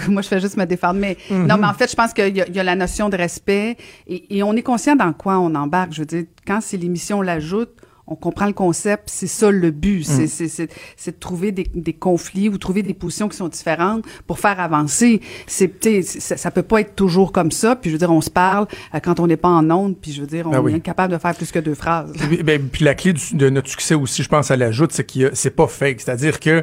Moi, 0.08 0.22
je 0.22 0.28
fais 0.28 0.40
juste 0.40 0.56
me 0.56 0.64
défendre. 0.66 1.00
Mais 1.00 1.16
Mm-hmm. 1.30 1.46
non, 1.46 1.56
mais 1.58 1.66
en 1.66 1.72
fait, 1.74 1.90
je 1.90 1.96
pense 1.96 2.12
qu'il 2.12 2.36
y, 2.36 2.40
a- 2.40 2.46
il 2.46 2.54
y 2.54 2.60
a 2.60 2.62
la 2.62 2.74
notion 2.74 3.08
de 3.08 3.16
respect 3.16 3.76
et, 4.06 4.36
et 4.38 4.42
on 4.42 4.52
est 4.54 4.62
conscient 4.62 4.96
dans 4.96 5.12
quoi 5.12 5.38
on 5.38 5.54
embarque. 5.54 5.92
Je 5.92 6.00
veux 6.00 6.06
dire, 6.06 6.24
quand 6.46 6.60
c'est 6.60 6.76
l'émission 6.76 7.22
l'ajoute, 7.22 7.70
on 8.06 8.16
comprend 8.16 8.44
le 8.46 8.52
concept, 8.52 9.04
c'est 9.06 9.26
ça 9.26 9.50
le 9.50 9.70
but, 9.70 10.06
Mm. 10.06 10.26
c'est 10.26 10.66
de 11.14 11.18
trouver 11.18 11.52
des, 11.52 11.66
des 11.74 11.94
conflits 11.94 12.50
ou 12.50 12.58
trouver 12.58 12.82
des 12.82 12.92
positions 12.92 13.30
qui 13.30 13.36
sont 13.38 13.48
différentes 13.48 14.04
pour 14.26 14.38
faire 14.38 14.60
avancer. 14.60 15.22
C'est 15.46 15.72
ça, 16.02 16.36
ça 16.36 16.50
peut 16.50 16.62
pas 16.62 16.82
être 16.82 16.94
toujours 16.96 17.32
comme 17.32 17.50
ça. 17.50 17.76
Puis 17.76 17.88
je 17.88 17.94
veux 17.94 17.98
dire, 17.98 18.12
on 18.12 18.20
se 18.20 18.28
parle 18.28 18.66
euh, 18.94 18.98
quand 19.02 19.20
on 19.20 19.26
n'est 19.26 19.38
pas 19.38 19.48
en 19.48 19.70
onde. 19.70 19.96
Puis 19.96 20.12
je 20.12 20.20
veux 20.20 20.26
dire, 20.26 20.46
on 20.46 20.52
Ah 20.52 20.60
oui. 20.60 20.74
est 20.74 20.80
capable 20.80 21.14
de 21.14 21.18
faire 21.18 21.34
plus 21.34 21.50
que 21.50 21.58
deux 21.60 21.74
phrases. 21.74 22.12
Ben, 22.44 22.68
puis 22.68 22.84
la 22.84 22.94
clé 22.94 23.14
du- 23.14 23.36
de 23.36 23.48
notre 23.48 23.68
succès 23.70 23.94
aussi, 23.94 24.22
je 24.22 24.28
pense, 24.28 24.50
à 24.50 24.56
l'ajoute, 24.58 24.92
c'est 24.92 25.10
que 25.10 25.30
c'est 25.34 25.56
pas 25.56 25.66
fake. 25.66 26.02
C'est-à-dire 26.02 26.40
que, 26.40 26.62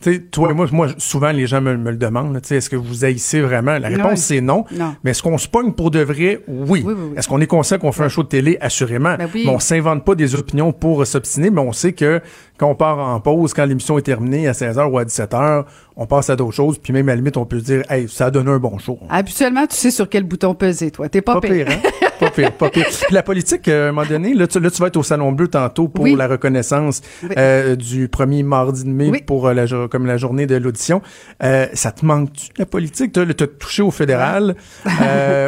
tu 0.00 0.12
sais, 0.14 0.20
toi 0.20 0.50
et 0.50 0.54
moi, 0.54 0.66
moi, 0.72 0.88
souvent, 0.98 1.30
les 1.32 1.46
gens 1.46 1.60
me, 1.60 1.76
me 1.76 1.90
le 1.90 1.96
demandent, 1.96 2.36
est-ce 2.50 2.70
que 2.70 2.76
vous 2.76 3.04
haïssez 3.04 3.40
vraiment? 3.40 3.78
La 3.78 3.88
réponse, 3.88 4.10
Ouais. 4.10 4.16
c'est 4.16 4.40
non. 4.40 4.64
Non. 4.76 4.94
Mais 5.02 5.10
est-ce 5.10 5.22
qu'on 5.22 5.38
se 5.38 5.48
pogne 5.48 5.72
pour 5.72 5.90
de 5.90 6.00
vrai? 6.00 6.40
Oui. 6.46 6.82
Oui, 6.86 6.94
oui, 6.94 6.94
oui. 7.10 7.14
Est-ce 7.16 7.26
qu'on 7.28 7.40
est 7.40 7.46
conscient 7.48 7.78
qu'on 7.78 7.90
fait 7.92 8.04
un 8.04 8.08
show 8.08 8.22
de 8.22 8.28
télé? 8.28 8.58
Assurément? 8.60 9.16
Ben 9.18 9.28
oui. 9.34 9.42
Mais 9.46 9.50
on 9.52 9.58
s'invente 9.58 10.04
pas 10.04 10.14
des 10.14 10.34
opinions 10.34 10.72
pour 10.72 11.04
s'obstiner, 11.06 11.50
mais 11.50 11.60
on 11.60 11.72
sait 11.72 11.92
que 11.94 12.20
quand 12.58 12.68
on 12.70 12.74
part 12.74 12.98
en 12.98 13.20
pause, 13.20 13.54
quand 13.54 13.64
l'émission 13.64 13.98
est 13.98 14.02
terminée 14.02 14.46
à 14.48 14.52
16h 14.52 14.84
ou 14.90 14.98
à 14.98 15.04
17h, 15.04 15.64
on 16.00 16.06
passe 16.06 16.30
à 16.30 16.36
d'autres 16.36 16.54
choses, 16.54 16.78
puis 16.78 16.92
même 16.92 17.08
à 17.08 17.12
la 17.12 17.16
limite, 17.16 17.36
on 17.36 17.44
peut 17.44 17.58
se 17.58 17.64
dire, 17.64 17.82
hey, 17.90 18.08
ça 18.08 18.26
a 18.26 18.30
donné 18.30 18.50
un 18.52 18.58
bon 18.58 18.78
show. 18.78 18.98
Habituellement, 19.10 19.66
tu 19.66 19.74
sais 19.76 19.90
sur 19.90 20.08
quel 20.08 20.22
bouton 20.22 20.54
peser, 20.54 20.90
toi. 20.92 21.08
T'es 21.08 21.20
pas, 21.22 21.34
Pas 21.40 21.48
pire, 21.48 21.66
hein? 21.68 21.88
pas 22.20 22.30
pire, 22.30 22.52
pas 22.52 22.70
pire. 22.70 22.86
Puis 22.86 23.02
la 23.14 23.22
politique, 23.24 23.66
euh, 23.68 23.86
à 23.86 23.88
un 23.88 23.92
moment 23.92 24.06
donné, 24.08 24.32
là 24.32 24.46
tu, 24.46 24.60
là, 24.60 24.70
tu 24.70 24.80
vas 24.80 24.86
être 24.86 24.96
au 24.96 25.02
Salon 25.02 25.32
Bleu 25.32 25.48
tantôt 25.48 25.88
pour 25.88 26.04
Oui. 26.04 26.14
la 26.14 26.28
reconnaissance 26.28 27.00
Oui. 27.24 27.30
euh, 27.36 27.74
du 27.76 28.08
premier 28.08 28.44
mardi 28.44 28.84
de 28.84 28.88
mai 28.90 29.08
Oui. 29.10 29.22
pour 29.26 29.48
euh, 29.48 29.54
la, 29.54 29.66
comme 29.88 30.06
la 30.06 30.16
journée 30.16 30.46
de 30.46 30.54
l'audition. 30.56 31.02
Euh, 31.42 31.66
ça 31.74 31.90
te 31.90 32.06
manque-tu, 32.06 32.50
la 32.58 32.66
politique? 32.66 33.12
Tu 33.12 33.20
as 33.20 33.46
touché 33.58 33.82
au 33.82 33.90
fédéral, 33.90 34.54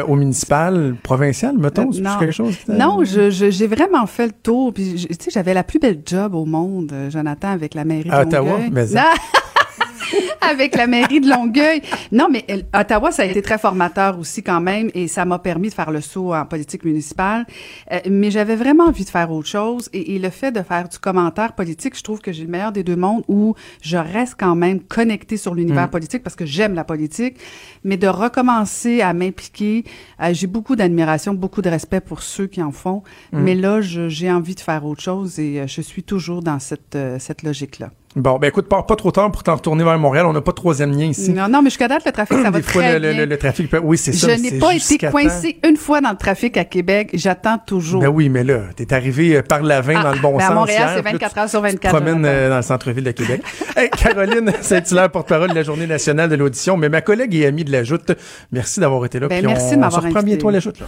au 0.07 0.15
municipal, 0.17 0.95
provincial, 1.01 1.57
mettons? 1.57 1.91
C'est 1.93 2.01
non. 2.01 2.17
quelque 2.19 2.33
chose? 2.33 2.57
t'as- 2.67 2.73
Non, 2.73 3.05
je, 3.05 3.29
je- 3.29 3.49
j'ai 3.51 3.67
vraiment 3.67 4.05
fait 4.05 4.27
le 4.27 4.33
tour. 4.33 4.73
Puis, 4.73 4.95
tu 5.07 5.13
sais, 5.17 5.31
j'avais 5.31 5.53
la 5.53 5.63
plus 5.63 5.79
belle 5.79 6.01
job 6.05 6.35
au 6.35 6.45
monde, 6.45 6.93
Jonathan, 7.09 7.49
avec 7.51 7.73
la 7.73 7.85
mairie 7.85 8.09
de 8.09 8.13
À. 8.13 8.21
Ottawa? 8.23 8.57
Mais! 8.71 8.85
avec 10.49 10.75
la 10.75 10.87
mairie 10.87 11.19
de 11.21 11.29
Longueuil. 11.29 11.81
Non, 12.11 12.27
mais 12.31 12.43
elle- 12.47 12.65
Ottawa, 12.77 13.11
ça 13.11 13.23
a 13.23 13.25
été 13.25 13.41
très 13.41 13.57
formateur 13.57 14.17
aussi 14.19 14.41
quand 14.43 14.61
même, 14.61 14.89
et 14.93 15.07
ça 15.07 15.25
m'a 15.25 15.39
permis 15.39 15.69
de 15.69 15.73
faire 15.73 15.91
le 15.91 16.01
saut 16.01 16.33
en 16.33 16.45
politique 16.45 16.83
municipale. 16.85 17.45
Euh, 17.91 17.99
mais 18.09 18.31
j'avais 18.31 18.55
vraiment 18.55 18.85
envie 18.85 19.05
de 19.05 19.09
faire 19.09 19.31
autre 19.31 19.47
chose, 19.47 19.89
et, 19.93 20.15
et 20.15 20.19
le 20.19 20.29
fait 20.29 20.51
de 20.51 20.61
faire 20.61 20.87
du 20.89 20.97
commentaire 20.99 21.53
politique, 21.53 21.97
je 21.97 22.03
trouve 22.03 22.19
que 22.19 22.31
j'ai 22.31 22.43
le 22.43 22.49
meilleur 22.49 22.71
des 22.71 22.83
deux 22.83 22.95
mondes, 22.95 23.23
où 23.27 23.55
je 23.81 23.97
reste 23.97 24.35
quand 24.39 24.55
même 24.55 24.79
connectée 24.81 25.37
sur 25.37 25.53
l'univers 25.55 25.89
politique 25.89 26.23
parce 26.23 26.35
que 26.35 26.45
j'aime 26.45 26.73
la 26.73 26.83
politique, 26.83 27.37
mais 27.83 27.97
de 27.97 28.07
recommencer 28.07 29.01
à 29.01 29.13
m'impliquer, 29.13 29.83
euh, 30.21 30.29
j'ai 30.33 30.47
beaucoup 30.47 30.75
d'admiration, 30.75 31.33
beaucoup 31.33 31.61
de 31.61 31.69
respect 31.69 32.01
pour 32.01 32.21
ceux 32.21 32.47
qui 32.47 32.61
en 32.61 32.71
font, 32.71 33.03
mais 33.31 33.55
là, 33.55 33.79
j'ai 33.81 34.31
envie 34.31 34.55
de 34.55 34.59
faire 34.59 34.85
autre 34.85 35.01
chose, 35.01 35.39
et 35.39 35.59
euh, 35.61 35.67
je 35.67 35.81
suis 35.81 36.03
toujours 36.03 36.41
dans 36.41 36.59
cette 36.59 36.95
euh, 36.95 37.17
cette 37.19 37.43
logique-là. 37.43 37.89
Bon, 38.15 38.37
ben 38.39 38.47
écoute, 38.47 38.67
pars 38.67 38.85
pas 38.85 38.97
trop 38.97 39.11
tard 39.11 39.31
pour 39.31 39.41
t'en 39.43 39.55
retourner 39.55 39.85
vers 39.85 39.97
Montréal. 39.97 40.25
On 40.25 40.30
n'a 40.33 40.41
pas 40.41 40.51
de 40.51 40.55
troisième 40.55 40.91
lien 40.91 41.05
ici. 41.05 41.31
Non, 41.31 41.47
non, 41.47 41.61
mais 41.61 41.69
jusqu'à 41.69 41.87
date, 41.87 42.03
le 42.05 42.11
trafic, 42.11 42.37
ça 42.41 42.49
va 42.51 42.57
Des 42.59 42.63
fois, 42.63 42.81
très 42.81 42.93
le, 42.93 42.99
le- 43.07 43.13
bien. 43.13 43.19
le- 43.21 43.25
le 43.29 43.37
trafic... 43.37 43.69
peut- 43.69 43.79
Oui, 43.83 43.97
c'est 43.97 44.11
ça. 44.13 44.29
Je 44.35 44.41
n'ai 44.41 44.59
pas 44.59 44.73
été 44.73 44.97
temps. 44.97 45.11
coincée 45.11 45.57
une 45.67 45.77
fois 45.77 46.01
dans 46.01 46.11
le 46.11 46.17
trafic 46.17 46.57
à 46.57 46.65
Québec. 46.65 47.09
J'attends 47.13 47.57
toujours. 47.57 48.01
Ben 48.01 48.07
oui, 48.09 48.29
mais 48.29 48.43
là, 48.43 48.59
t'es 48.75 48.93
arrivé 48.93 49.37
euh, 49.37 49.41
par 49.41 49.61
la 49.63 49.81
20 49.81 49.93
Ah, 49.97 50.03
dans 50.03 50.13
le 50.13 50.19
bon 50.19 50.37
ben 50.37 50.43
à 50.43 50.47
sens. 50.47 50.55
Montréal, 50.55 50.79
hier, 50.79 50.89
c'est 50.95 51.03
puis 51.03 51.11
là, 51.13 51.19
24 51.19 51.33
tu- 51.33 51.39
heures 51.39 51.49
sur 51.49 51.61
tu 51.61 51.67
te 51.67 51.71
24, 51.73 51.95
promènes 51.95 52.25
euh, 52.25 52.49
dans 52.49 52.55
le 52.57 52.61
centre-ville 52.61 53.03
de 53.03 53.11
Québec. 53.11 53.41
hey, 53.75 53.89
Caroline 53.89 54.51
Saint-Hilaire, 54.61 55.09
porte-parole 55.11 55.49
de 55.49 55.55
la 55.55 55.63
Journée 55.63 55.87
nationale 55.87 56.29
de 56.29 56.35
l'audition, 56.35 56.77
mais 56.77 56.89
ma 56.89 57.01
collègue 57.01 57.33
et 57.35 57.45
amie 57.45 57.63
de 57.63 57.71
la 57.71 57.83
Joute, 57.83 58.11
merci 58.51 58.79
d'avoir 58.79 59.05
été 59.05 59.19
là. 59.19 59.27
Ben, 59.27 59.45
merci 59.45 59.65
on, 59.69 59.75
de 59.75 59.79
m'avoir 59.79 60.01
on 60.03 60.05
invité. 60.07 60.23
bientôt 60.23 60.49
à 60.49 60.51
la 60.51 60.59
Joute. 60.59 60.79
Là. 60.79 60.85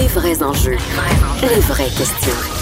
Les 0.00 0.06
vrais 0.08 0.42
enjeux. 0.42 0.76
Les 1.42 1.60
vraies 1.60 1.84
questions. 1.84 2.61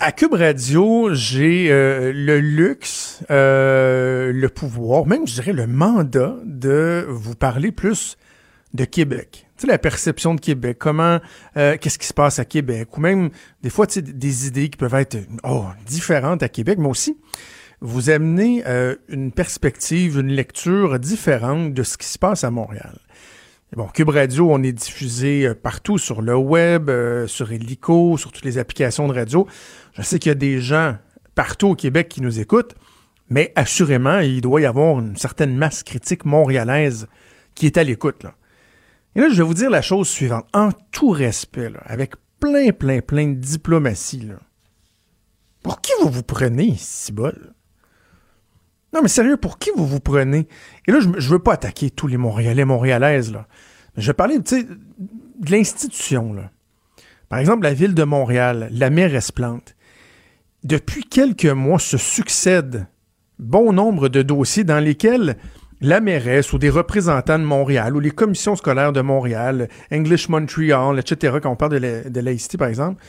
À 0.00 0.10
Cube 0.10 0.32
Radio, 0.32 1.10
j'ai 1.12 1.70
euh, 1.70 2.14
le 2.14 2.40
luxe, 2.40 3.22
euh, 3.30 4.32
le 4.32 4.48
pouvoir, 4.48 5.04
même 5.04 5.26
je 5.26 5.34
dirais 5.34 5.52
le 5.52 5.66
mandat 5.66 6.34
de 6.46 7.04
vous 7.10 7.34
parler 7.34 7.72
plus 7.72 8.16
de 8.72 8.86
Québec. 8.86 9.46
Tu 9.58 9.62
sais, 9.62 9.66
la 9.66 9.76
perception 9.76 10.34
de 10.34 10.40
Québec, 10.40 10.78
comment, 10.80 11.20
euh, 11.58 11.76
qu'est-ce 11.78 11.98
qui 11.98 12.06
se 12.06 12.14
passe 12.14 12.38
à 12.38 12.46
Québec, 12.46 12.96
ou 12.96 13.00
même 13.02 13.28
des 13.62 13.68
fois, 13.68 13.86
tu 13.86 14.00
des 14.00 14.46
idées 14.46 14.70
qui 14.70 14.78
peuvent 14.78 14.94
être 14.94 15.18
oh, 15.44 15.66
différentes 15.86 16.42
à 16.42 16.48
Québec, 16.48 16.78
mais 16.78 16.88
aussi 16.88 17.18
vous 17.82 18.08
amener 18.08 18.64
une 19.08 19.30
perspective, 19.30 20.18
une 20.18 20.32
lecture 20.32 20.98
différente 20.98 21.74
de 21.74 21.82
ce 21.82 21.98
qui 21.98 22.06
se 22.06 22.18
passe 22.18 22.44
à 22.44 22.50
Montréal. 22.50 22.98
Bon, 23.76 23.86
Cube 23.86 24.08
Radio, 24.08 24.50
on 24.50 24.62
est 24.62 24.72
diffusé 24.72 25.46
euh, 25.46 25.54
partout 25.54 25.98
sur 25.98 26.22
le 26.22 26.34
web, 26.34 26.88
euh, 26.88 27.26
sur 27.26 27.52
Helico, 27.52 28.16
sur 28.16 28.32
toutes 28.32 28.46
les 28.46 28.56
applications 28.56 29.06
de 29.06 29.12
radio. 29.12 29.46
Je 29.92 30.00
sais 30.00 30.18
qu'il 30.18 30.30
y 30.30 30.32
a 30.32 30.36
des 30.36 30.58
gens 30.58 30.96
partout 31.34 31.68
au 31.68 31.74
Québec 31.74 32.08
qui 32.08 32.22
nous 32.22 32.40
écoutent, 32.40 32.74
mais 33.28 33.52
assurément, 33.56 34.20
il 34.20 34.40
doit 34.40 34.62
y 34.62 34.64
avoir 34.64 34.98
une 34.98 35.16
certaine 35.16 35.54
masse 35.54 35.82
critique 35.82 36.24
montréalaise 36.24 37.08
qui 37.54 37.66
est 37.66 37.76
à 37.76 37.84
l'écoute. 37.84 38.24
Et 39.14 39.20
là, 39.20 39.28
je 39.28 39.34
vais 39.34 39.42
vous 39.42 39.54
dire 39.54 39.68
la 39.68 39.82
chose 39.82 40.08
suivante. 40.08 40.46
En 40.54 40.70
tout 40.90 41.10
respect, 41.10 41.70
avec 41.84 42.14
plein, 42.40 42.70
plein, 42.70 43.00
plein 43.00 43.28
de 43.28 43.34
diplomatie, 43.34 44.28
pour 45.62 45.82
qui 45.82 45.92
vous 46.00 46.08
vous 46.08 46.22
prenez, 46.22 46.74
Cibol? 46.78 47.52
Non, 48.94 49.00
mais 49.02 49.08
sérieux, 49.08 49.36
pour 49.36 49.58
qui 49.58 49.70
vous 49.76 49.86
vous 49.86 50.00
prenez? 50.00 50.48
Et 50.86 50.92
là, 50.92 51.00
je, 51.00 51.08
je 51.18 51.28
veux 51.30 51.38
pas 51.38 51.54
attaquer 51.54 51.90
tous 51.90 52.06
les 52.06 52.16
Montréalais, 52.16 52.64
Montréalaises, 52.64 53.32
là. 53.32 53.46
Mais 53.96 54.02
je 54.02 54.08
vais 54.08 54.14
parler, 54.14 54.38
de 54.38 55.50
l'institution, 55.50 56.32
là. 56.32 56.50
Par 57.28 57.38
exemple, 57.38 57.64
la 57.64 57.74
ville 57.74 57.94
de 57.94 58.04
Montréal, 58.04 58.68
la 58.72 58.90
mairesse 58.90 59.32
Plante. 59.32 59.74
Depuis 60.64 61.04
quelques 61.04 61.44
mois 61.44 61.78
se 61.78 61.98
succèdent 61.98 62.86
bon 63.38 63.72
nombre 63.72 64.08
de 64.08 64.22
dossiers 64.22 64.64
dans 64.64 64.82
lesquels 64.82 65.36
la 65.80 66.00
mairesse 66.00 66.52
ou 66.52 66.58
des 66.58 66.70
représentants 66.70 67.38
de 67.38 67.44
Montréal 67.44 67.94
ou 67.94 68.00
les 68.00 68.10
commissions 68.10 68.56
scolaires 68.56 68.92
de 68.92 69.00
Montréal, 69.00 69.68
English 69.92 70.28
Montreal, 70.28 70.98
etc., 70.98 71.38
quand 71.40 71.50
on 71.50 71.56
parle 71.56 71.72
de, 71.72 71.76
la, 71.76 72.02
de 72.04 72.20
laïcité, 72.20 72.58
par 72.58 72.68
exemple, 72.68 73.02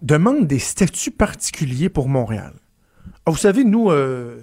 demandent 0.00 0.46
des 0.46 0.58
statuts 0.58 1.10
particuliers 1.10 1.88
pour 1.88 2.08
Montréal. 2.08 2.54
Ah, 3.26 3.30
vous 3.30 3.36
savez, 3.36 3.64
nous, 3.64 3.90
euh, 3.90 4.40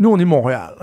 nous, 0.00 0.10
on 0.10 0.18
est 0.18 0.24
Montréal. 0.24 0.74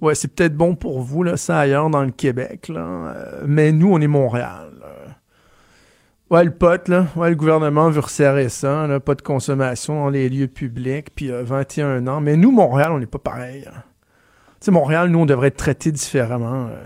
Ouais, 0.00 0.14
c'est 0.14 0.34
peut-être 0.34 0.56
bon 0.56 0.74
pour 0.74 1.00
vous, 1.00 1.22
là, 1.22 1.36
ça 1.36 1.58
ailleurs 1.58 1.90
dans 1.90 2.02
le 2.02 2.10
Québec, 2.10 2.68
là. 2.68 2.80
euh, 2.80 3.42
mais 3.46 3.72
nous, 3.72 3.92
on 3.92 4.00
est 4.00 4.06
Montréal. 4.06 4.70
Ouais, 6.28 6.42
le 6.44 6.50
pote, 6.50 6.88
là. 6.88 7.06
Ouais, 7.14 7.30
le 7.30 7.36
gouvernement 7.36 7.88
veut 7.88 8.00
resserrer 8.00 8.48
ça. 8.48 8.86
Pas 9.04 9.14
de 9.14 9.22
consommation 9.22 9.94
dans 10.04 10.10
les 10.10 10.28
lieux 10.28 10.48
publics, 10.48 11.14
puis 11.14 11.30
euh, 11.30 11.44
21 11.44 12.06
ans. 12.08 12.20
Mais 12.20 12.36
nous, 12.36 12.50
Montréal, 12.50 12.90
on 12.92 12.98
n'est 12.98 13.06
pas 13.06 13.18
pareil. 13.20 13.64
hein. 13.68 13.82
Tu 14.60 14.66
sais, 14.66 14.70
Montréal, 14.72 15.08
nous, 15.10 15.20
on 15.20 15.26
devrait 15.26 15.48
être 15.48 15.56
traités 15.56 15.92
différemment. 15.92 16.66
euh. 16.66 16.84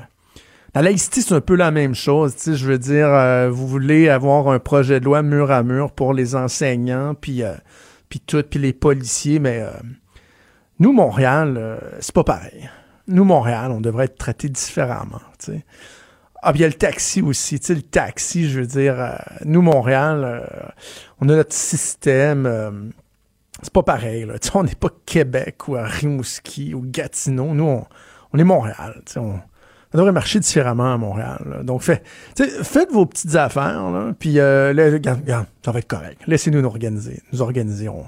La 0.75 0.83
laïcité, 0.83 1.21
c'est 1.23 1.35
un 1.35 1.41
peu 1.41 1.57
la 1.57 1.71
même 1.71 1.95
chose. 1.95 2.37
Tu 2.37 2.55
je 2.55 2.67
veux 2.67 2.79
dire, 2.79 3.09
euh, 3.09 3.49
vous 3.51 3.67
voulez 3.67 4.09
avoir 4.09 4.49
un 4.49 4.59
projet 4.59 5.01
de 5.01 5.05
loi 5.07 5.23
mur 5.23 5.51
à 5.51 5.63
mur 5.63 5.91
pour 5.93 6.13
les 6.13 6.37
enseignants, 6.37 7.15
puis 7.15 7.43
euh, 7.43 7.55
puis 8.09 8.21
tout, 8.21 8.43
puis 8.49 8.61
les 8.61 8.73
policiers, 8.73 9.39
mais 9.41 9.63
euh, 9.63 9.71
nous, 10.81 10.93
Montréal, 10.93 11.57
euh, 11.59 11.79
c'est 12.01 12.15
pas 12.15 12.25
pareil. 12.25 12.69
Nous, 13.07 13.25
Montréal, 13.25 13.71
on 13.71 13.83
devrait 13.83 14.07
être 14.07 14.17
traités 14.17 14.49
différemment, 14.49 15.21
tu 15.39 15.53
sais. 15.53 15.65
Ah, 16.43 16.49
a 16.49 16.53
le 16.53 16.73
taxi 16.73 17.21
aussi, 17.21 17.61
le 17.69 17.83
taxi, 17.83 18.49
je 18.49 18.61
veux 18.61 18.67
dire, 18.67 18.99
euh, 18.99 19.11
nous, 19.45 19.61
Montréal, 19.61 20.23
euh, 20.25 20.69
on 21.21 21.29
a 21.29 21.37
notre 21.37 21.53
système, 21.53 22.93
c'est 23.63 23.73
pas 23.75 23.83
pareil, 23.83 24.25
là, 24.25 24.37
on 24.55 24.63
n'est 24.63 24.75
pas 24.75 24.89
Québec 25.05 25.69
ou 25.69 25.77
à 25.77 25.85
Rimouski 25.85 26.73
ou 26.73 26.81
Gatineau, 26.83 27.53
nous, 27.53 27.65
on, 27.65 27.87
on 28.33 28.39
est 28.39 28.45
Montréal, 28.45 29.03
tu 29.05 29.13
sais, 29.13 29.21
on, 29.21 29.39
devrait 29.93 30.13
marcher 30.13 30.41
différemment 30.41 30.95
à 30.95 30.97
Montréal, 30.97 31.61
donc 31.65 31.83
fait, 31.83 32.03
faites 32.63 32.91
vos 32.91 33.05
petites 33.05 33.35
affaires, 33.35 33.91
là, 33.91 34.15
puis 34.19 34.35
là, 34.35 34.69
regarde, 34.69 35.21
regarde, 35.21 35.47
ça 35.63 35.73
va 35.73 35.81
être 35.81 35.89
correct, 35.89 36.23
laissez-nous 36.27 36.63
nous 36.63 36.69
organiser, 36.69 37.21
nous 37.35 37.43
organiser, 37.43 37.91
on- 37.91 38.07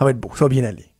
ça 0.00 0.04
va 0.04 0.10
être 0.10 0.18
beau, 0.18 0.30
ça 0.34 0.46
va 0.46 0.48
bien 0.48 0.64
aller. 0.64 0.91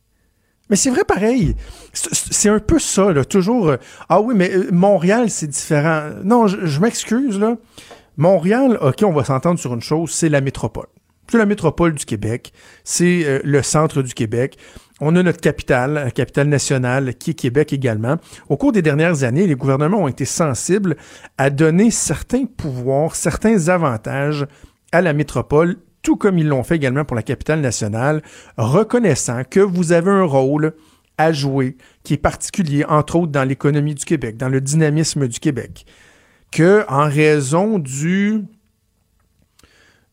Mais 0.69 0.75
c'est 0.75 0.89
vrai 0.89 1.03
pareil. 1.03 1.55
C'est 1.93 2.49
un 2.49 2.59
peu 2.59 2.79
ça, 2.79 3.11
là. 3.11 3.25
Toujours. 3.25 3.69
euh, 3.69 3.77
ah 4.09 4.21
oui, 4.21 4.33
mais 4.35 4.51
euh, 4.51 4.69
Montréal, 4.71 5.29
c'est 5.29 5.47
différent. 5.47 6.09
Non, 6.23 6.47
je, 6.47 6.65
je 6.65 6.79
m'excuse, 6.79 7.39
là. 7.39 7.57
Montréal, 8.17 8.77
OK, 8.81 9.03
on 9.03 9.11
va 9.11 9.23
s'entendre 9.23 9.59
sur 9.59 9.73
une 9.73 9.81
chose, 9.81 10.11
c'est 10.11 10.29
la 10.29 10.41
métropole. 10.41 10.87
C'est 11.29 11.37
la 11.37 11.45
métropole 11.45 11.93
du 11.93 12.05
Québec. 12.05 12.53
C'est 12.83 13.23
euh, 13.25 13.39
le 13.43 13.61
centre 13.63 14.01
du 14.01 14.13
Québec. 14.13 14.57
On 15.01 15.15
a 15.15 15.23
notre 15.23 15.41
capitale, 15.41 15.93
la 15.93 16.11
capitale 16.11 16.47
nationale, 16.47 17.15
qui 17.15 17.31
est 17.31 17.33
Québec 17.33 17.73
également. 17.73 18.17
Au 18.49 18.57
cours 18.57 18.71
des 18.71 18.81
dernières 18.81 19.23
années, 19.23 19.47
les 19.47 19.55
gouvernements 19.55 19.97
ont 20.03 20.07
été 20.07 20.25
sensibles 20.25 20.95
à 21.37 21.49
donner 21.49 21.91
certains 21.91 22.45
pouvoirs, 22.45 23.15
certains 23.15 23.67
avantages 23.69 24.45
à 24.91 25.01
la 25.01 25.13
métropole 25.13 25.77
tout 26.03 26.17
comme 26.17 26.37
ils 26.37 26.47
l'ont 26.47 26.63
fait 26.63 26.75
également 26.75 27.05
pour 27.05 27.15
la 27.15 27.23
capitale 27.23 27.61
nationale, 27.61 28.21
reconnaissant 28.57 29.43
que 29.49 29.59
vous 29.59 29.91
avez 29.91 30.11
un 30.11 30.23
rôle 30.23 30.73
à 31.17 31.31
jouer 31.31 31.77
qui 32.03 32.13
est 32.13 32.17
particulier, 32.17 32.85
entre 32.85 33.15
autres 33.15 33.31
dans 33.31 33.43
l'économie 33.43 33.95
du 33.95 34.05
Québec, 34.05 34.37
dans 34.37 34.49
le 34.49 34.61
dynamisme 34.61 35.27
du 35.27 35.39
Québec, 35.39 35.85
que 36.51 36.85
en 36.87 37.05
raison 37.05 37.79
du 37.79 38.43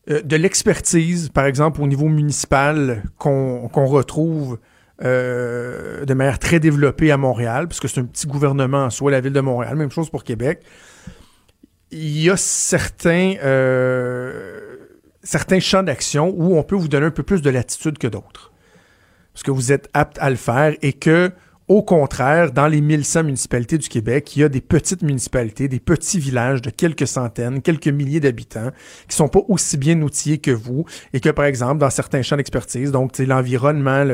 euh, 0.09 0.21
de 0.21 0.35
l'expertise, 0.35 1.29
par 1.29 1.45
exemple 1.45 1.81
au 1.81 1.87
niveau 1.87 2.07
municipal, 2.07 3.03
qu'on 3.17 3.67
retrouve 3.67 4.57
euh, 5.03 6.05
de 6.05 6.13
manière 6.13 6.39
très 6.39 6.59
développée 6.59 7.11
à 7.11 7.17
Montréal, 7.17 7.67
parce 7.67 7.79
que 7.79 7.87
c'est 7.87 7.99
un 7.99 8.05
petit 8.05 8.27
gouvernement 8.27 8.85
en 8.85 8.89
soi, 8.89 9.11
la 9.11 9.21
ville 9.21 9.33
de 9.33 9.41
Montréal, 9.41 9.75
même 9.75 9.91
chose 9.91 10.09
pour 10.09 10.23
Québec. 10.23 10.61
Il 11.91 12.21
y 12.21 12.29
a 12.29 12.37
certains, 12.37 13.35
euh, 13.43 14.70
certains 15.23 15.59
champs 15.59 15.83
d'action 15.83 16.33
où 16.35 16.57
on 16.57 16.63
peut 16.63 16.75
vous 16.75 16.87
donner 16.87 17.07
un 17.07 17.11
peu 17.11 17.23
plus 17.23 17.41
de 17.41 17.49
latitude 17.49 17.97
que 17.97 18.07
d'autres. 18.07 18.51
Parce 19.33 19.43
que 19.43 19.51
vous 19.51 19.71
êtes 19.71 19.89
apte 19.93 20.17
à 20.19 20.29
le 20.29 20.35
faire 20.35 20.75
et 20.81 20.93
que, 20.93 21.31
au 21.67 21.83
contraire, 21.83 22.51
dans 22.51 22.67
les 22.67 22.81
1100 22.81 23.23
municipalités 23.23 23.77
du 23.77 23.87
Québec, 23.87 24.35
il 24.35 24.41
y 24.41 24.43
a 24.43 24.49
des 24.49 24.59
petites 24.59 25.03
municipalités, 25.03 25.69
des 25.69 25.79
petits 25.79 26.19
villages 26.19 26.61
de 26.61 26.69
quelques 26.69 27.07
centaines, 27.07 27.61
quelques 27.61 27.87
milliers 27.87 28.19
d'habitants 28.19 28.71
qui 29.07 29.15
sont 29.15 29.29
pas 29.29 29.39
aussi 29.47 29.77
bien 29.77 30.01
outillés 30.01 30.39
que 30.39 30.51
vous 30.51 30.85
et 31.13 31.21
que, 31.21 31.29
par 31.29 31.45
exemple, 31.45 31.79
dans 31.79 31.89
certains 31.89 32.23
champs 32.23 32.35
d'expertise, 32.35 32.91
donc 32.91 33.17
l'environnement, 33.19 34.05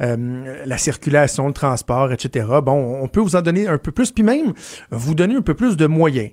euh, 0.00 0.62
la 0.64 0.78
circulation, 0.78 1.46
le 1.46 1.52
transport, 1.52 2.10
etc., 2.10 2.46
bon, 2.62 3.02
on 3.02 3.08
peut 3.08 3.20
vous 3.20 3.36
en 3.36 3.42
donner 3.42 3.68
un 3.68 3.76
peu 3.76 3.92
plus, 3.92 4.10
puis 4.10 4.22
même 4.22 4.54
vous 4.90 5.14
donner 5.14 5.34
un 5.34 5.42
peu 5.42 5.54
plus 5.54 5.76
de 5.76 5.86
moyens 5.86 6.30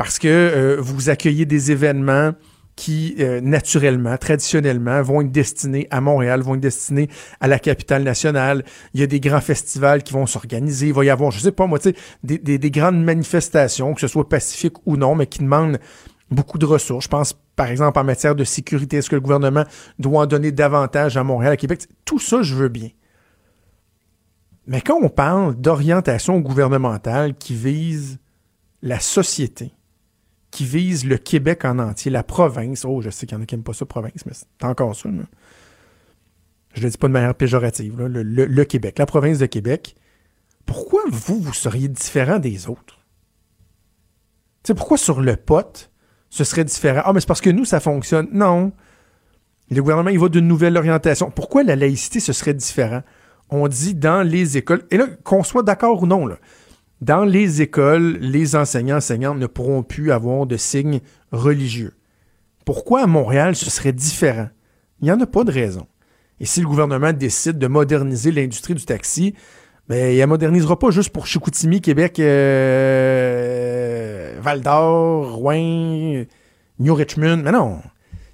parce 0.00 0.18
que 0.18 0.28
euh, 0.28 0.76
vous 0.80 1.10
accueillez 1.10 1.44
des 1.44 1.72
événements 1.72 2.32
qui, 2.80 3.14
euh, 3.18 3.42
naturellement, 3.42 4.16
traditionnellement, 4.16 5.02
vont 5.02 5.20
être 5.20 5.30
destinés 5.30 5.86
à 5.90 6.00
Montréal, 6.00 6.40
vont 6.40 6.54
être 6.54 6.62
destinés 6.62 7.10
à 7.38 7.46
la 7.46 7.58
capitale 7.58 8.02
nationale. 8.02 8.64
Il 8.94 9.00
y 9.00 9.02
a 9.02 9.06
des 9.06 9.20
grands 9.20 9.42
festivals 9.42 10.02
qui 10.02 10.14
vont 10.14 10.24
s'organiser. 10.24 10.86
Il 10.86 10.94
va 10.94 11.04
y 11.04 11.10
avoir, 11.10 11.30
je 11.30 11.40
sais 11.40 11.52
pas 11.52 11.66
moi, 11.66 11.78
des, 12.24 12.70
grandes 12.70 13.04
manifestations, 13.04 13.92
que 13.92 14.00
ce 14.00 14.08
soit 14.08 14.26
pacifique 14.26 14.76
ou 14.86 14.96
non, 14.96 15.14
mais 15.14 15.26
qui 15.26 15.40
demandent 15.40 15.78
beaucoup 16.30 16.56
de 16.56 16.64
ressources. 16.64 17.04
Je 17.04 17.10
pense, 17.10 17.34
par 17.54 17.66
exemple, 17.66 17.98
en 17.98 18.04
matière 18.04 18.34
de 18.34 18.44
sécurité, 18.44 18.96
est-ce 18.96 19.10
que 19.10 19.16
le 19.16 19.20
gouvernement 19.20 19.64
doit 19.98 20.22
en 20.22 20.26
donner 20.26 20.50
davantage 20.50 21.18
à 21.18 21.22
Montréal, 21.22 21.52
à 21.52 21.56
Québec? 21.58 21.86
Tout 22.06 22.18
ça, 22.18 22.40
je 22.40 22.54
veux 22.54 22.68
bien. 22.68 22.88
Mais 24.66 24.80
quand 24.80 24.98
on 25.02 25.10
parle 25.10 25.54
d'orientation 25.54 26.40
gouvernementale 26.40 27.34
qui 27.34 27.54
vise 27.54 28.20
la 28.80 29.00
société, 29.00 29.74
qui 30.50 30.64
vise 30.64 31.04
le 31.04 31.16
Québec 31.16 31.64
en 31.64 31.78
entier, 31.78 32.10
la 32.10 32.22
province. 32.22 32.84
Oh, 32.84 33.00
je 33.00 33.10
sais 33.10 33.26
qu'il 33.26 33.36
y 33.36 33.40
en 33.40 33.42
a 33.42 33.46
qui 33.46 33.54
n'aiment 33.54 33.64
pas 33.64 33.72
ça, 33.72 33.86
province, 33.86 34.26
mais 34.26 34.32
c'est 34.32 34.64
encore 34.64 34.96
ça. 34.96 35.08
Je 35.08 36.78
ne 36.78 36.84
le 36.84 36.90
dis 36.90 36.98
pas 36.98 37.08
de 37.08 37.12
manière 37.12 37.34
péjorative. 37.34 37.96
Le, 37.98 38.64
Québec, 38.64 38.98
la 38.98 39.06
province 39.06 39.38
de 39.38 39.46
Québec. 39.46 39.94
Pourquoi 40.66 41.02
vous, 41.10 41.40
vous 41.40 41.54
seriez 41.54 41.88
différent 41.88 42.38
des 42.38 42.68
autres? 42.68 43.00
sais, 44.64 44.74
pourquoi 44.74 44.98
sur 44.98 45.20
le 45.20 45.36
pot, 45.36 45.90
ce 46.28 46.44
serait 46.44 46.64
différent? 46.64 47.02
Ah, 47.04 47.12
mais 47.12 47.20
c'est 47.20 47.26
parce 47.26 47.40
que 47.40 47.50
nous, 47.50 47.64
ça 47.64 47.80
fonctionne. 47.80 48.28
Non. 48.32 48.72
Le 49.70 49.80
gouvernement, 49.80 50.10
il 50.10 50.18
va 50.18 50.28
d'une 50.28 50.46
nouvelle 50.46 50.76
orientation. 50.76 51.30
Pourquoi 51.30 51.62
la 51.62 51.76
laïcité, 51.76 52.20
ce 52.20 52.32
serait 52.32 52.54
différent? 52.54 53.02
On 53.50 53.68
dit 53.68 53.94
dans 53.94 54.22
les 54.22 54.56
écoles, 54.56 54.84
et 54.90 54.96
là, 54.96 55.06
qu'on 55.24 55.42
soit 55.42 55.62
d'accord 55.62 56.02
ou 56.02 56.06
non, 56.06 56.26
là, 56.26 56.36
dans 57.00 57.24
les 57.24 57.62
écoles, 57.62 58.18
les 58.20 58.56
enseignants 58.56 58.96
enseignantes 58.96 59.38
ne 59.38 59.46
pourront 59.46 59.82
plus 59.82 60.12
avoir 60.12 60.46
de 60.46 60.56
signes 60.56 61.00
religieux. 61.32 61.94
Pourquoi 62.66 63.02
à 63.02 63.06
Montréal 63.06 63.56
ce 63.56 63.70
serait 63.70 63.92
différent? 63.92 64.48
Il 65.00 65.06
n'y 65.06 65.12
en 65.12 65.20
a 65.20 65.26
pas 65.26 65.44
de 65.44 65.52
raison. 65.52 65.86
Et 66.40 66.44
si 66.46 66.60
le 66.60 66.66
gouvernement 66.66 67.12
décide 67.12 67.58
de 67.58 67.66
moderniser 67.66 68.32
l'industrie 68.32 68.74
du 68.74 68.84
taxi, 68.84 69.34
ben, 69.88 70.12
il 70.14 70.20
ne 70.20 70.26
modernisera 70.26 70.78
pas 70.78 70.90
juste 70.90 71.10
pour 71.10 71.26
Chicoutimi, 71.26 71.80
Québec, 71.80 72.20
euh, 72.20 73.40
Val-d'Or, 74.40 75.34
Rouen, 75.34 76.24
New 76.78 76.94
Richmond. 76.94 77.38
Mais 77.38 77.50
non, 77.50 77.80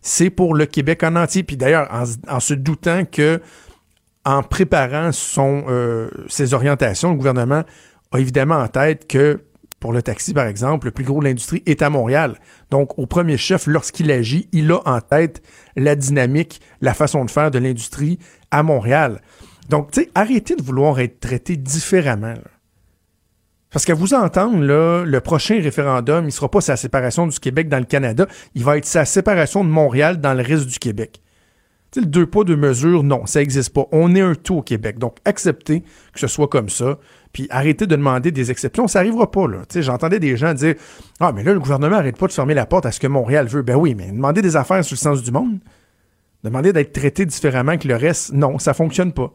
c'est 0.03 0.31
pour 0.31 0.55
le 0.55 0.67
Québec 0.67 1.03
en 1.03 1.17
entier. 1.17 1.43
Puis 1.45 1.57
d'ailleurs, 1.57 1.89
en, 2.29 2.41
se 2.41 2.55
doutant 2.55 3.05
que, 3.05 3.41
en 4.25 4.43
préparant 4.43 5.13
son, 5.13 5.65
euh, 5.69 6.11
ses 6.29 6.53
orientations, 6.53 7.13
le 7.13 7.17
gouvernement 7.17 7.63
évidemment 8.17 8.57
en 8.57 8.69
tête 8.69 9.07
que 9.07 9.41
pour 9.81 9.93
le 9.93 10.03
taxi, 10.03 10.33
par 10.33 10.47
exemple, 10.47 10.87
le 10.87 10.91
plus 10.91 11.05
gros 11.05 11.21
de 11.21 11.27
l'industrie 11.27 11.63
est 11.67 11.83
à 11.83 11.91
Montréal. 11.91 12.37
Donc, 12.71 12.99
au 12.99 13.07
premier 13.07 13.37
chef, 13.37 13.67
lorsqu'il 13.67 14.11
agit, 14.11 14.49
il 14.53 14.71
a 14.73 14.81
en 14.87 15.01
tête 15.01 15.43
la 15.77 15.95
dynamique, 15.95 16.61
la 16.81 16.95
façon 16.95 17.25
de 17.25 17.31
faire 17.31 17.51
de 17.51 17.59
l'industrie 17.59 18.19
à 18.51 18.63
Montréal. 18.63 19.21
Donc, 19.69 19.91
tu 19.91 20.03
sais, 20.03 20.11
arrêtez 20.15 20.57
de 20.57 20.63
vouloir 20.63 20.99
être 21.01 21.21
traité 21.21 21.57
différemment. 21.57 22.35
Parce 23.71 23.85
qu'à 23.85 23.95
vous 23.95 24.15
entendre, 24.15 24.63
là, 24.63 25.05
le 25.05 25.21
prochain 25.21 25.61
référendum, 25.61 26.25
il 26.25 26.29
ne 26.29 26.31
sera 26.31 26.51
pas 26.51 26.61
sa 26.61 26.77
séparation 26.77 27.27
du 27.27 27.39
Québec 27.39 27.69
dans 27.69 27.79
le 27.79 27.85
Canada, 27.85 28.27
il 28.55 28.65
va 28.65 28.79
être 28.79 28.87
sa 28.87 29.05
séparation 29.05 29.65
de 29.65 29.69
Montréal 29.69 30.21
dans 30.21 30.33
le 30.33 30.43
reste 30.43 30.67
du 30.67 30.79
Québec. 30.79 31.21
Tu 31.97 32.03
sais, 32.03 32.05
le 32.05 32.11
deux 32.11 32.27
pas, 32.27 32.45
deux 32.45 32.57
mesures, 32.57 33.03
non, 33.03 33.25
ça 33.25 33.39
n'existe 33.39 33.73
pas. 33.73 33.87
On 33.91 34.15
est 34.15 34.21
un 34.21 34.35
tout 34.35 34.57
au 34.57 34.63
Québec. 34.63 34.99
Donc, 34.99 35.17
acceptez 35.25 35.81
que 36.13 36.21
ce 36.21 36.27
soit 36.27 36.47
comme 36.47 36.69
ça. 36.69 36.99
Puis 37.33 37.47
arrêtez 37.49 37.87
de 37.87 37.97
demander 37.97 38.33
des 38.33 38.51
exceptions, 38.51 38.87
ça 38.87 38.99
n'arrivera 38.99 39.31
pas. 39.31 39.49
Là. 39.49 39.63
J'entendais 39.75 40.21
des 40.21 40.37
gens 40.37 40.53
dire 40.53 40.75
Ah, 41.21 41.33
mais 41.33 41.43
là, 41.43 41.55
le 41.55 41.59
gouvernement 41.59 41.97
n'arrête 41.97 42.19
pas 42.19 42.27
de 42.27 42.33
fermer 42.33 42.53
la 42.53 42.67
porte 42.67 42.85
à 42.85 42.93
ce 42.93 43.01
que 43.01 43.07
Montréal 43.07 43.47
veut. 43.47 43.63
Ben 43.63 43.77
oui, 43.77 43.95
mais 43.95 44.13
demander 44.13 44.43
des 44.43 44.57
affaires 44.57 44.85
sur 44.85 44.93
le 44.93 44.99
sens 44.99 45.23
du 45.23 45.31
monde, 45.31 45.59
demander 46.45 46.75
d'être 46.75 46.93
traité 46.93 47.25
différemment 47.25 47.79
que 47.79 47.89
le 47.89 47.97
reste, 47.97 48.35
non, 48.35 48.59
ça 48.59 48.75
fonctionne 48.75 49.13
pas. 49.15 49.33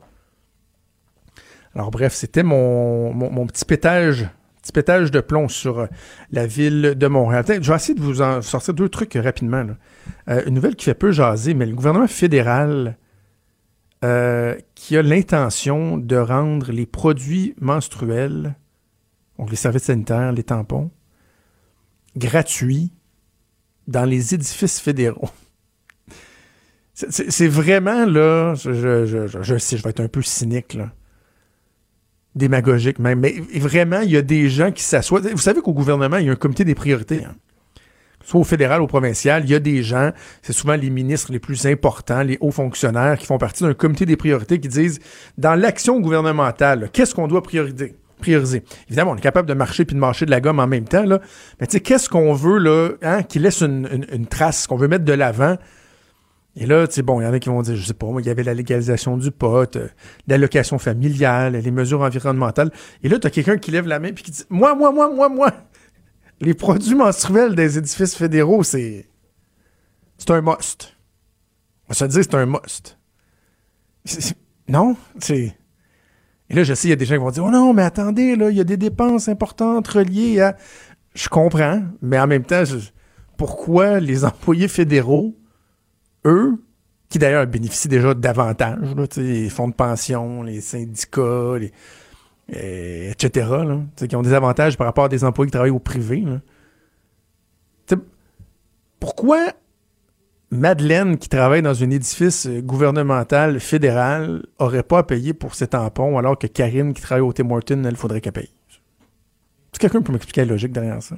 Alors 1.74 1.90
bref, 1.90 2.14
c'était 2.14 2.44
mon, 2.44 3.48
petit 3.48 3.66
pétage 3.66 4.30
petit 4.62 4.72
pétage 4.72 5.12
de 5.12 5.20
plomb 5.22 5.48
sur 5.48 5.80
euh, 5.80 5.88
la 6.32 6.46
ville 6.46 6.94
de 6.96 7.08
Montréal. 7.08 7.44
Je 7.48 7.70
vais 7.70 7.76
essayer 7.76 7.96
de 7.98 8.04
vous 8.04 8.22
en 8.22 8.42
sortir 8.42 8.74
deux 8.74 8.90
trucs 8.90 9.14
rapidement. 9.16 9.66
Euh, 10.30 10.44
une 10.46 10.54
nouvelle 10.54 10.76
qui 10.76 10.86
fait 10.86 10.94
peu 10.94 11.12
jaser, 11.12 11.54
mais 11.54 11.66
le 11.66 11.76
gouvernement 11.76 12.08
fédéral 12.08 12.98
euh, 14.04 14.56
qui 14.76 14.98
a 14.98 15.02
l'intention 15.02 15.98
de 15.98 16.16
rendre 16.16 16.72
les 16.72 16.86
produits 16.86 17.56
menstruels, 17.60 18.56
donc 19.38 19.50
les 19.50 19.56
services 19.56 19.84
sanitaires, 19.84 20.32
les 20.32 20.44
tampons, 20.44 20.92
gratuits 22.16 22.92
dans 23.88 24.06
les 24.06 24.34
édifices 24.34 24.80
fédéraux. 24.80 25.30
C'est 26.94 27.48
vraiment, 27.48 28.06
là, 28.06 28.54
je, 28.54 29.58
sais, 29.58 29.78
je 29.78 29.84
vais 29.84 29.90
être 29.90 30.02
un 30.02 30.08
peu 30.08 30.22
cynique, 30.22 30.76
là. 30.76 30.92
Démagogique 32.36 33.00
même. 33.00 33.20
Mais 33.20 33.36
vraiment, 33.60 34.00
il 34.02 34.12
y 34.12 34.18
a 34.18 34.22
des 34.22 34.50
gens 34.50 34.72
qui 34.72 34.84
s'assoient. 34.84 35.20
Vous 35.20 35.38
savez 35.38 35.62
qu'au 35.62 35.74
gouvernement, 35.74 36.18
il 36.18 36.28
y 36.28 36.30
a 36.30 36.32
un 36.32 36.36
comité 36.36 36.64
des 36.64 36.76
priorités. 36.76 37.26
Hein 37.26 37.36
soit 38.24 38.40
au 38.40 38.44
fédéral 38.44 38.82
au 38.82 38.88
provincial, 38.88 39.44
il 39.46 39.52
y 39.52 39.56
a 39.56 39.60
des 39.60 39.84
gens, 39.84 40.12
c'est 40.42 40.54
souvent 40.54 40.76
les 40.76 40.90
ministres 40.90 41.32
les 41.32 41.40
plus 41.40 41.66
importants, 41.66 42.24
les 42.24 42.38
hauts 42.42 42.52
fonctionnaires 42.52 43.18
qui 43.18 43.26
font 43.26 43.38
partie 43.38 43.64
d'un 43.64 43.74
comité 43.74 44.06
des 44.06 44.18
priorités 44.18 44.60
qui 44.60 44.68
disent 44.68 45.00
dans 45.38 45.56
l'action 45.56 46.00
gouvernementale, 46.00 46.90
qu'est-ce 46.94 47.16
qu'on 47.16 47.28
doit 47.28 47.42
prioriser? 47.42 47.96
Évidemment, 48.88 49.12
on 49.12 49.16
est 49.16 49.22
capable 49.22 49.50
de 49.50 49.54
marcher 49.54 49.84
puis 49.84 49.96
de 49.96 50.00
marcher 50.00 50.26
de 50.26 50.32
la 50.32 50.40
gomme 50.40 50.60
en 50.60 50.68
même 50.68 50.88
temps. 50.88 51.06
Mais 51.60 51.66
tu 51.66 51.72
sais, 51.72 51.80
qu'est-ce 51.80 52.08
qu'on 52.08 52.34
veut, 52.34 53.00
hein, 53.02 53.24
qui 53.24 53.40
laisse 53.40 53.62
une, 53.62 54.28
trace, 54.30 54.68
qu'on 54.68 54.76
veut 54.76 54.88
mettre 54.88 55.06
de 55.06 55.14
l'avant? 55.14 55.58
Et 56.56 56.66
là, 56.66 56.86
tu 56.88 56.96
sais, 56.96 57.02
bon, 57.02 57.22
il 57.22 57.24
y 57.24 57.28
en 57.28 57.34
a 57.34 57.40
qui 57.40 57.48
vont 57.48 57.62
dire, 57.62 57.76
je 57.76 57.86
sais 57.86 57.94
pas, 57.94 58.08
il 58.20 58.26
y 58.26 58.30
avait 58.30 58.44
la 58.44 58.54
légalisation 58.54 59.16
du 59.16 59.32
pot, 59.32 59.76
euh, 59.78 59.88
l'allocation 60.28 60.78
familiale, 60.80 61.54
les 61.54 61.72
mesures 61.72 62.02
environnementales. 62.02 62.72
Et 63.04 63.10
là, 63.10 63.20
tu 63.20 63.28
as 63.28 63.30
quelqu'un 63.30 63.58
qui 63.58 63.72
lève 63.72 63.88
la 63.88 64.00
main 64.00 64.12
puis 64.12 64.26
qui 64.26 64.32
dit, 64.32 64.44
moi, 64.50 64.76
moi, 64.76 64.92
moi, 64.92 65.10
moi, 65.14 65.30
moi 65.30 65.52
les 66.42 66.56
produits 66.56 66.96
menstruels 66.96 67.56
des 67.56 67.78
édifices 67.78 68.16
fédéraux, 68.16 68.64
c'est. 68.64 69.08
C'est 70.18 70.32
un 70.32 70.42
must. 70.42 70.96
On 71.90 71.94
se 71.94 72.06
dit 72.06 72.18
c'est 72.22 72.36
un 72.36 72.46
must. 72.46 72.98
Non. 74.68 74.96
Et 75.30 75.54
là, 76.50 76.64
je 76.64 76.74
sais, 76.74 76.88
il 76.88 76.92
y 76.92 76.94
a 76.94 76.96
des 76.96 77.06
gens 77.06 77.16
qui 77.16 77.22
vont 77.22 77.32
dire 77.32 77.44
Oh 77.44 77.52
non, 77.52 77.74
mais 77.74 77.82
attendez, 77.84 78.36
là, 78.36 78.50
il 78.50 78.58
y 78.58 78.62
a 78.62 78.64
des 78.64 78.78
dépenses 78.78 79.30
importantes 79.30 79.88
reliées 79.88 80.42
à. 80.42 80.58
Je 81.14 81.28
comprends, 81.28 81.84
mais 82.02 82.20
en 82.20 82.28
même 82.28 82.44
temps, 82.44 82.64
pourquoi 83.38 84.00
les 84.00 84.24
employés 84.24 84.68
fédéraux, 84.68 85.36
eux, 86.26 86.64
qui 87.10 87.20
d'ailleurs 87.20 87.46
bénéficient 87.48 87.90
déjà 87.90 88.14
davantage, 88.14 88.96
là, 88.96 89.06
les 89.18 89.50
fonds 89.50 89.68
de 89.68 89.74
pension, 89.74 90.44
les 90.44 90.62
syndicats, 90.62 91.58
les, 91.60 91.72
etc., 93.10 93.50
qui 94.08 94.16
ont 94.16 94.22
des 94.22 94.34
avantages 94.34 94.78
par 94.78 94.88
rapport 94.88 95.06
à 95.06 95.10
des 95.10 95.24
employés 95.24 95.48
qui 95.48 95.54
travaillent 95.54 95.72
au 95.72 95.80
privé. 95.80 96.24
Pourquoi 99.00 99.54
Madeleine, 100.52 101.18
qui 101.18 101.28
travaille 101.28 101.62
dans 101.62 101.82
un 101.82 101.90
édifice 101.90 102.48
gouvernemental 102.48 103.60
fédéral, 103.60 104.46
aurait 104.60 104.84
pas 104.84 105.00
à 105.00 105.04
payer 105.04 105.34
pour 105.34 105.56
ses 105.56 105.68
tampons, 105.68 106.18
alors 106.18 106.38
que 106.38 106.46
Karine, 106.46 106.94
qui 106.94 107.02
travaille 107.02 107.24
au 107.24 107.34
Tim 107.34 107.50
Hortons, 107.50 107.84
elle 107.84 107.96
faudrait 107.96 108.22
qu'elle 108.22 108.34
paye? 108.34 108.44
Est-ce 108.44 109.80
que 109.80 109.88
quelqu'un 109.88 110.02
peut 110.02 110.12
m'expliquer 110.12 110.42
la 110.42 110.48
logique 110.52 110.74
derrière 110.74 111.02
ça? 111.02 111.16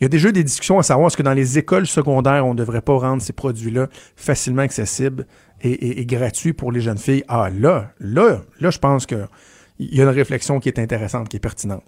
Il 0.00 0.04
y 0.04 0.06
a 0.06 0.08
déjà 0.08 0.30
des 0.30 0.44
discussions 0.44 0.78
à 0.78 0.82
savoir 0.82 1.08
est-ce 1.08 1.16
que 1.16 1.22
dans 1.22 1.32
les 1.32 1.58
écoles 1.58 1.86
secondaires, 1.86 2.46
on 2.46 2.54
ne 2.54 2.58
devrait 2.58 2.82
pas 2.82 2.96
rendre 2.96 3.20
ces 3.20 3.32
produits-là 3.32 3.88
facilement 4.16 4.62
accessibles 4.62 5.26
et, 5.60 6.06
gratuits 6.06 6.52
pour 6.52 6.70
les 6.70 6.80
jeunes 6.80 6.98
filles? 6.98 7.24
Ah 7.26 7.50
là, 7.50 7.90
là, 7.98 8.42
là, 8.60 8.70
je 8.70 8.78
pense 8.78 9.06
que 9.06 9.26
il 9.80 9.94
y 9.94 10.00
a 10.00 10.04
une 10.04 10.10
réflexion 10.10 10.60
qui 10.60 10.68
est 10.68 10.78
intéressante, 10.78 11.28
qui 11.28 11.36
est 11.36 11.40
pertinente. 11.40 11.84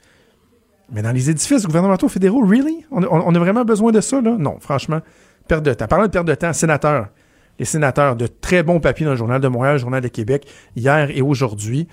Mais 0.93 1.03
dans 1.03 1.13
les 1.13 1.31
édifices 1.31 1.65
gouvernementaux 1.65 2.09
fédéraux, 2.09 2.45
really? 2.45 2.85
On, 2.91 3.35
a 3.35 3.39
vraiment 3.39 3.65
besoin 3.65 3.93
de 3.93 4.01
ça, 4.01 4.21
là? 4.21 4.37
Non, 4.39 4.59
franchement, 4.61 5.01
perte 5.47 5.65
de 5.65 5.73
temps. 5.75 5.87
Parlant 5.87 6.07
de 6.07 6.11
perte 6.11 6.27
de 6.27 6.35
temps, 6.35 6.53
sénateurs, 6.53 7.09
les 7.59 7.65
sénateurs, 7.65 8.17
de 8.17 8.27
très 8.27 8.63
bons 8.63 8.81
papiers 8.81 9.05
dans 9.05 9.13
le 9.13 9.17
Journal 9.17 9.41
de 9.41 9.49
Montréal, 9.49 9.75
le 9.75 9.81
Journal 9.81 10.01
de 10.01 10.09
Québec, 10.09 10.49
hier 10.75 11.11
et 11.11 11.23
aujourd'hui, 11.23 11.87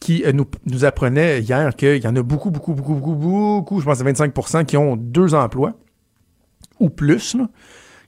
qui 0.00 0.24
euh, 0.24 0.32
nous, 0.32 0.84
apprenaient 0.84 1.40
hier 1.40 1.74
qu'il 1.76 2.02
y 2.02 2.06
en 2.06 2.16
a 2.16 2.22
beaucoup, 2.22 2.50
beaucoup, 2.50 2.74
beaucoup, 2.74 2.94
beaucoup, 2.94 3.14
beaucoup, 3.14 3.80
je 3.80 3.84
pense 3.84 4.00
à 4.00 4.04
25% 4.04 4.64
qui 4.64 4.76
ont 4.76 4.96
deux 4.96 5.34
emplois 5.34 5.74
ou 6.80 6.90
plus, 6.90 7.34
là. 7.34 7.48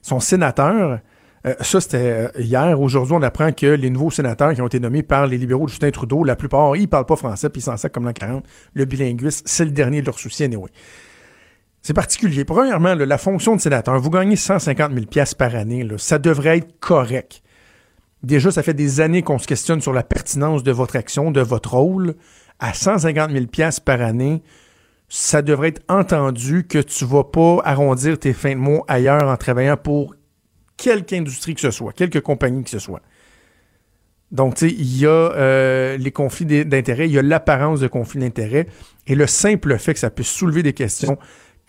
Sont 0.01 0.19
sénateurs. 0.19 0.99
Euh, 1.45 1.55
ça, 1.61 1.81
c'était 1.81 1.97
euh, 1.97 2.29
hier. 2.39 2.79
Aujourd'hui, 2.79 3.13
on 3.13 3.21
apprend 3.21 3.51
que 3.51 3.65
les 3.65 3.89
nouveaux 3.89 4.11
sénateurs 4.11 4.53
qui 4.53 4.61
ont 4.61 4.67
été 4.67 4.79
nommés 4.79 5.03
par 5.03 5.27
les 5.27 5.37
libéraux 5.37 5.65
de 5.65 5.69
Justin 5.69 5.91
Trudeau, 5.91 6.23
la 6.23 6.35
plupart, 6.35 6.75
ils 6.75 6.87
parlent 6.87 7.05
pas 7.05 7.15
français, 7.15 7.49
puis 7.49 7.59
ils 7.59 7.63
s'en 7.63 7.77
sacent 7.77 7.91
comme 7.91 8.05
l'an 8.05 8.13
40. 8.13 8.45
Le 8.73 8.85
bilinguisme, 8.85 9.43
c'est 9.45 9.65
le 9.65 9.71
dernier 9.71 10.01
de 10.01 10.05
leurs 10.05 10.19
soucis, 10.19 10.43
anyway. 10.43 10.69
C'est 11.81 11.93
particulier. 11.93 12.45
Premièrement, 12.45 12.95
la 12.95 13.17
fonction 13.17 13.55
de 13.55 13.61
sénateur, 13.61 13.99
vous 13.99 14.09
gagnez 14.09 14.35
150 14.35 14.93
000 14.93 15.05
pièces 15.05 15.33
par 15.33 15.55
année. 15.55 15.87
ça 15.97 16.19
devrait 16.19 16.57
être 16.57 16.79
correct. 16.79 17.41
Déjà, 18.27 18.51
ça 18.51 18.61
fait 18.61 18.73
des 18.73 18.99
années 18.99 19.21
qu'on 19.21 19.37
se 19.39 19.47
questionne 19.47 19.79
sur 19.79 19.93
la 19.93 20.03
pertinence 20.03 20.61
de 20.61 20.71
votre 20.73 20.97
action, 20.97 21.31
de 21.31 21.39
votre 21.39 21.75
rôle. 21.75 22.15
À 22.59 22.73
150 22.73 23.31
000 23.31 23.45
pièces 23.45 23.79
par 23.79 24.01
année, 24.01 24.43
ça 25.07 25.41
devrait 25.41 25.69
être 25.69 25.81
entendu 25.87 26.67
que 26.67 26.79
tu 26.79 27.05
vas 27.05 27.23
pas 27.23 27.61
arrondir 27.63 28.19
tes 28.19 28.33
fins 28.33 28.51
de 28.51 28.59
mois 28.59 28.83
ailleurs 28.89 29.23
en 29.29 29.37
travaillant 29.37 29.77
pour 29.77 30.13
quelque 30.75 31.13
industrie 31.13 31.55
que 31.55 31.61
ce 31.61 31.71
soit, 31.71 31.93
quelque 31.93 32.19
compagnie 32.19 32.65
que 32.65 32.69
ce 32.69 32.79
soit. 32.79 33.01
Donc, 34.29 34.55
tu 34.55 34.67
sais, 34.67 34.75
il 34.77 34.97
y 34.97 35.05
a 35.05 35.09
euh, 35.09 35.95
les 35.95 36.11
conflits 36.11 36.45
d'in- 36.45 36.65
d'intérêts, 36.65 37.07
il 37.07 37.13
y 37.13 37.17
a 37.19 37.21
l'apparence 37.21 37.79
de 37.79 37.87
conflit 37.87 38.19
d'intérêts 38.19 38.67
et 39.07 39.15
le 39.15 39.25
simple 39.25 39.77
fait 39.77 39.93
que 39.93 39.99
ça 40.01 40.09
puisse 40.09 40.27
soulever 40.27 40.63
des 40.63 40.73
questions 40.73 41.17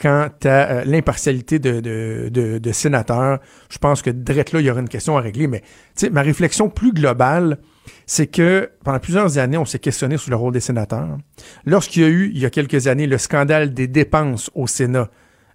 quant 0.00 0.28
à 0.44 0.48
euh, 0.48 0.84
l'impartialité 0.84 1.58
de, 1.58 1.80
de, 1.80 2.28
de, 2.30 2.58
de 2.58 2.72
sénateurs. 2.72 3.40
Je 3.70 3.78
pense 3.78 4.00
que 4.02 4.10
direct 4.10 4.52
là, 4.52 4.60
il 4.60 4.66
y 4.66 4.70
aura 4.70 4.80
une 4.80 4.88
question 4.88 5.16
à 5.16 5.20
régler. 5.20 5.48
Mais, 5.48 5.62
ma 6.10 6.22
réflexion 6.22 6.68
plus 6.68 6.92
globale, 6.92 7.58
c'est 8.06 8.28
que 8.28 8.70
pendant 8.84 9.00
plusieurs 9.00 9.38
années, 9.38 9.58
on 9.58 9.64
s'est 9.64 9.78
questionné 9.78 10.16
sur 10.16 10.30
le 10.30 10.36
rôle 10.36 10.52
des 10.52 10.60
sénateurs. 10.60 11.18
Lorsqu'il 11.64 12.02
y 12.02 12.04
a 12.04 12.08
eu, 12.08 12.30
il 12.32 12.38
y 12.38 12.46
a 12.46 12.50
quelques 12.50 12.86
années, 12.86 13.06
le 13.06 13.18
scandale 13.18 13.74
des 13.74 13.88
dépenses 13.88 14.50
au 14.54 14.66
Sénat, 14.66 15.10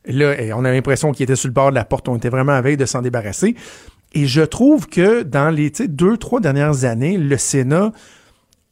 là, 0.05 0.35
on 0.55 0.65
a 0.65 0.71
l'impression 0.71 1.11
qu'ils 1.11 1.23
étaient 1.23 1.35
sur 1.35 1.47
le 1.47 1.53
bord 1.53 1.69
de 1.69 1.75
la 1.75 1.85
porte. 1.85 2.09
On 2.09 2.17
était 2.17 2.29
vraiment 2.29 2.53
à 2.53 2.61
veille 2.61 2.77
de 2.77 2.85
s'en 2.85 3.01
débarrasser. 3.01 3.55
Et 4.13 4.27
je 4.27 4.41
trouve 4.41 4.87
que 4.87 5.23
dans 5.23 5.49
les 5.49 5.71
deux, 5.87 6.17
trois 6.17 6.39
dernières 6.39 6.85
années, 6.85 7.17
le 7.17 7.37
Sénat 7.37 7.91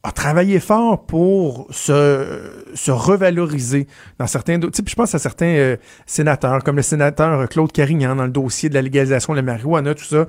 a 0.04 0.10
travaillé 0.12 0.58
fort 0.58 1.06
pour 1.06 1.68
se, 1.70 2.64
se 2.74 2.90
revaloriser 2.90 3.86
dans 4.18 4.26
certains 4.26 4.58
do- 4.58 4.68
tu 4.70 4.76
sais, 4.78 4.82
puis 4.82 4.90
je 4.90 4.96
pense 4.96 5.14
à 5.14 5.18
certains 5.20 5.46
euh, 5.46 5.76
sénateurs, 6.06 6.64
comme 6.64 6.76
le 6.76 6.82
sénateur 6.82 7.48
Claude 7.48 7.70
Carignan 7.70 8.16
dans 8.16 8.24
le 8.24 8.30
dossier 8.32 8.68
de 8.68 8.74
la 8.74 8.82
légalisation 8.82 9.32
de 9.32 9.36
la 9.38 9.42
marijuana, 9.42 9.94
tout 9.94 10.04
ça. 10.04 10.26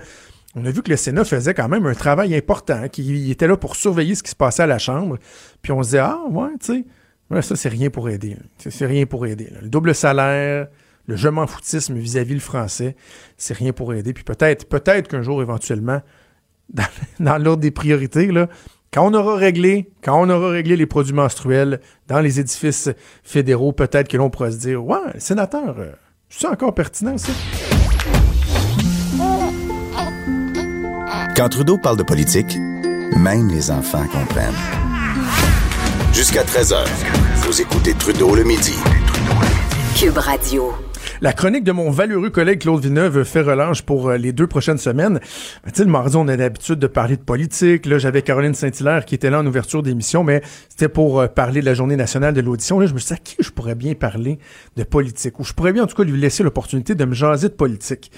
On 0.56 0.64
a 0.66 0.70
vu 0.70 0.84
que 0.84 0.92
le 0.92 0.98
Sénat 0.98 1.26
faisait 1.26 1.56
quand 1.56 1.68
même 1.68 1.88
un 1.88 1.96
travail 1.96 2.36
important, 2.36 2.76
hein, 2.84 2.88
qu'il 2.88 3.32
était 3.32 3.48
là 3.48 3.58
pour 3.58 3.76
surveiller 3.76 4.14
ce 4.14 4.22
qui 4.22 4.30
se 4.30 4.36
passait 4.36 4.62
à 4.62 4.68
la 4.68 4.78
Chambre. 4.78 5.18
Puis 5.64 5.72
on 5.72 5.82
se 5.82 5.88
disait, 5.88 5.98
ah 6.00 6.20
ouais, 6.30 6.50
tu 6.64 6.86
sais, 7.32 7.42
ça 7.42 7.56
c'est 7.56 7.70
rien 7.70 7.90
pour 7.90 8.08
aider. 8.10 8.36
là. 8.36 8.70
C'est 8.70 8.86
rien 8.86 9.08
pour 9.08 9.26
aider. 9.26 9.52
Le 9.64 9.68
double 9.70 9.96
salaire, 9.96 10.68
le 11.08 11.16
je 11.16 11.28
m'en 11.28 11.48
foutisme 11.48 11.96
vis-à-vis 11.96 12.36
le 12.36 12.40
français, 12.40 12.96
c'est 13.36 13.56
rien 13.58 13.74
pour 13.74 13.96
aider. 13.96 14.14
Puis 14.14 14.24
peut-être, 14.24 14.70
peut-être 14.70 15.08
qu'un 15.08 15.24
jour 15.24 15.42
éventuellement, 15.42 16.04
dans, 16.70 16.84
dans 17.20 17.38
l'ordre 17.40 17.62
des 17.64 17.72
priorités, 17.72 18.28
là, 18.28 18.48
quand 18.94 19.08
on 19.08 19.14
aura 19.14 19.36
réglé, 19.36 19.90
quand 20.04 20.22
on 20.22 20.30
aura 20.30 20.50
réglé 20.50 20.78
les 20.78 20.86
produits 20.86 21.14
menstruels 21.14 21.82
dans 22.08 22.20
les 22.20 22.40
édifices 22.40 22.90
fédéraux, 23.24 23.74
peut-être 23.74 24.08
que 24.08 24.18
l'on 24.18 24.30
pourra 24.30 24.52
se 24.52 24.58
dire, 24.58 24.86
ouais, 24.86 25.00
sénateur, 25.18 25.76
euh, 25.80 25.92
c'est 26.30 26.48
encore 26.48 26.76
pertinent 26.76 27.18
ça? 27.18 27.32
Quand 31.36 31.50
Trudeau 31.50 31.78
parle 31.80 31.98
de 31.98 32.04
politique, 32.04 32.56
même 33.18 33.50
les 33.50 33.72
enfants 33.72 34.06
comprennent. 34.06 34.54
Jusqu'à 36.14 36.44
13h, 36.44 36.86
vous 37.38 37.62
écoutez 37.62 37.96
Trudeau 37.96 38.36
le 38.36 38.44
midi. 38.44 38.76
Cube 39.98 40.18
Radio. 40.18 40.72
La 41.22 41.32
chronique 41.32 41.64
de 41.64 41.72
mon 41.72 41.92
valeureux 41.92 42.30
collègue 42.30 42.60
Claude 42.60 42.82
Villeneuve 42.82 43.24
fait 43.24 43.42
relâche 43.42 43.84
pour 43.84 44.10
euh, 44.10 44.18
les 44.18 44.34
deux 44.34 44.48
prochaines 44.48 44.78
semaines. 44.78 45.20
Ben, 45.64 45.72
tu 45.72 45.78
sais, 45.78 45.84
le 45.84 45.92
mardi, 45.92 46.16
on 46.16 46.28
a 46.28 46.36
l'habitude 46.36 46.80
de 46.80 46.88
parler 46.88 47.18
de 47.18 47.22
politique. 47.22 47.86
Là, 47.86 48.00
j'avais 48.00 48.24
Caroline 48.24 48.56
Saint-Hilaire 48.56 49.06
qui 49.06 49.16
était 49.16 49.30
là 49.30 49.40
en 49.40 49.46
ouverture 49.46 49.84
d'émission, 49.84 50.24
mais 50.24 50.42
c'était 50.70 50.90
pour 50.90 51.22
euh, 51.22 51.28
parler 51.28 51.62
de 51.62 51.66
la 51.66 51.76
journée 51.76 51.96
nationale 51.96 52.34
de 52.34 52.42
l'audition. 52.42 52.80
Là, 52.80 52.88
je 52.88 52.94
me 52.94 53.00
suis 53.00 53.08
dit, 53.08 53.14
à 53.14 53.18
qui 53.18 53.36
je 53.40 53.52
pourrais 53.52 53.76
bien 53.76 53.94
parler 53.94 54.40
de 54.76 54.84
politique? 54.84 55.40
Ou 55.40 55.44
je 55.44 55.54
pourrais 55.54 55.72
bien, 55.72 55.84
en 55.84 55.88
tout 55.88 55.96
cas, 55.96 56.04
lui 56.04 56.20
laisser 56.20 56.44
l'opportunité 56.44 56.96
de 56.96 57.06
me 57.06 57.14
jaser 57.14 57.50
de 57.50 57.54
politique. 57.54 58.12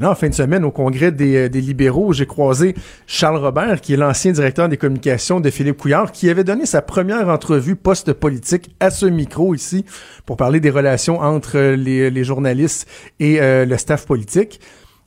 Là, 0.00 0.10
en 0.10 0.14
fin 0.14 0.28
de 0.28 0.34
semaine, 0.34 0.64
au 0.64 0.70
congrès 0.70 1.12
des, 1.12 1.36
euh, 1.36 1.48
des 1.48 1.60
libéraux, 1.60 2.12
j'ai 2.14 2.26
croisé 2.26 2.74
Charles 3.06 3.36
Robert, 3.36 3.80
qui 3.82 3.92
est 3.92 3.96
l'ancien 3.96 4.32
directeur 4.32 4.68
des 4.68 4.78
communications 4.78 5.40
de 5.40 5.50
Philippe 5.50 5.76
Couillard, 5.76 6.10
qui 6.10 6.30
avait 6.30 6.42
donné 6.44 6.64
sa 6.66 6.80
première 6.82 7.28
entrevue 7.28 7.76
post-politique 7.76 8.74
à 8.80 8.90
ce 8.90 9.06
micro 9.06 9.54
ici 9.54 9.84
pour 10.26 10.36
parler 10.36 10.58
des 10.60 10.70
relations 10.70 11.20
entre 11.20 11.56
euh, 11.58 11.76
les, 11.76 12.10
les 12.10 12.24
journalistes 12.24 12.88
et 13.20 13.40
euh, 13.40 13.64
le 13.66 13.76
staff 13.76 14.06
politique. 14.06 14.58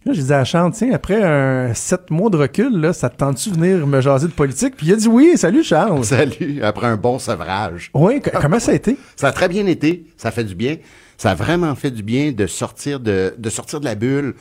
Là, 0.06 0.12
j'ai 0.13 0.21
dit 0.23 0.34
à 0.34 0.43
Charles, 0.43 0.73
tiens, 0.73 0.91
après 0.93 1.23
un 1.23 1.73
sept 1.73 2.12
mois 2.12 2.29
de 2.29 2.36
recul, 2.36 2.77
là, 2.79 2.91
ça 2.91 3.10
te 3.10 3.15
tente-tu 3.17 3.51
venir 3.51 3.88
me 3.88 4.01
jaser 4.01 4.27
de 4.27 4.34
politique? 4.34 4.75
Puis 4.75 4.88
il 4.88 4.93
a 4.93 4.95
dit 4.97 5.08
oui, 5.08 5.32
salut 5.38 5.63
Charles. 5.63 6.03
Salut, 6.03 6.62
après 6.62 6.88
un 6.88 6.97
bon 6.97 7.19
sevrage. 7.19 7.89
Oui, 7.93 8.21
co- 8.21 8.29
comment 8.41 8.60
ça 8.60 8.73
a 8.73 8.75
été? 8.75 8.97
Ça 9.15 9.29
a 9.29 9.32
très 9.32 9.47
bien 9.47 9.65
été, 9.65 10.06
ça 10.17 10.29
fait 10.32 10.43
du 10.43 10.56
bien. 10.56 10.75
Ça 11.17 11.32
a 11.32 11.36
vraiment 11.36 11.73
fait 11.75 11.89
du 11.91 12.03
bien 12.03 12.34
de 12.34 12.47
sortir 12.47 12.99
de, 12.99 13.34
de 13.38 13.49
sortir 13.49 13.79
de 13.79 13.86
la 13.86 13.95
bulle, 13.95 14.34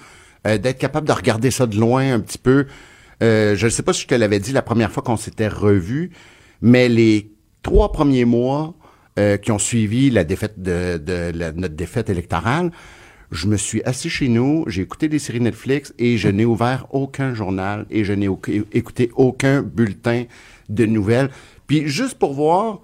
euh, 0.47 0.59
d'être 0.59 0.79
capable 0.79 1.07
de 1.07 1.13
regarder 1.13 1.51
ça 1.51 1.67
de 1.67 1.77
loin 1.77 2.13
un 2.13 2.21
petit 2.21 2.39
peu. 2.39 2.67
Euh, 3.23 3.55
je 3.57 3.67
ne 3.67 3.71
sais 3.71 3.83
pas 3.83 3.93
si 3.93 4.03
je 4.03 4.09
te 4.09 4.15
l'avais 4.15 4.41
dit 4.41 4.53
la 4.53 4.63
première 4.63 4.91
fois 4.91 5.03
qu'on 5.03 5.17
s'était 5.17 5.49
revus, 5.49 6.11
mais 6.61 6.89
les 6.89 7.33
trois 7.63 7.93
premiers 7.93 8.25
mois 8.25 8.75
euh, 9.19 9.37
qui 9.37 9.53
ont 9.53 9.59
suivi 9.59 10.11
la 10.11 10.25
défaite 10.25 10.61
de, 10.61 10.99
de 10.99 11.33
notre 11.33 11.75
défaite 11.75 12.11
électorale, 12.11 12.73
je 13.31 13.47
me 13.47 13.57
suis 13.57 13.83
assis 13.85 14.11
chez 14.11 14.29
nous, 14.29 14.65
j'ai 14.67 14.83
écouté 14.83 15.09
des 15.09 15.19
séries 15.19 15.41
Netflix 15.41 15.95
et 15.99 16.19
je 16.19 16.29
n'ai 16.29 16.45
ouvert 16.45 16.87
aucun 16.91 17.35
journal 17.35 17.87
et 17.91 18.05
je 18.05 18.13
n'ai 18.13 18.29
écouté 18.73 19.11
aucun 19.15 19.63
bulletin 19.63 20.25
de 20.69 20.85
nouvelles. 20.85 21.31
Puis 21.67 21.89
juste 21.89 22.19
pour 22.19 22.35
voir 22.35 22.81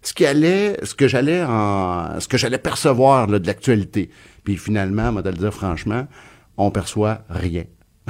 ce 0.00 0.14
qui 0.14 0.24
allait, 0.24 0.78
ce 0.82 0.94
que 0.94 1.08
j'allais 1.08 1.42
en, 1.42 2.18
ce 2.20 2.26
que 2.26 2.38
j'allais 2.38 2.58
percevoir 2.58 3.26
là, 3.26 3.38
de 3.38 3.46
l'actualité. 3.46 4.10
Puis 4.44 4.56
finalement, 4.56 5.12
moi 5.12 5.22
de 5.22 5.30
le 5.30 5.36
dire 5.36 5.52
franchement, 5.52 6.06
on 6.56 6.70
perçoit 6.70 7.22
rien. 7.28 7.64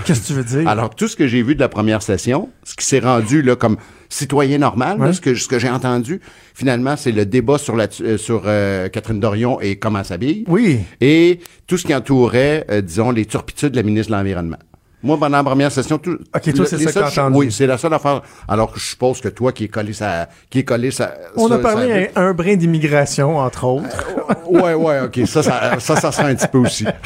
Qu'est-ce 0.05 0.23
que 0.23 0.27
tu 0.29 0.33
veux 0.33 0.45
dire? 0.45 0.69
Alors 0.69 0.95
tout 0.95 1.07
ce 1.07 1.17
que 1.17 1.27
j'ai 1.27 1.43
vu 1.43 1.55
de 1.55 1.61
la 1.61 1.69
première 1.69 2.03
session, 2.03 2.49
ce 2.65 2.75
qui 2.75 2.85
s'est 2.85 3.01
rendu 3.01 3.43
là 3.43 3.57
comme 3.57 3.77
citoyen 4.09 4.59
normal, 4.59 4.99
là, 4.99 5.13
ce 5.13 5.21
que 5.21 5.35
ce 5.35 5.47
que 5.49 5.59
j'ai 5.59 5.69
entendu, 5.69 6.21
finalement 6.55 6.97
c'est 6.97 7.13
le 7.13 7.27
débat 7.27 7.59
sur 7.59 7.77
la 7.77 7.89
euh, 8.01 8.17
sur 8.17 8.45
euh, 8.47 8.89
Catherine 8.89 9.21
Dorion 9.21 9.61
et 9.61 9.77
comment 9.77 10.03
s'habille. 10.03 10.45
Oui. 10.49 10.81
Et 11.01 11.41
tout 11.67 11.77
ce 11.77 11.87
qui 11.87 11.95
entourait, 11.95 12.65
euh, 12.71 12.81
disons, 12.81 13.11
les 13.11 13.27
turpitudes 13.27 13.73
de 13.73 13.77
la 13.77 13.83
ministre 13.83 14.11
de 14.13 14.17
l'Environnement. 14.17 14.59
Moi, 15.03 15.19
pendant 15.19 15.37
la 15.39 15.43
première 15.45 15.73
session, 15.73 15.99
tout. 15.99 16.19
Ok, 16.35 16.55
toi, 16.55 16.65
c'est 16.67 16.79
ça 16.79 17.03
que 17.03 17.15
t'as. 17.15 17.31
Oui, 17.31 17.51
c'est 17.51 17.67
la 17.67 17.77
seule 17.79 17.93
affaire. 17.95 18.23
Alors 18.47 18.73
que 18.73 18.79
je 18.79 18.85
suppose 18.87 19.21
que 19.21 19.29
toi, 19.29 19.51
qui 19.53 19.65
est 19.65 19.69
collé 19.69 19.93
sa, 19.93 20.29
qui 20.49 20.61
est 20.61 20.65
collé 20.65 20.91
sa. 20.93 21.15
On 21.37 21.51
a 21.51 21.59
parlé 21.59 22.11
sa- 22.15 22.21
un, 22.21 22.29
un 22.29 22.33
brin 22.35 22.55
d'immigration, 22.57 23.39
entre 23.39 23.65
autres. 23.65 24.07
Ouais, 24.49 24.75
ouais, 24.75 25.01
ok. 25.01 25.27
Ça, 25.27 25.43
ça, 25.43 25.79
ça, 25.81 25.97
ça 25.97 26.13
sera 26.13 26.29
un 26.29 26.35
petit 26.35 26.49
peu 26.49 26.59
aussi. 26.59 26.87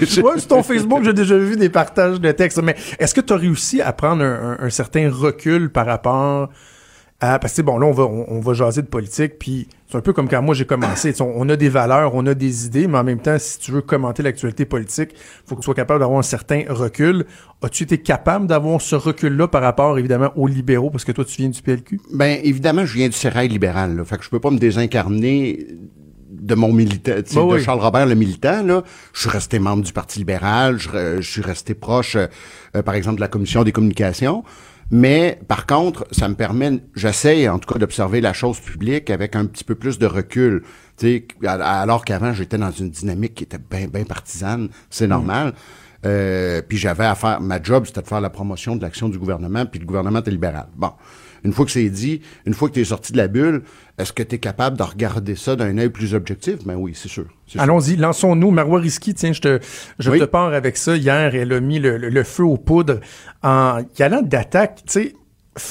Ouais, 0.00 0.06
sur 0.38 0.48
ton 0.48 0.62
Facebook, 0.62 1.02
j'ai 1.04 1.12
déjà 1.12 1.36
vu 1.36 1.56
des 1.56 1.68
partages 1.68 2.20
de 2.20 2.32
textes. 2.32 2.60
Mais 2.62 2.74
est-ce 2.98 3.14
que 3.14 3.20
tu 3.20 3.32
as 3.32 3.36
réussi 3.36 3.80
à 3.80 3.92
prendre 3.92 4.22
un, 4.24 4.56
un- 4.60 4.64
un 4.66 4.70
certain 4.70 5.08
recul 5.10 5.70
par 5.70 5.86
rapport 5.86 6.48
à... 7.20 7.38
Parce 7.38 7.54
que, 7.54 7.62
bon, 7.62 7.78
là, 7.78 7.86
on 7.86 7.92
va, 7.92 8.04
on, 8.04 8.26
on 8.28 8.40
va 8.40 8.52
jaser 8.54 8.82
de 8.82 8.86
politique, 8.88 9.38
puis 9.38 9.68
c'est 9.92 9.98
un 9.98 10.00
peu 10.00 10.14
comme 10.14 10.28
quand 10.28 10.40
moi 10.40 10.54
j'ai 10.54 10.64
commencé. 10.64 11.12
On, 11.20 11.32
on 11.36 11.48
a 11.50 11.56
des 11.56 11.68
valeurs, 11.68 12.14
on 12.14 12.26
a 12.26 12.32
des 12.32 12.64
idées, 12.64 12.86
mais 12.86 12.96
en 12.96 13.04
même 13.04 13.20
temps, 13.20 13.36
si 13.38 13.58
tu 13.58 13.72
veux 13.72 13.82
commenter 13.82 14.22
l'actualité 14.22 14.64
politique, 14.64 15.10
faut 15.44 15.54
que 15.54 15.60
tu 15.60 15.66
sois 15.66 15.74
capable 15.74 16.00
d'avoir 16.00 16.18
un 16.18 16.22
certain 16.22 16.64
recul. 16.68 17.26
As-tu 17.62 17.82
été 17.82 17.98
capable 17.98 18.46
d'avoir 18.46 18.80
ce 18.80 18.96
recul-là 18.96 19.48
par 19.48 19.60
rapport, 19.60 19.98
évidemment, 19.98 20.32
aux 20.34 20.46
libéraux, 20.46 20.88
parce 20.88 21.04
que 21.04 21.12
toi, 21.12 21.26
tu 21.26 21.36
viens 21.36 21.50
du 21.50 21.60
PLQ? 21.60 22.00
Ben, 22.12 22.40
évidemment, 22.42 22.86
je 22.86 22.94
viens 22.94 23.08
du 23.08 23.14
sérail 23.14 23.48
libéral, 23.48 23.96
là. 23.96 24.04
Fait 24.04 24.16
que 24.16 24.24
je 24.24 24.30
peux 24.30 24.40
pas 24.40 24.50
me 24.50 24.58
désincarner 24.58 25.66
de 26.30 26.54
mon 26.54 26.72
militant, 26.72 27.12
Bah 27.34 27.54
de. 27.54 27.58
Charles 27.58 27.80
Robert, 27.80 28.06
le 28.06 28.14
militant, 28.14 28.62
là. 28.62 28.82
Je 29.12 29.20
suis 29.20 29.30
resté 29.30 29.58
membre 29.58 29.84
du 29.84 29.92
Parti 29.92 30.20
libéral, 30.20 30.78
je, 30.78 31.20
suis 31.20 31.42
resté 31.42 31.74
proche, 31.74 32.16
euh, 32.16 32.82
par 32.82 32.94
exemple, 32.94 33.16
de 33.16 33.20
la 33.20 33.28
Commission 33.28 33.62
des 33.62 33.72
communications. 33.72 34.42
Mais 34.94 35.40
par 35.48 35.66
contre, 35.66 36.06
ça 36.10 36.28
me 36.28 36.34
permet, 36.34 36.80
j'essaie 36.94 37.48
en 37.48 37.58
tout 37.58 37.72
cas 37.72 37.78
d'observer 37.78 38.20
la 38.20 38.34
chose 38.34 38.60
publique 38.60 39.08
avec 39.08 39.34
un 39.34 39.46
petit 39.46 39.64
peu 39.64 39.74
plus 39.74 39.98
de 39.98 40.04
recul. 40.04 40.64
Tu 40.98 41.24
sais, 41.42 41.46
alors 41.46 42.04
qu'avant, 42.04 42.34
j'étais 42.34 42.58
dans 42.58 42.70
une 42.70 42.90
dynamique 42.90 43.34
qui 43.34 43.44
était 43.44 43.58
bien, 43.58 43.86
bien 43.88 44.04
partisane, 44.04 44.68
c'est 44.90 45.06
normal. 45.06 45.54
Euh, 46.04 46.60
puis 46.60 46.76
j'avais 46.76 47.06
à 47.06 47.14
faire, 47.14 47.40
ma 47.40 47.62
job, 47.62 47.86
c'était 47.86 48.02
de 48.02 48.06
faire 48.06 48.20
la 48.20 48.28
promotion 48.28 48.76
de 48.76 48.82
l'action 48.82 49.08
du 49.08 49.18
gouvernement, 49.18 49.64
puis 49.64 49.80
le 49.80 49.86
gouvernement 49.86 50.18
était 50.18 50.30
libéral. 50.30 50.66
Bon, 50.76 50.92
une 51.44 51.52
fois 51.52 51.64
que 51.64 51.70
c'est 51.72 51.88
dit, 51.90 52.20
une 52.46 52.54
fois 52.54 52.68
que 52.68 52.74
tu 52.74 52.80
es 52.80 52.84
sorti 52.84 53.12
de 53.12 53.16
la 53.18 53.28
bulle, 53.28 53.62
est-ce 53.98 54.12
que 54.12 54.22
tu 54.22 54.36
es 54.36 54.38
capable 54.38 54.76
de 54.78 54.82
regarder 54.82 55.34
ça 55.36 55.56
d'un 55.56 55.76
œil 55.78 55.88
plus 55.90 56.14
objectif? 56.14 56.64
Ben 56.64 56.76
oui, 56.76 56.92
c'est 56.94 57.08
sûr. 57.08 57.26
Allons-y, 57.58 57.96
lançons-nous. 57.96 58.50
Marois 58.50 58.80
Risky, 58.80 59.14
tiens, 59.14 59.32
je 59.32 59.40
te, 59.40 59.60
je 59.98 60.10
Oui. 60.10 60.18
te 60.20 60.24
pars 60.24 60.52
avec 60.54 60.76
ça. 60.76 60.96
Hier, 60.96 61.34
elle 61.34 61.52
a 61.52 61.60
mis 61.60 61.78
le, 61.78 61.96
le- 61.98 62.08
le 62.08 62.22
feu 62.24 62.44
aux 62.44 62.56
poudres 62.56 63.00
en 63.42 63.80
y 63.98 64.02
allant 64.02 64.22
d'attaque, 64.22 64.82
tu 64.86 64.92
sais, 64.92 65.14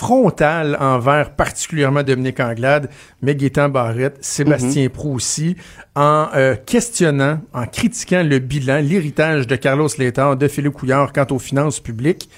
frontale 0.02 0.78
envers 0.80 1.36
particulièrement 1.36 2.04
Dominique 2.04 2.40
Anglade, 2.40 2.90
mais 3.22 3.36
Gaétan 3.36 3.70
Barrette, 3.70 4.18
Sébastien 4.22 4.90
Prou 4.90 5.16
aussi, 5.16 5.56
en 5.96 6.28
euh, 6.36 6.56
questionnant, 6.66 7.42
en 7.54 7.66
critiquant 7.66 8.24
le 8.24 8.40
bilan, 8.40 8.80
l'héritage 8.82 9.48
de 9.48 9.56
Carlos 9.56 9.88
Létard, 9.98 10.38
de 10.38 10.48
Philippe 10.48 10.74
Couillard 10.74 11.12
quant 11.14 11.26
aux 11.32 11.40
finances 11.40 11.80
publiques. 11.80 12.30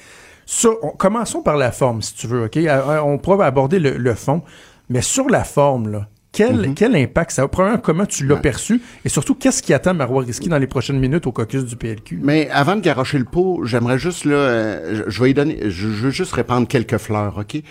On- 0.81 0.89
commençons 0.97 1.41
par 1.41 1.57
la 1.57 1.71
forme, 1.71 2.01
si 2.01 2.13
tu 2.15 2.27
veux, 2.27 2.45
OK? 2.45 2.57
Euh, 2.57 2.67
euh, 2.67 2.99
On 3.01 3.17
pourra 3.17 3.45
aborder 3.45 3.79
le, 3.79 3.97
le 3.97 4.13
fond, 4.15 4.41
mais 4.89 5.01
sur 5.01 5.29
la 5.29 5.43
forme, 5.43 5.89
là, 5.89 6.07
quel, 6.31 6.73
quel 6.73 6.95
impact 6.95 7.31
ça 7.31 7.43
a? 7.43 7.47
Premièrement, 7.47 7.77
comment 7.79 8.05
tu 8.07 8.25
l'as 8.25 8.37
perçu? 8.37 8.81
Et 9.05 9.09
surtout, 9.09 9.35
qu'est-ce 9.35 9.61
qui 9.61 9.71
attend 9.73 9.93
Marois 9.93 10.23
Risky 10.23 10.49
dans 10.49 10.57
les 10.57 10.65
prochaines 10.67 10.99
minutes 10.99 11.27
au 11.27 11.31
caucus 11.31 11.63
du 11.63 11.75
PLQ? 11.75 12.19
Mais 12.23 12.49
avant 12.49 12.75
de 12.75 12.81
garocher 12.81 13.19
le 13.19 13.25
pot, 13.25 13.63
j'aimerais 13.65 13.99
juste 13.99 14.25
là, 14.25 14.33
euh, 14.35 15.03
je, 15.07 15.23
vais 15.23 15.29
y 15.29 15.33
donner, 15.35 15.59
je, 15.65 15.69
je 15.69 16.05
veux 16.05 16.09
juste 16.09 16.33
répandre 16.33 16.67
quelques 16.67 16.97
fleurs, 16.97 17.37
ok? 17.37 17.61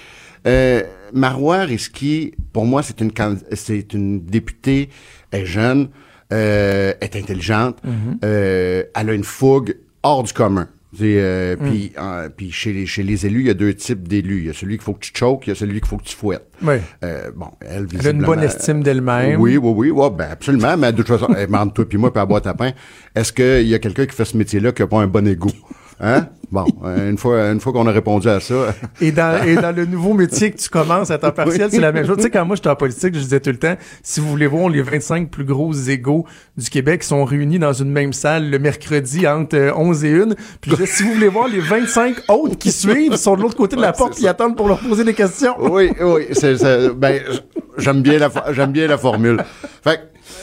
Euh, 0.47 0.83
Marois 1.13 1.59
Risky, 1.63 2.35
pour 2.53 2.65
moi, 2.65 2.83
c'est 2.83 3.01
une 3.01 3.11
c'est 3.53 3.93
une 3.95 4.25
députée, 4.25 4.89
elle 5.33 5.43
est 5.43 5.47
jeune, 5.47 5.89
euh, 6.33 6.93
est 7.01 7.17
intelligente, 7.17 7.79
euh, 8.25 8.85
elle 8.95 9.11
a 9.11 9.13
une 9.13 9.25
fougue 9.25 9.77
hors 10.03 10.23
du 10.23 10.33
commun. 10.33 10.69
Euh, 11.01 11.57
Puis, 11.57 11.93
euh, 11.99 12.29
chez 12.51 12.73
les 12.73 12.87
chez 12.87 13.03
les 13.03 13.25
élus, 13.27 13.41
il 13.41 13.47
y 13.47 13.51
a 13.51 13.55
deux 13.55 13.75
types 13.75 14.07
d'élus. 14.07 14.41
Il 14.41 14.47
y 14.47 14.51
a 14.51 14.53
celui 14.53 14.75
qu'il 14.77 14.85
faut 14.85 14.93
que 14.93 15.01
tu 15.01 15.13
choques, 15.15 15.47
il 15.47 15.51
y 15.51 15.53
a 15.53 15.55
celui 15.55 15.81
qu'il 15.81 15.89
faut 15.89 15.97
que 15.97 16.05
tu 16.05 16.15
fouettes. 16.15 16.47
Oui. 16.63 16.75
Euh, 17.03 17.31
bon, 17.35 17.47
elle, 17.61 17.87
Elle 17.99 18.07
a 18.07 18.11
une 18.11 18.23
bonne 18.23 18.43
estime 18.43 18.83
d'elle-même. 18.83 19.41
Oui, 19.41 19.57
oui, 19.57 19.73
oui, 19.75 19.91
ouais, 19.91 20.11
ben 20.11 20.29
absolument. 20.31 20.77
Mais 20.77 20.93
de 20.93 20.99
toute 20.99 21.09
façon, 21.09 21.29
entre 21.55 21.73
toi 21.73 21.89
puis 21.89 21.99
moi, 21.99 22.13
puis 22.13 22.21
à 22.21 22.27
boîte 22.27 22.47
à 22.47 22.55
pain, 22.55 22.73
est-ce 23.15 23.33
qu'il 23.33 23.69
y 23.69 23.75
a 23.75 23.79
quelqu'un 23.79 24.05
qui 24.07 24.15
fait 24.15 24.25
ce 24.25 24.37
métier-là 24.37 24.73
qui 24.73 24.83
n'a 24.83 24.89
pas 24.89 25.01
un 25.01 25.07
bon 25.07 25.27
égout? 25.27 25.53
Hein? 26.01 26.27
Bon, 26.51 26.67
euh, 26.85 27.09
une 27.11 27.17
fois, 27.17 27.51
une 27.51 27.61
fois 27.61 27.73
qu'on 27.73 27.87
a 27.87 27.93
répondu 27.93 28.29
à 28.29 28.39
ça. 28.41 28.75
Et 29.01 29.11
dans, 29.11 29.43
et 29.43 29.55
dans 29.55 29.75
le 29.75 29.87
nouveau 29.87 30.13
métier 30.13 30.51
que 30.51 30.59
tu 30.59 30.69
commences 30.69 31.11
à 31.11 31.17
temps 31.17 31.31
partiel, 31.33 31.69
c'est 31.71 31.81
la 31.81 31.93
même 31.93 32.05
chose. 32.07 32.17
Tu 32.19 32.25
sais, 32.25 32.31
quand 32.31 32.45
moi 32.45 32.57
j'étais 32.57 32.69
en 32.69 32.77
politique, 32.77 33.15
je 33.15 33.21
disais 33.21 33.41
tout 33.41 33.51
le 33.51 33.57
temps, 33.59 33.77
si 34.03 34.21
vous 34.21 34.29
voulez 34.29 34.47
voir 34.47 34.69
les 34.69 34.83
25 34.83 35.31
plus 35.31 35.45
gros 35.45 35.73
égaux 35.73 36.27
du 36.59 36.69
Québec 36.69 37.01
qui 37.03 37.07
sont 37.09 37.25
réunis 37.25 37.59
dans 37.59 37.73
une 37.73 37.91
même 37.91 38.13
salle 38.13 38.51
le 38.51 38.59
mercredi 38.59 39.27
entre 39.27 39.57
euh, 39.57 39.73
11 39.75 40.05
et 40.05 40.15
1, 40.21 40.27
puis 40.61 40.71
je 40.73 40.77
disais, 40.77 40.87
si 40.87 41.03
vous 41.05 41.15
voulez 41.15 41.29
voir 41.29 41.49
les 41.49 41.61
25 41.61 42.17
autres 42.29 42.59
qui 42.59 42.71
suivent, 42.73 43.17
sont 43.17 43.37
de 43.37 43.43
l'autre 43.43 43.57
côté 43.57 43.77
de 43.77 43.81
la 43.81 43.89
Ouais, 43.93 43.97
porte, 43.97 44.21
ils 44.21 44.29
attendent 44.29 44.57
pour 44.57 44.69
leur 44.69 44.81
poser 44.81 45.05
des 45.05 45.15
questions. 45.15 45.55
oui, 45.59 45.91
oui, 46.01 46.27
c'est, 46.33 46.57
ben, 46.95 47.21
j'aime 47.79 48.03
bien 48.03 48.19
la, 48.19 48.31
j'aime 48.53 48.73
bien 48.73 48.89
la 48.89 48.99
formule. 48.99 49.43
Fait 49.83 49.97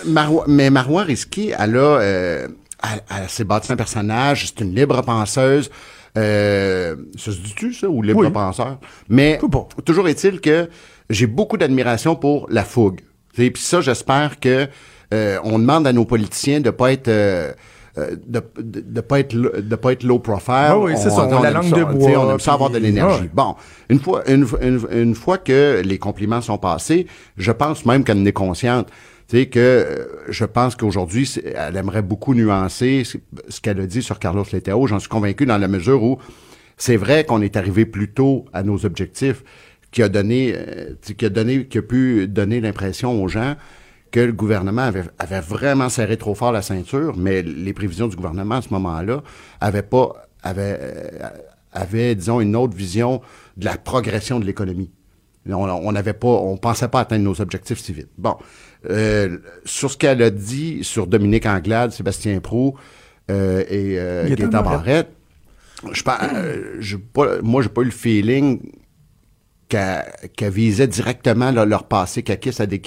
que, 0.04 0.10
Marois- 0.10 0.46
mais 0.48 0.70
Marois 0.72 1.04
Risky, 1.04 1.52
elle 1.60 1.76
a, 1.78 1.80
euh, 2.00 2.48
elle, 2.84 3.02
elle 3.24 3.30
s'est 3.30 3.44
bâti 3.44 3.72
un 3.72 3.76
personnage, 3.76 4.48
c'est 4.48 4.64
une 4.64 4.74
libre 4.76 5.02
penseuse. 5.02 5.70
Euh, 6.18 6.96
ça 7.18 7.32
se 7.32 7.38
dit-tu, 7.38 7.74
ça, 7.74 7.88
ou 7.88 8.02
libre 8.02 8.22
Oui. 8.22 8.32
penseur? 8.32 8.80
Mais 9.10 9.40
toujours 9.86 10.08
est-il 10.08 10.42
que 10.42 10.70
j'ai 11.10 11.28
beaucoup 11.28 11.58
d'admiration 11.58 12.16
pour 12.16 12.48
la 12.50 12.64
fougue. 12.64 13.02
Et 13.38 13.52
puis 13.52 13.62
ça, 13.62 13.80
j'espère 13.82 14.40
que 14.40 14.68
euh, 15.14 15.38
on 15.44 15.60
demande 15.60 15.88
à 15.88 15.94
nos 15.94 16.06
politiciens 16.06 16.60
de 16.62 16.70
pas 16.72 16.92
être 16.92 17.08
euh, 17.08 17.52
euh, 17.98 18.16
de, 18.28 18.42
de, 18.60 18.82
de 18.82 19.02
pas 19.02 19.20
être 19.20 19.36
de 19.36 19.76
pas 19.76 19.92
être 19.94 20.04
low 20.04 20.20
profile. 20.20 20.54
Ah 20.70 20.78
oui, 20.80 20.94
c'est 20.98 21.10
ça, 21.10 21.28
on 21.28 21.38
a 21.38 21.42
la 21.42 21.52
langue 21.52 21.70
ça, 21.70 21.76
de 21.78 21.84
bois, 21.84 22.12
On 22.20 22.32
aime 22.32 22.40
ça 22.40 22.54
avoir 22.54 22.70
de 22.70 22.78
puis- 22.78 22.88
l'énergie. 22.88 23.30
Bon, 23.34 23.56
une 23.90 24.00
fois, 24.00 24.24
une, 24.30 24.46
une, 24.62 24.80
une 24.92 25.16
fois 25.16 25.38
que 25.38 25.82
les 25.86 25.98
compliments 26.00 26.42
sont 26.42 26.58
passés, 26.58 27.08
je 27.38 27.52
pense 27.52 27.86
même 27.86 28.04
qu'elle 28.04 28.20
en 28.20 28.26
est 28.26 28.32
consciente. 28.34 28.88
Tu 29.30 29.38
sais 29.38 29.46
que 29.46 29.60
euh, 29.60 30.06
je 30.28 30.44
pense 30.44 30.76
qu'aujourd'hui, 30.76 31.32
elle 31.56 31.78
aimerait 31.78 32.02
beaucoup 32.02 32.34
nuancer 32.34 33.04
ce 33.04 33.62
qu'elle 33.62 33.80
a 33.80 33.86
dit 33.86 34.02
sur 34.02 34.18
Carlos 34.18 34.44
Letao. 34.52 34.88
J'en 34.88 34.98
suis 34.98 35.08
convaincu 35.08 35.46
dans 35.46 35.60
la 35.60 35.68
mesure 35.68 36.02
où 36.02 36.18
c'est 36.78 36.96
vrai 36.98 37.26
qu'on 37.26 37.42
est 37.44 37.56
arrivé 37.56 37.86
plus 37.86 38.12
tôt 38.12 38.46
à 38.54 38.64
nos 38.64 38.88
objectifs, 38.88 39.44
qui 39.92 40.02
a 40.02 40.10
donné, 40.10 40.54
euh, 40.56 40.96
qui 41.16 41.24
a 41.24 41.30
donné, 41.30 41.68
qui 41.68 41.78
a 41.78 41.84
pu 41.84 42.28
donner 42.28 42.60
l'impression 42.60 43.24
aux 43.24 43.28
gens 43.28 43.56
que 44.10 44.20
le 44.20 44.32
gouvernement 44.34 44.82
avait, 44.82 45.04
avait 45.20 45.42
vraiment 45.42 45.90
serré 45.90 46.18
trop 46.18 46.34
fort 46.34 46.52
la 46.52 46.64
ceinture, 46.64 47.16
mais 47.16 47.44
les 47.44 47.74
prévisions 47.74 48.08
du 48.08 48.16
gouvernement 48.16 48.56
à 48.56 48.62
ce 48.64 48.70
moment-là 48.74 49.22
avaient 49.62 49.84
pas, 49.84 50.28
avaient, 50.42 50.80
euh, 50.82 51.30
avaient, 51.72 52.16
disons, 52.16 52.42
une 52.42 52.56
autre 52.56 52.76
vision 52.76 53.22
de 53.58 53.66
la 53.66 53.78
progression 53.78 54.40
de 54.40 54.46
l'économie. 54.46 54.90
On 55.48 55.70
on 55.70 55.92
n'avait 55.92 56.14
pas, 56.14 56.28
on 56.28 56.58
pensait 56.58 56.88
pas 56.88 57.02
atteindre 57.02 57.24
nos 57.24 57.42
objectifs 57.42 57.80
si 57.80 57.94
vite. 57.94 58.10
Bon, 58.18 58.36
euh, 58.90 59.38
sur 59.66 59.92
ce 59.92 59.98
qu'elle 59.98 60.22
a 60.22 60.30
dit 60.30 60.84
sur 60.84 61.08
Dominique 61.08 61.46
Anglade, 61.46 61.92
Sébastien 61.92 62.40
Prou 62.40 62.76
euh, 63.30 63.64
et 63.70 64.00
euh, 64.00 64.28
Gaétan 64.36 64.64
Barrette. 64.64 65.10
Je, 65.94 66.04
euh, 66.08 66.76
j'ai 66.80 66.98
pas, 66.98 67.42
moi, 67.42 67.62
j'ai 67.62 67.70
pas 67.70 67.82
eu 67.82 67.86
le 67.86 67.92
feeling 67.92 68.60
qu'elle 69.70 70.52
visait 70.52 70.88
directement 70.88 71.52
là, 71.52 71.64
leur 71.64 71.84
passé 71.84 72.24
caquiste 72.24 72.60
à 72.60 72.66
des 72.66 72.82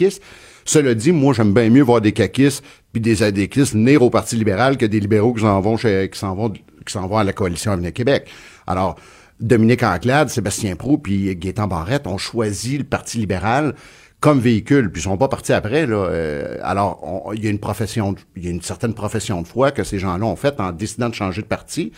Cela 0.65 0.95
dit, 0.95 1.13
moi, 1.13 1.33
j'aime 1.33 1.55
bien 1.55 1.71
mieux 1.71 1.83
voir 1.83 2.01
des 2.01 2.13
caquistes 2.13 2.65
puis 2.93 3.01
des 3.01 3.23
adéquistes 3.23 3.73
venir 3.73 4.03
au 4.03 4.11
Parti 4.11 4.37
libéral 4.37 4.77
que 4.77 4.87
des 4.87 4.99
libéraux 4.99 5.33
qui 5.33 5.43
s'en 5.43 5.61
vont 5.61 5.77
chez, 5.77 6.11
qui 6.13 6.19
s'en 6.19 6.35
vont, 6.35 6.51
qui 6.51 6.61
s'en 6.93 7.07
vont 7.07 7.19
à 7.19 7.25
la 7.25 7.33
coalition 7.33 7.73
Avenir 7.73 7.93
Québec. 7.93 8.29
Alors, 8.67 8.97
Dominique 9.41 9.83
Anglade, 9.83 10.29
Sébastien 10.29 10.77
Prou 10.77 10.99
puis 10.99 11.35
Gaétan 11.37 11.69
Barrette 11.69 12.07
ont 12.07 12.19
choisi 12.19 12.79
le 12.79 12.85
Parti 12.85 13.19
libéral 13.19 13.75
comme 14.23 14.39
véhicule, 14.39 14.91
puis 14.93 15.03
ils 15.03 15.05
sont 15.05 15.19
pas 15.19 15.27
partis 15.27 15.53
après. 15.53 15.85
Là. 15.85 15.97
Euh, 15.97 16.57
alors, 16.63 17.33
il 17.35 17.43
y 17.45 17.49
a 17.49 17.51
une 17.51 17.59
profession, 17.59 18.15
il 18.37 18.45
y 18.45 18.47
a 18.47 18.51
une 18.51 18.63
certaine 18.63 18.95
profession 18.95 19.43
de 19.43 19.49
foi 19.49 19.73
que 19.73 19.83
ces 19.83 19.99
gens-là 19.99 20.25
ont 20.25 20.37
faite 20.37 20.61
en 20.61 20.71
décidant 20.71 21.09
de 21.09 21.15
changer 21.15 21.43
de 21.43 21.47
parti. 21.49 21.91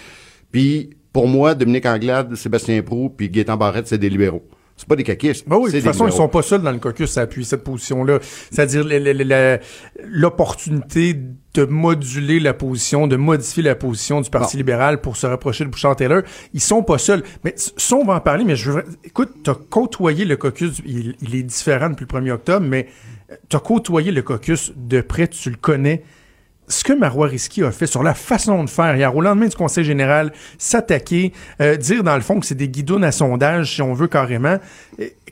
Puis, 0.51 0.89
pour 1.13 1.29
moi, 1.29 1.55
Dominique 1.55 1.85
Anglade, 1.85 2.35
Sébastien 2.35 2.83
Prou, 2.83 3.11
puis 3.11 3.29
Gaétan 3.29 3.59
Barrette, 3.59 3.89
c'est 3.89 3.99
des 3.99 4.09
libéraux. 4.09 4.43
C'est 4.77 4.89
pas 4.89 4.97
des 4.97 5.05
caquistes. 5.05 5.49
Ben 5.49 5.57
oui, 5.57 5.71
de 5.71 5.77
toute 5.77 5.87
façon, 5.87 6.09
ils 6.09 6.13
sont 6.13 6.29
pas 6.29 6.43
seuls 6.43 6.63
dans 6.63 6.73
le 6.73 6.79
caucus 6.79 7.17
à 7.17 7.23
appuyer 7.23 7.47
cette 7.47 7.63
position-là. 7.63 8.19
C'est-à-dire 8.51 8.85
l'opportunité 10.05 11.17
de 11.55 11.65
moduler 11.65 12.41
la 12.41 12.55
position, 12.55 13.07
de 13.07 13.15
modifier 13.15 13.63
la 13.63 13.77
position 13.77 14.21
du 14.21 14.31
Parti 14.31 14.57
Bon. 14.57 14.59
libéral 14.59 15.01
pour 15.01 15.17
se 15.17 15.27
rapprocher 15.27 15.65
de 15.65 15.71
Bouchard-Taylor. 15.71 16.23
Ils 16.53 16.61
sont 16.61 16.83
pas 16.83 16.99
seuls. 16.99 17.23
Mais 17.45 17.55
ça, 17.57 17.95
on 17.95 18.05
va 18.05 18.15
en 18.15 18.21
parler, 18.21 18.45
mais 18.45 18.57
je 18.57 18.73
veux... 18.73 18.85
Écoute, 19.05 19.31
t'as 19.45 19.55
côtoyé 19.55 20.25
le 20.25 20.37
caucus, 20.37 20.81
il, 20.85 21.15
il 21.23 21.37
est 21.37 21.45
différent 21.45 21.91
depuis 21.91 22.07
le 22.11 22.21
1er 22.21 22.33
octobre, 22.33 22.67
mais 22.69 22.89
t'as 23.49 23.61
côtoyé 23.61 24.11
le 24.11 24.23
caucus 24.23 24.73
de 24.77 25.01
près, 25.01 25.29
tu 25.29 25.51
le 25.51 25.57
connais 25.57 26.03
ce 26.69 26.83
que 26.85 26.93
Marois 26.93 27.27
Risky 27.29 27.63
a 27.63 27.71
fait 27.71 27.87
sur 27.87 28.03
la 28.03 28.15
façon 28.15 28.65
de 28.65 28.71
faire 28.71 28.97
hier, 28.97 29.15
au 29.15 29.21
lendemain 29.21 29.47
du 29.49 29.57
Conseil 29.57 29.85
général, 29.85 30.33
s'attaquer, 30.59 31.33
euh, 31.61 31.77
dire 31.77 32.03
dans 32.03 32.15
le 32.17 32.23
fond 32.23 32.41
que 32.41 32.47
c'est 32.47 32.55
des 32.55 32.69
guidons 32.69 33.03
à 33.03 33.13
sondage, 33.13 33.75
si 33.75 33.83
on 33.83 33.93
veut 33.95 34.07
carrément. 34.09 34.57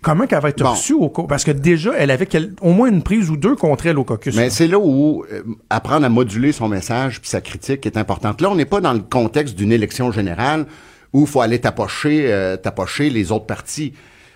Comment 0.02 0.26
qu'elle 0.26 0.40
va 0.40 0.48
être 0.48 0.62
Bon. 0.62 0.70
reçue 0.72 0.94
au 0.94 1.08
co- 1.08 1.24
Parce 1.28 1.44
que 1.44 1.52
déjà, 1.52 1.92
elle 1.96 2.10
avait 2.10 2.26
quel- 2.26 2.52
au 2.60 2.72
moins 2.72 2.88
une 2.88 3.02
prise 3.02 3.30
ou 3.30 3.36
deux 3.36 3.54
contre 3.54 3.86
elle 3.86 3.98
au 3.98 4.04
caucus. 4.04 4.34
Mais 4.34 4.50
c'est 4.50 4.66
là 4.66 4.78
où 4.78 5.24
euh, 5.32 5.42
apprendre 5.70 6.04
à 6.04 6.08
moduler 6.08 6.50
son 6.52 6.68
message 6.68 7.20
puis 7.20 7.30
sa 7.30 7.40
critique 7.40 7.86
est 7.86 7.96
importante. 7.96 8.40
Là, 8.40 8.50
on 8.50 8.56
n'est 8.56 8.64
pas 8.64 8.80
dans 8.80 8.92
le 8.92 8.98
contexte 9.00 9.54
d'une 9.54 9.70
élection 9.72 10.10
générale 10.10 10.66
où 11.12 11.20
il 11.22 11.26
faut 11.28 11.40
aller 11.40 11.60
tapocher, 11.60 12.32
euh, 12.32 12.56
tapocher 12.56 13.10
les 13.10 13.30
autres 13.30 13.46
partis. 13.46 13.92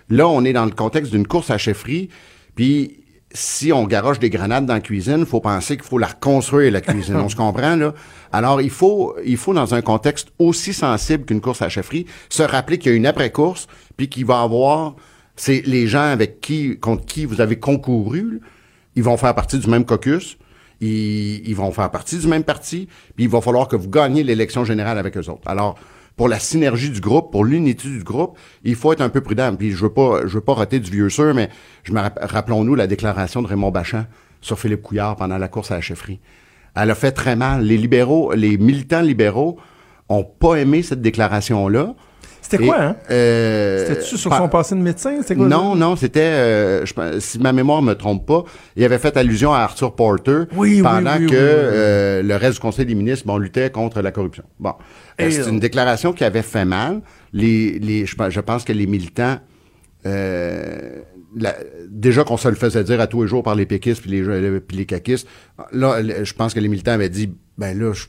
Là, 0.09 0.27
on 0.27 0.45
est 0.45 0.53
dans 0.53 0.65
le 0.65 0.71
contexte 0.71 1.11
d'une 1.11 1.27
course 1.27 1.49
à 1.51 1.57
chefferie, 1.57 2.07
puis 2.55 3.01
si 3.31 3.73
on 3.73 3.85
garoche 3.85 4.19
des 4.19 4.29
grenades 4.29 4.65
dans 4.65 4.75
la 4.75 4.79
cuisine, 4.79 5.19
il 5.19 5.25
faut 5.25 5.41
penser 5.41 5.75
qu'il 5.75 5.85
faut 5.85 5.97
la 5.97 6.07
reconstruire, 6.07 6.71
la 6.71 6.81
cuisine. 6.81 7.17
on 7.17 7.29
se 7.29 7.35
comprend, 7.45 7.75
là? 7.75 7.93
Alors, 8.31 8.61
il 8.61 8.69
faut, 8.69 9.15
il 9.25 9.37
faut, 9.37 9.53
dans 9.53 9.73
un 9.73 9.81
contexte 9.81 10.29
aussi 10.39 10.73
sensible 10.73 11.25
qu'une 11.25 11.41
course 11.41 11.61
à 11.61 11.65
la 11.65 11.69
chefferie, 11.69 12.05
se 12.29 12.43
rappeler 12.43 12.77
qu'il 12.77 12.91
y 12.91 12.95
a 12.95 12.97
une 12.97 13.05
après-course, 13.05 13.67
puis 13.95 14.09
qu'il 14.09 14.25
va 14.25 14.41
y 14.41 14.43
avoir... 14.43 14.95
C'est 15.35 15.61
les 15.67 15.87
gens 15.87 16.01
avec 16.01 16.41
qui, 16.41 16.79
contre 16.79 17.05
qui 17.05 17.25
vous 17.25 17.41
avez 17.41 17.59
concouru, 17.59 18.41
ils 18.95 19.03
vont 19.03 19.17
faire 19.17 19.35
partie 19.35 19.59
du 19.59 19.69
même 19.69 19.85
caucus, 19.85 20.37
ils, 20.81 21.47
ils 21.47 21.55
vont 21.55 21.71
faire 21.71 21.91
partie 21.91 22.17
du 22.17 22.27
même 22.27 22.43
parti, 22.43 22.87
puis 23.15 23.25
il 23.25 23.29
va 23.29 23.39
falloir 23.41 23.67
que 23.67 23.75
vous 23.75 23.89
gagniez 23.89 24.23
l'élection 24.23 24.65
générale 24.65 24.97
avec 24.97 25.15
eux 25.15 25.29
autres. 25.29 25.47
Alors, 25.47 25.77
pour 26.17 26.27
la 26.27 26.39
synergie 26.39 26.89
du 26.89 26.99
groupe, 26.99 27.31
pour 27.31 27.45
l'unité 27.45 27.87
du 27.87 28.03
groupe, 28.03 28.37
il 28.63 28.75
faut 28.75 28.91
être 28.91 29.01
un 29.01 29.09
peu 29.09 29.21
prudent. 29.21 29.55
Puis 29.55 29.71
je 29.71 29.77
veux 29.77 29.93
pas, 29.93 30.21
je 30.25 30.33
veux 30.33 30.41
pas 30.41 30.55
rater 30.55 30.79
du 30.81 30.91
vieux 30.91 31.09
sûr, 31.09 31.33
mais 31.33 31.49
je 31.83 31.93
me 31.93 31.99
rapp- 32.01 32.19
rappelons-nous 32.21 32.75
la 32.75 32.87
déclaration 32.87 33.41
de 33.41 33.47
Raymond 33.47 33.71
Bachand 33.71 34.05
sur 34.41 34.59
Philippe 34.59 34.81
Couillard 34.81 35.15
pendant 35.15 35.37
la 35.37 35.47
course 35.47 35.71
à 35.71 35.75
la 35.75 35.81
chefferie. 35.81 36.19
Elle 36.75 36.91
a 36.91 36.95
fait 36.95 37.11
très 37.11 37.35
mal. 37.35 37.63
Les 37.63 37.77
libéraux, 37.77 38.33
les 38.33 38.57
militants 38.57 39.01
libéraux 39.01 39.57
ont 40.09 40.23
pas 40.23 40.55
aimé 40.55 40.83
cette 40.83 41.01
déclaration-là. 41.01 41.95
C'était 42.49 42.65
quoi, 42.65 42.79
hein? 42.81 42.95
euh, 43.11 43.85
C'était-tu 43.87 44.17
sur 44.17 44.29
par- 44.29 44.39
son 44.39 44.47
passé 44.47 44.75
de 44.75 44.79
médecin? 44.79 45.17
C'était 45.21 45.35
quoi? 45.35 45.47
Non, 45.47 45.75
non, 45.75 45.95
c'était, 45.97 46.19
euh, 46.21 46.85
je 46.85 46.93
si 47.19 47.39
ma 47.39 47.51
mémoire 47.51 47.81
me 47.81 47.93
trompe 47.93 48.25
pas, 48.25 48.43
il 48.75 48.83
avait 48.85 48.99
fait 48.99 49.17
allusion 49.17 49.53
à 49.53 49.59
Arthur 49.59 49.95
Porter 49.95 50.43
Oui, 50.55 50.81
pendant 50.81 51.17
oui, 51.17 51.25
que 51.27 51.31
oui, 51.31 51.37
euh, 51.37 52.23
le 52.23 52.35
reste 52.35 52.53
du 52.55 52.59
Conseil 52.59 52.85
des 52.85 52.95
ministres 52.95 53.25
bon, 53.27 53.37
luttait 53.37 53.69
contre 53.69 54.01
la 54.01 54.11
corruption. 54.11 54.43
Bon, 54.59 54.73
c'est 55.19 55.47
une 55.49 55.59
déclaration 55.59 56.13
qui 56.13 56.23
avait 56.23 56.41
fait 56.41 56.65
mal. 56.65 57.01
Les, 57.33 57.79
les, 57.79 58.05
je, 58.05 58.15
pense- 58.15 58.31
je 58.31 58.39
pense 58.39 58.63
que 58.63 58.71
les 58.73 58.87
militants, 58.87 59.37
la- 61.35 61.55
déjà 61.89 62.23
qu'on 62.23 62.37
se 62.37 62.47
le 62.47 62.55
faisait 62.55 62.83
dire 62.83 62.99
à 63.01 63.07
tous 63.07 63.23
les 63.23 63.27
jours 63.27 63.43
par 63.43 63.55
les 63.55 63.65
péquistes 63.65 64.01
puis 64.01 64.11
les, 64.11 64.59
puis 64.61 64.77
les 64.77 64.85
caquistes, 64.85 65.27
là, 65.71 65.97
je 66.23 66.33
pense 66.33 66.53
que 66.53 66.59
les 66.59 66.67
militants 66.69 66.93
avaient 66.93 67.09
dit, 67.09 67.33
ben 67.57 67.77
là, 67.77 67.93
je- 67.93 68.05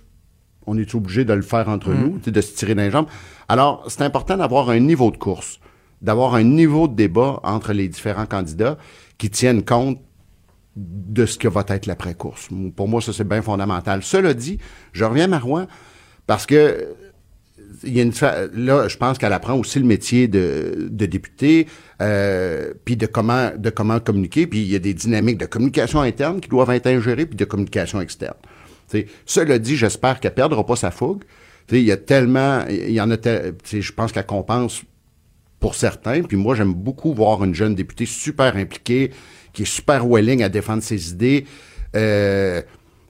on 0.67 0.77
est 0.77 0.95
obligé 0.95 1.25
de 1.25 1.33
le 1.33 1.43
faire 1.43 1.69
entre 1.69 1.91
Mm. 1.91 2.01
nous, 2.01 2.21
de 2.31 2.41
se 2.41 2.55
tirer 2.55 2.75
dans 2.75 2.83
les 2.83 2.91
jambes. 2.91 3.07
Alors, 3.49 3.85
c'est 3.89 4.03
important 4.03 4.37
d'avoir 4.37 4.71
un 4.71 4.79
niveau 4.79 5.11
de 5.11 5.17
course, 5.17 5.59
d'avoir 6.03 6.35
un 6.35 6.45
niveau 6.45 6.87
de 6.87 6.95
débat 6.95 7.41
entre 7.43 7.73
les 7.73 7.89
différents 7.89 8.27
candidats 8.27 8.79
qui 9.17 9.31
tiennent 9.31 9.65
compte 9.65 9.99
de 10.77 11.27
ce 11.27 11.39
que 11.39 11.49
va 11.49 11.65
être 11.69 11.87
l'après-course. 11.87 12.49
Pour 12.77 12.89
moi, 12.89 13.01
ça, 13.01 13.13
c'est 13.13 13.27
bien 13.27 13.43
fondamental. 13.43 14.03
Cela 14.03 14.35
dit, 14.35 14.59
je 14.93 15.05
reviens 15.05 15.25
à 15.25 15.29
Marois 15.29 15.67
parce 16.27 16.47
que 16.47 16.95
il 17.85 17.97
y 17.97 18.01
a 18.01 18.03
une 18.03 18.13
là, 18.55 18.89
je 18.89 18.97
pense 18.97 19.19
qu'elle 19.19 19.33
apprend 19.33 19.55
aussi 19.55 19.79
le 19.79 19.85
métier 19.85 20.27
de, 20.27 20.89
de 20.91 21.07
député, 21.07 21.67
euh, 22.01 22.73
puis 22.85 22.97
de 22.97 23.07
comment 23.07 23.51
de 23.57 23.71
comment 23.71 24.01
communiquer, 24.01 24.47
puis 24.47 24.61
il 24.61 24.69
y 24.69 24.75
a 24.75 24.79
des 24.79 24.95
dynamiques 24.95 25.39
de 25.39 25.47
communication 25.47 26.01
interne 26.01 26.41
qui 26.41 26.49
doivent 26.49 26.71
être 26.71 26.87
ingérées, 26.87 27.27
puis 27.27 27.37
de 27.37 27.45
communication 27.45 28.01
externe. 28.01 28.37
Cela 29.27 29.59
dit, 29.59 29.77
j'espère 29.77 30.19
qu'elle 30.19 30.35
perdra 30.35 30.65
pas 30.65 30.77
sa 30.77 30.91
fougue. 30.91 31.25
Il 31.71 31.83
y 31.83 31.93
a 31.93 31.97
tellement, 31.97 32.65
il 32.69 32.93
y 32.93 33.01
en 33.01 33.11
a, 33.11 33.17
je 33.17 33.93
pense 33.93 34.13
qu'elle 34.13 34.27
compense 34.27 34.83
pour 35.61 35.75
certains. 35.75 36.23
Puis 36.23 36.37
moi, 36.37 36.55
j'aime 36.55 36.73
beaucoup 36.73 37.13
voir 37.13 37.45
une 37.45 37.55
jeune 37.55 37.75
députée 37.75 38.07
super 38.07 38.57
impliquée, 38.57 39.11
qui 39.53 39.63
est 39.63 39.67
super 39.67 40.07
willing 40.07 40.43
à 40.43 40.49
défendre 40.49 40.83
ses 40.83 41.11
idées. 41.11 41.45
Euh, 41.97 42.63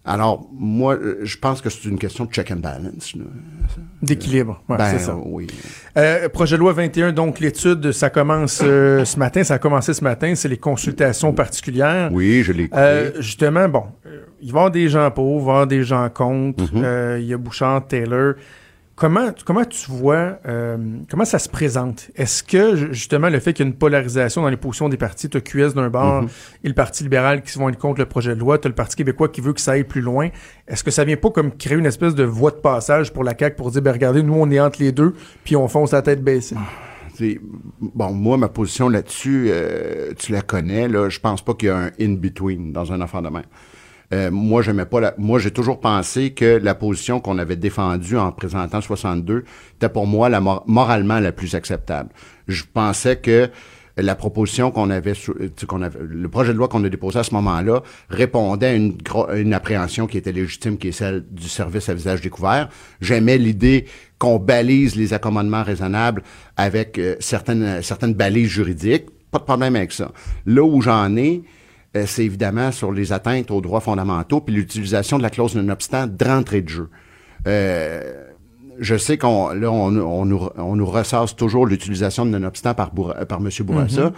alors, 0.09 0.49
moi, 0.53 0.95
euh, 0.95 1.19
je 1.23 1.37
pense 1.37 1.61
que 1.61 1.69
c'est 1.69 1.85
une 1.85 1.99
question 1.99 2.25
de 2.25 2.31
check 2.31 2.51
and 2.51 2.57
balance. 2.57 3.15
D'équilibre. 4.01 4.63
Ouais, 4.69 4.79
ben, 4.79 4.87
c'est 4.91 5.01
ça. 5.01 5.17
oui. 5.23 5.47
Euh, 5.99 6.31
projet 6.31 6.57
de 6.57 6.61
loi 6.61 6.73
21, 6.73 7.13
donc 7.13 7.41
l'étude, 7.41 7.93
ça 7.93 8.09
commence 8.09 8.63
euh, 8.65 9.05
ce 9.05 9.19
matin, 9.19 9.45
ça 9.45 9.55
a 9.55 9.59
commencé 9.59 9.93
ce 9.93 10.03
matin, 10.03 10.35
c'est 10.35 10.49
les 10.49 10.57
consultations 10.57 11.35
particulières. 11.35 12.09
Oui, 12.11 12.43
je 12.43 12.53
l'ai 12.53 12.65
écouté. 12.65 12.81
Euh, 12.81 13.21
justement, 13.21 13.69
bon, 13.69 13.85
il 14.41 14.51
va 14.51 14.61
y 14.61 14.61
avoir 14.61 14.71
des 14.71 14.89
gens 14.89 15.11
pour, 15.11 15.41
il 15.41 15.45
va 15.45 15.51
y 15.51 15.51
avoir 15.51 15.67
des 15.67 15.83
gens 15.83 16.09
contre. 16.09 16.65
Mm-hmm. 16.65 16.85
Euh, 16.85 17.19
il 17.21 17.27
y 17.27 17.35
a 17.35 17.37
Bouchard, 17.37 17.87
Taylor. 17.87 18.35
Comment, 18.99 19.29
comment 19.45 19.65
tu 19.65 19.91
vois, 19.93 20.39
euh, 20.47 20.77
comment 21.09 21.25
ça 21.25 21.39
se 21.39 21.49
présente? 21.49 22.11
Est-ce 22.17 22.43
que, 22.43 22.75
ju- 22.75 22.89
justement, 22.91 23.29
le 23.29 23.39
fait 23.39 23.53
qu'il 23.53 23.65
y 23.65 23.69
a 23.69 23.71
une 23.71 23.77
polarisation 23.77 24.43
dans 24.43 24.49
les 24.49 24.57
positions 24.57 24.89
des 24.89 24.97
partis, 24.97 25.29
tu 25.29 25.37
as 25.37 25.41
QS 25.41 25.75
d'un 25.75 25.89
bord 25.89 26.25
Mm-hmm. 26.25 26.29
et 26.65 26.69
le 26.69 26.75
Parti 26.75 27.05
libéral 27.05 27.43
qui 27.43 27.57
vont 27.59 27.69
être 27.69 27.79
contre 27.79 28.01
le 28.01 28.07
projet 28.07 28.35
de 28.35 28.41
loi, 28.41 28.59
tu 28.59 28.67
as 28.67 28.71
le 28.71 28.75
Parti 28.75 28.97
québécois 28.97 29.29
qui 29.29 29.41
veut 29.41 29.53
que 29.53 29.61
ça 29.61 29.73
aille 29.73 29.85
plus 29.85 30.01
loin, 30.01 30.31
est-ce 30.67 30.83
que 30.83 30.91
ça 30.91 31.05
vient 31.05 31.17
pas 31.17 31.31
comme 31.31 31.53
créer 31.53 31.79
une 31.79 31.87
espèce 31.87 32.17
de 32.17 32.25
voie 32.25 32.51
de 32.51 32.57
passage 32.57 33.13
pour 33.13 33.23
la 33.23 33.35
CAQ 33.39 33.55
pour 33.57 33.71
dire, 33.71 33.83
ben 33.83 33.93
regardez, 33.93 34.23
nous, 34.25 34.35
on 34.35 34.51
est 34.51 34.59
entre 34.59 34.81
les 34.83 34.91
deux, 34.91 35.15
puis 35.45 35.55
on 35.55 35.69
fonce 35.69 35.93
la 35.93 36.03
tête 36.03 36.25
baissée? 36.25 36.57
T'sais, 37.15 37.41
bon, 37.81 38.13
moi, 38.13 38.37
ma 38.37 38.49
position 38.49 38.89
là-dessus, 38.89 39.47
euh, 39.51 40.13
tu 40.19 40.33
la 40.33 40.41
connais. 40.43 40.87
Là, 40.89 41.09
je 41.09 41.19
pense 41.21 41.45
pas 41.45 41.55
qu'il 41.55 41.69
y 41.69 41.71
a 41.71 41.77
un 41.77 41.91
in-between 42.01 42.73
dans 42.73 42.93
un 42.93 43.01
affaire 43.01 43.23
de 43.23 43.29
même. 43.29 43.43
Euh, 44.15 44.31
moi, 44.31 44.63
j'aimais 44.63 44.87
pas 44.87 45.01
la, 45.01 45.15
moi, 45.19 45.39
j'ai 45.39 45.51
toujours 45.51 45.81
pensé 45.81 46.31
que 46.31 46.59
la 46.63 46.75
position 46.75 47.21
qu'on 47.21 47.37
avait 47.39 47.57
défendue 47.57 48.17
en 48.17 48.33
présentant 48.33 48.81
62 48.81 49.45
était 49.77 49.89
pour 49.91 50.07
moi 50.07 50.29
la 50.31 50.41
mor- 50.41 50.65
moralement 50.67 51.21
la 51.21 51.33
plus 51.33 51.55
acceptable. 51.55 52.09
Je 52.47 52.63
pensais 52.73 53.17
que 53.17 53.51
la 53.99 54.15
proposition 54.15 54.71
qu'on 54.71 54.89
avait, 54.91 55.13
euh, 55.29 55.49
qu'on 55.67 55.83
avait, 55.83 55.99
le 56.09 56.29
projet 56.31 56.53
de 56.55 56.59
loi 56.59 56.69
qu'on 56.69 56.83
a 56.85 56.89
déposé 56.89 57.19
à 57.19 57.23
ce 57.23 57.35
moment-là 57.35 57.83
répondait 58.09 58.67
à 58.69 58.73
une, 58.75 58.93
gro- 58.97 59.29
à 59.29 59.37
une 59.37 59.53
appréhension 59.53 60.07
qui 60.07 60.17
était 60.17 60.33
légitime, 60.33 60.79
qui 60.79 60.89
est 60.89 60.93
celle 60.93 61.25
du 61.31 61.49
service 61.49 61.89
à 61.91 61.95
visage 61.95 62.21
découvert. 62.23 62.69
J'aimais 63.03 63.37
l'idée 63.37 63.85
qu'on 64.19 64.39
balise 64.39 64.97
les 64.97 65.13
accommodements 65.13 65.65
raisonnables 65.65 66.23
avec 66.57 66.99
euh, 66.99 67.17
certaines, 67.21 67.83
certaines 67.83 68.15
balises 68.15 68.49
juridiques. 68.49 69.07
Pas 69.33 69.39
de 69.41 69.45
problème 69.45 69.77
avec 69.77 69.93
ça. 69.93 70.13
Là 70.47 70.63
où 70.63 70.81
j'en 70.81 71.15
ai, 71.17 71.43
euh, 71.97 72.05
c'est 72.07 72.25
évidemment 72.25 72.71
sur 72.73 72.93
les 72.93 73.13
atteintes 73.13 73.51
aux 73.51 73.61
droits 73.61 73.81
fondamentaux 73.81 74.41
puis 74.41 74.55
l'utilisation 74.55 75.19
de 75.19 75.23
la 75.23 75.31
clause 75.31 75.55
non-obstant 75.57 76.07
d'entrée 76.07 76.63
de 76.63 76.69
jeu. 76.69 76.89
Euh, 77.47 78.25
je 78.79 78.97
sais 78.97 79.17
qu'on 79.19 79.51
là 79.51 79.71
on, 79.71 79.97
on 79.97 80.25
nous, 80.25 80.49
on 80.57 80.77
nous 80.77 80.87
ressasse 80.87 81.35
toujours 81.35 81.67
l'utilisation 81.67 82.27
de 82.27 82.31
non-obstant 82.31 82.75
par 82.75 82.93
Bourra- 82.95 83.25
par 83.27 83.41
Monsieur 83.41 83.65
Bourassa. 83.65 84.13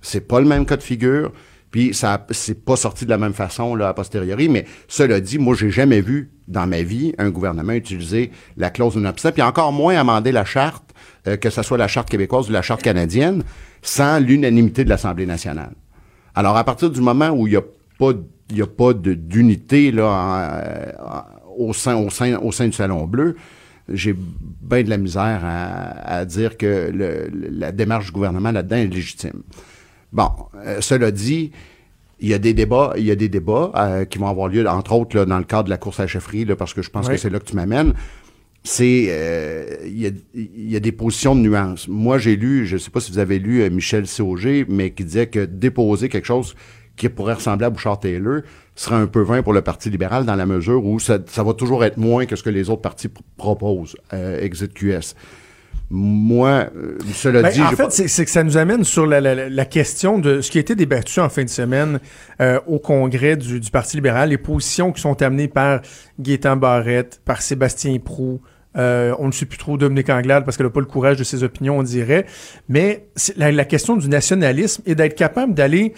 C'est 0.00 0.26
pas 0.26 0.40
le 0.40 0.46
même 0.46 0.64
cas 0.66 0.76
de 0.76 0.82
figure. 0.82 1.32
Puis 1.72 1.92
ça 1.92 2.24
c'est 2.30 2.64
pas 2.64 2.76
sorti 2.76 3.04
de 3.04 3.10
la 3.10 3.18
même 3.18 3.34
façon 3.34 3.74
là 3.74 3.88
a 3.88 3.94
posteriori, 3.94 4.48
mais 4.48 4.64
cela 4.88 5.20
dit, 5.20 5.38
moi 5.38 5.54
j'ai 5.56 5.70
jamais 5.70 6.00
vu 6.00 6.30
dans 6.46 6.66
ma 6.66 6.82
vie 6.82 7.12
un 7.18 7.28
gouvernement 7.30 7.72
utiliser 7.72 8.30
la 8.56 8.70
clause 8.70 8.96
non-obstant, 8.96 9.32
puis 9.32 9.42
encore 9.42 9.72
moins 9.72 9.96
amender 9.98 10.30
la 10.32 10.44
charte, 10.44 10.84
euh, 11.26 11.36
que 11.36 11.50
ce 11.50 11.62
soit 11.62 11.76
la 11.76 11.88
charte 11.88 12.08
québécoise 12.08 12.48
ou 12.48 12.52
la 12.52 12.62
charte 12.62 12.82
canadienne, 12.82 13.42
sans 13.82 14.20
l'unanimité 14.20 14.84
de 14.84 14.88
l'Assemblée 14.90 15.26
nationale. 15.26 15.72
Alors, 16.36 16.56
à 16.56 16.62
partir 16.64 16.90
du 16.90 17.00
moment 17.00 17.30
où 17.30 17.46
il 17.46 17.50
n'y 17.50 17.56
a 17.56 17.62
pas, 17.98 18.12
il 18.50 18.56
y 18.58 18.62
a 18.62 18.66
pas 18.66 18.92
de- 18.92 19.14
d'unité 19.14 19.90
là 19.90 20.06
en- 20.06 21.16
en- 21.16 21.68
au 21.68 21.72
sein, 21.72 21.96
au 21.96 22.10
sein, 22.10 22.36
au 22.38 22.52
sein 22.52 22.66
du 22.66 22.72
Salon 22.72 23.06
Bleu, 23.06 23.34
j'ai 23.88 24.14
bien 24.62 24.82
de 24.82 24.90
la 24.90 24.98
misère 24.98 25.40
à, 25.42 26.18
à 26.18 26.24
dire 26.26 26.56
que 26.58 26.90
le- 26.92 27.30
la 27.50 27.72
démarche 27.72 28.06
du 28.06 28.12
gouvernement 28.12 28.52
là-dedans 28.52 28.76
est 28.76 28.86
légitime. 28.86 29.42
Bon, 30.12 30.28
euh, 30.56 30.80
cela 30.82 31.10
dit, 31.10 31.50
il 32.20 32.28
y 32.28 32.34
a 32.34 32.38
des 32.38 32.52
débats, 32.52 32.92
il 32.96 33.04
y 33.04 33.10
a 33.10 33.16
des 33.16 33.28
débats 33.30 33.72
euh, 33.74 34.04
qui 34.04 34.18
vont 34.18 34.28
avoir 34.28 34.48
lieu, 34.48 34.68
entre 34.68 34.92
autres 34.92 35.16
là, 35.16 35.24
dans 35.24 35.38
le 35.38 35.44
cadre 35.44 35.64
de 35.64 35.70
la 35.70 35.78
course 35.78 36.00
à 36.00 36.02
la 36.04 36.06
chefferie, 36.08 36.44
là, 36.44 36.54
parce 36.56 36.74
que 36.74 36.82
je 36.82 36.90
pense 36.90 37.06
Oui. 37.06 37.12
que 37.14 37.18
c'est 37.20 37.30
là 37.30 37.38
que 37.38 37.44
tu 37.46 37.56
m'amènes. 37.56 37.94
C'est 38.68 39.06
euh, 39.10 39.64
il 39.84 40.00
y, 40.00 40.06
a, 40.08 40.10
il 40.34 40.72
y 40.72 40.74
a 40.74 40.80
des 40.80 40.90
positions 40.90 41.36
de 41.36 41.40
nuances. 41.40 41.86
Moi, 41.86 42.18
j'ai 42.18 42.34
lu, 42.34 42.66
je 42.66 42.74
ne 42.74 42.78
sais 42.80 42.90
pas 42.90 42.98
si 42.98 43.12
vous 43.12 43.20
avez 43.20 43.38
lu 43.38 43.62
euh, 43.62 43.70
Michel 43.70 44.08
Sauger, 44.08 44.66
mais 44.68 44.90
qui 44.90 45.04
disait 45.04 45.28
que 45.28 45.44
déposer 45.44 46.08
quelque 46.08 46.24
chose 46.26 46.56
qui 46.96 47.08
pourrait 47.08 47.34
ressembler 47.34 47.66
à 47.66 47.70
Bouchard 47.70 48.00
Taylor 48.00 48.40
serait 48.74 48.96
un 48.96 49.06
peu 49.06 49.20
vain 49.20 49.42
pour 49.42 49.52
le 49.52 49.62
Parti 49.62 49.88
libéral 49.88 50.24
dans 50.24 50.34
la 50.34 50.46
mesure 50.46 50.84
où 50.84 50.98
ça, 50.98 51.18
ça 51.26 51.44
va 51.44 51.52
toujours 51.54 51.84
être 51.84 51.96
moins 51.96 52.26
que 52.26 52.34
ce 52.34 52.42
que 52.42 52.50
les 52.50 52.68
autres 52.68 52.82
partis 52.82 53.06
pr- 53.06 53.20
proposent, 53.36 53.94
euh, 54.12 54.40
exit 54.42 54.74
QS. 54.74 55.14
Moi, 55.88 56.68
euh, 56.74 56.98
cela 57.14 57.42
Ben, 57.42 57.52
dit, 57.52 57.62
en 57.62 57.70
fait, 57.70 57.76
pas- 57.84 57.90
c'est 57.90 58.24
que 58.24 58.30
ça 58.30 58.42
nous 58.42 58.56
amène 58.56 58.82
sur 58.82 59.06
la, 59.06 59.20
la- 59.20 59.48
la 59.48 59.64
question 59.64 60.18
de 60.18 60.40
ce 60.40 60.50
qui 60.50 60.58
a 60.58 60.60
été 60.60 60.74
débattu 60.74 61.20
en 61.20 61.28
fin 61.28 61.44
de 61.44 61.48
semaine 61.48 62.00
euh, 62.40 62.58
au 62.66 62.80
congrès 62.80 63.36
du, 63.36 63.60
du 63.60 63.70
Parti 63.70 63.96
libéral, 63.96 64.30
les 64.30 64.38
positions 64.38 64.90
qui 64.90 65.00
sont 65.00 65.22
amenées 65.22 65.46
par 65.46 65.82
Gaétan 66.18 66.56
Barrette, 66.56 67.20
par 67.24 67.40
Sébastien 67.42 67.96
Prou. 68.04 68.40
Euh, 68.76 69.14
on 69.18 69.26
ne 69.28 69.32
sait 69.32 69.46
plus 69.46 69.58
trop 69.58 69.76
Dominique 69.76 70.10
Anglade 70.10 70.44
parce 70.44 70.56
qu'elle 70.56 70.66
n'a 70.66 70.70
pas 70.72 70.80
le 70.80 70.86
courage 70.86 71.16
de 71.16 71.24
ses 71.24 71.42
opinions, 71.44 71.78
on 71.78 71.82
dirait. 71.82 72.26
Mais 72.68 73.06
c'est 73.16 73.36
la, 73.36 73.50
la 73.52 73.64
question 73.64 73.96
du 73.96 74.08
nationalisme 74.08 74.82
et 74.86 74.94
d'être 74.94 75.14
capable 75.14 75.54
d'aller 75.54 75.94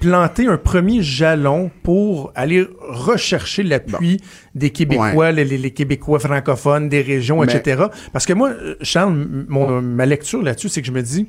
planter 0.00 0.46
un 0.46 0.58
premier 0.58 1.02
jalon 1.02 1.70
pour 1.82 2.30
aller 2.36 2.64
rechercher 2.80 3.64
l'appui 3.64 4.20
des 4.54 4.70
Québécois, 4.70 5.32
les, 5.32 5.44
les- 5.44 5.58
les 5.58 5.70
Québécois 5.72 6.20
francophones, 6.20 6.88
des 6.88 7.02
régions, 7.02 7.40
Mais- 7.44 7.52
etc. 7.52 7.84
Parce 8.12 8.24
que 8.24 8.32
moi, 8.32 8.52
Charles, 8.82 9.26
mon, 9.48 9.82
ma 9.82 10.06
lecture 10.06 10.40
là-dessus, 10.42 10.68
c'est 10.68 10.82
que 10.82 10.86
je 10.86 10.92
me 10.92 11.02
dis, 11.02 11.26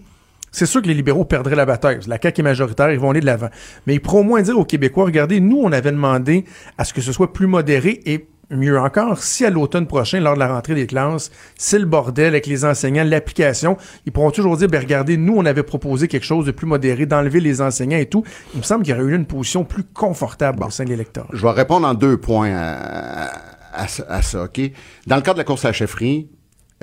c'est 0.52 0.66
sûr 0.68 0.82
que 0.84 0.88
les 0.88 0.94
libéraux 0.94 1.26
perdraient 1.26 1.56
la 1.56 1.66
bataille. 1.66 2.00
La 2.08 2.20
CAQ 2.22 2.42
est 2.42 2.44
majoritaire, 2.44 2.92
ils 2.92 3.00
vont 3.00 3.10
aller 3.12 3.22
de 3.22 3.26
l'avant. 3.26 3.50
Mais 3.88 3.96
ils 3.96 4.00
pourront 4.00 4.20
au 4.20 4.24
moins 4.24 4.42
dire 4.42 4.58
aux 4.58 4.66
Québécois, 4.66 5.06
regardez, 5.06 5.40
nous, 5.40 5.60
on 5.64 5.72
avait 5.72 5.92
demandé 5.92 6.44
à 6.78 6.86
ce 6.86 6.94
que 6.94 7.02
ce 7.02 7.12
soit 7.12 7.34
plus 7.34 7.48
modéré 7.48 8.02
et 8.06 8.28
mieux 8.52 8.80
encore, 8.80 9.22
si 9.22 9.46
à 9.46 9.50
l'automne 9.50 9.86
prochain, 9.88 10.20
lors 10.20 10.34
de 10.34 10.40
la 10.40 10.48
rentrée 10.54 10.74
des 10.76 10.88
classes, 10.88 11.30
c'est 11.58 11.78
le 11.80 11.86
bordel 11.86 12.28
avec 12.28 12.48
les 12.48 12.66
enseignants, 12.66 13.04
l'application, 13.04 13.78
ils 14.06 14.12
pourront 14.12 14.32
toujours 14.32 14.58
dire, 14.58 14.68
ben 14.68 14.80
regardez, 14.80 15.18
nous, 15.18 15.36
on 15.38 15.46
avait 15.46 15.64
proposé 15.64 16.08
quelque 16.08 16.26
chose 16.26 16.46
de 16.46 16.52
plus 16.52 16.66
modéré, 16.68 17.06
d'enlever 17.06 17.40
les 17.40 17.62
enseignants 17.62 17.98
et 17.98 18.08
tout. 18.08 18.24
Il 18.54 18.58
me 18.60 18.64
semble 18.64 18.84
qu'il 18.84 18.96
y 18.96 19.00
aurait 19.00 19.08
eu 19.12 19.16
une 19.16 19.26
position 19.26 19.64
plus 19.64 19.84
confortable 19.84 20.64
au 20.64 20.70
sein 20.70 20.84
de 20.84 20.90
l'électorat. 20.90 21.28
Je 21.32 21.42
vais 21.42 21.52
répondre 21.52 21.88
en 21.88 21.94
deux 21.94 22.18
points 22.18 22.52
à, 22.56 23.30
à, 23.74 23.88
ça- 23.88 24.06
à 24.10 24.22
ça, 24.22 24.44
OK? 24.46 24.60
Dans 25.08 25.16
le 25.16 25.22
cadre 25.22 25.36
de 25.36 25.40
la 25.42 25.44
course 25.46 25.66
à 25.66 25.70
la 25.70 25.74
chefferie, 25.74 26.30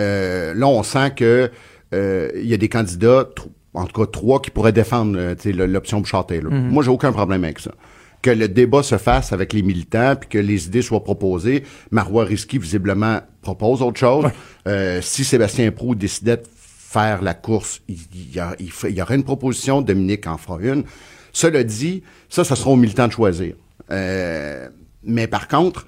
euh, 0.00 0.54
là, 0.54 0.66
on 0.68 0.82
sent 0.82 1.12
que 1.16 1.50
euh, 1.94 2.28
il 2.36 2.46
y 2.46 2.54
a 2.54 2.58
des 2.58 2.68
candidats, 2.68 3.28
en 3.74 3.84
tout 3.86 4.00
cas 4.04 4.10
trois, 4.10 4.40
qui 4.40 4.50
pourraient 4.50 4.72
défendre 4.72 5.16
euh, 5.18 5.34
l'option 5.66 6.00
Bouchard-Taylor. 6.00 6.52
Moi, 6.52 6.82
j'ai 6.84 6.90
aucun 6.90 7.12
problème 7.12 7.44
avec 7.44 7.58
ça. 7.58 7.72
Que 8.26 8.32
le 8.32 8.48
débat 8.48 8.82
se 8.82 8.98
fasse 8.98 9.32
avec 9.32 9.52
les 9.52 9.62
militants, 9.62 10.16
puis 10.18 10.28
que 10.28 10.38
les 10.38 10.66
idées 10.66 10.82
soient 10.82 11.04
proposées. 11.04 11.62
Marois 11.92 12.24
Risky, 12.24 12.58
visiblement, 12.58 13.20
propose 13.40 13.82
autre 13.82 14.00
chose. 14.00 14.24
Euh, 14.66 15.00
si 15.00 15.22
Sébastien 15.22 15.70
Prou 15.70 15.94
décidait 15.94 16.38
de 16.38 16.42
faire 16.48 17.22
la 17.22 17.34
course, 17.34 17.82
il, 17.88 17.98
y, 18.34 18.40
a- 18.40 18.56
il 18.58 18.72
fait- 18.72 18.90
il 18.90 18.96
y 18.96 19.02
aurait 19.02 19.14
une 19.14 19.22
proposition, 19.22 19.80
Dominique 19.80 20.26
en 20.26 20.38
fera 20.38 20.58
une. 20.60 20.82
Cela 21.32 21.62
dit, 21.62 22.02
ça, 22.28 22.42
ça 22.42 22.56
sera 22.56 22.70
aux 22.70 22.76
militants 22.76 23.06
de 23.06 23.12
choisir. 23.12 23.54
Euh, 23.92 24.68
mais 25.04 25.28
par 25.28 25.46
contre, 25.46 25.86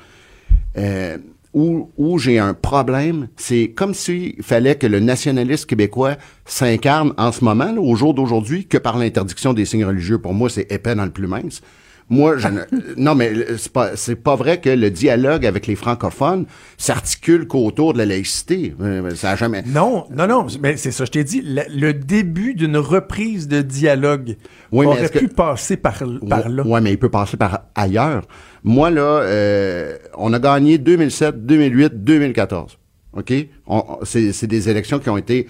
euh, 0.76 1.18
où, 1.52 1.90
où 1.96 2.18
j'ai 2.20 2.38
un 2.38 2.54
problème, 2.54 3.26
c'est 3.36 3.72
comme 3.74 3.94
s'il 3.94 4.40
fallait 4.44 4.76
que 4.76 4.86
le 4.86 5.00
nationaliste 5.00 5.66
québécois 5.66 6.14
s'incarne 6.44 7.14
en 7.16 7.32
ce 7.32 7.42
moment, 7.42 7.72
là, 7.72 7.80
au 7.80 7.96
jour 7.96 8.14
d'aujourd'hui, 8.14 8.66
que 8.66 8.78
par 8.78 8.96
l'interdiction 8.96 9.54
des 9.54 9.64
signes 9.64 9.84
religieux. 9.86 10.18
Pour 10.18 10.34
moi, 10.34 10.48
c'est 10.48 10.70
épais 10.70 10.94
dans 10.94 11.04
le 11.04 11.10
plus 11.10 11.26
mince. 11.26 11.62
Moi, 12.10 12.38
je 12.38 12.48
ne, 12.48 12.60
non, 12.96 13.14
mais 13.14 13.32
c'est 13.58 13.72
pas, 13.72 13.94
c'est 13.96 14.16
pas 14.16 14.34
vrai 14.36 14.60
que 14.60 14.70
le 14.70 14.90
dialogue 14.90 15.44
avec 15.44 15.66
les 15.66 15.74
francophones 15.76 16.46
s'articule 16.78 17.46
qu'autour 17.46 17.92
de 17.92 17.98
la 17.98 18.06
laïcité. 18.06 18.74
Euh, 18.80 19.10
Ça 19.14 19.32
a 19.32 19.36
jamais. 19.36 19.62
Non, 19.66 20.06
non, 20.10 20.26
non, 20.26 20.46
mais 20.62 20.76
c'est 20.76 20.90
ça, 20.90 21.04
je 21.04 21.10
t'ai 21.10 21.24
dit, 21.24 21.42
le, 21.44 21.62
le 21.74 21.92
début 21.92 22.54
d'une 22.54 22.76
reprise 22.78 23.48
de 23.48 23.60
dialogue 23.62 24.36
Oui, 24.72 24.86
mais 24.86 24.92
aurait 24.92 25.08
que- 25.08 25.18
pu 25.18 25.28
passer 25.28 25.76
par, 25.76 26.02
par 26.28 26.48
là. 26.48 26.66
Ouais, 26.66 26.80
mais 26.80 26.92
il 26.92 26.98
peut 26.98 27.10
passer 27.10 27.36
par 27.36 27.64
ailleurs. 27.74 28.22
Moi, 28.64 28.90
là, 28.90 29.20
euh, 29.22 29.96
on 30.16 30.32
a 30.32 30.38
gagné 30.38 30.78
2007, 30.78 31.44
2008, 31.46 32.04
2014. 32.04 32.78
OK? 33.12 33.32
On- 33.66 33.76
on- 33.88 33.98
c'est, 34.04 34.32
c'est 34.32 34.46
des 34.46 34.68
élections 34.68 34.98
qui 34.98 35.10
ont 35.10 35.16
été 35.18 35.46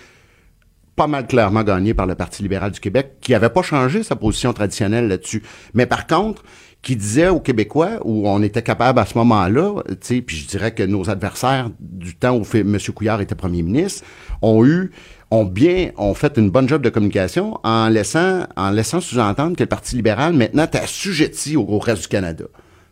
pas 0.98 1.06
mal 1.06 1.28
clairement 1.28 1.62
gagnées 1.62 1.94
par 1.94 2.06
le 2.06 2.16
Parti 2.16 2.42
libéral 2.42 2.72
du 2.72 2.80
Québec, 2.80 3.12
qui 3.20 3.32
avait 3.32 3.48
pas 3.48 3.62
changé 3.62 4.02
sa 4.02 4.16
position 4.16 4.52
traditionnelle 4.52 5.06
là-dessus. 5.06 5.44
Mais 5.72 5.86
par 5.86 6.08
contre, 6.08 6.42
qui 6.82 6.96
disait 6.96 7.28
aux 7.28 7.38
Québécois, 7.38 8.00
où 8.04 8.28
on 8.28 8.42
était 8.42 8.62
capable 8.62 8.98
à 8.98 9.06
ce 9.06 9.16
moment-là, 9.18 9.82
tu 9.88 9.96
sais, 10.00 10.20
puis 10.20 10.36
je 10.36 10.48
dirais 10.48 10.74
que 10.74 10.82
nos 10.82 11.08
adversaires 11.08 11.70
du 11.78 12.16
temps 12.16 12.36
où 12.36 12.44
M. 12.52 12.78
Couillard 12.94 13.20
était 13.20 13.36
premier 13.36 13.62
ministre, 13.62 14.04
ont 14.42 14.66
eu, 14.66 14.90
ont 15.30 15.44
bien, 15.44 15.90
ont 15.96 16.14
fait 16.14 16.36
une 16.36 16.50
bonne 16.50 16.68
job 16.68 16.82
de 16.82 16.90
communication 16.90 17.58
en 17.62 17.88
laissant, 17.88 18.44
en 18.56 18.70
laissant 18.70 19.00
sous-entendre 19.00 19.56
que 19.56 19.62
le 19.62 19.68
Parti 19.68 19.94
libéral 19.94 20.32
maintenant 20.32 20.64
est 20.64 20.76
assujetti 20.76 21.56
au, 21.56 21.62
au 21.62 21.78
reste 21.78 22.02
du 22.02 22.08
Canada. 22.08 22.44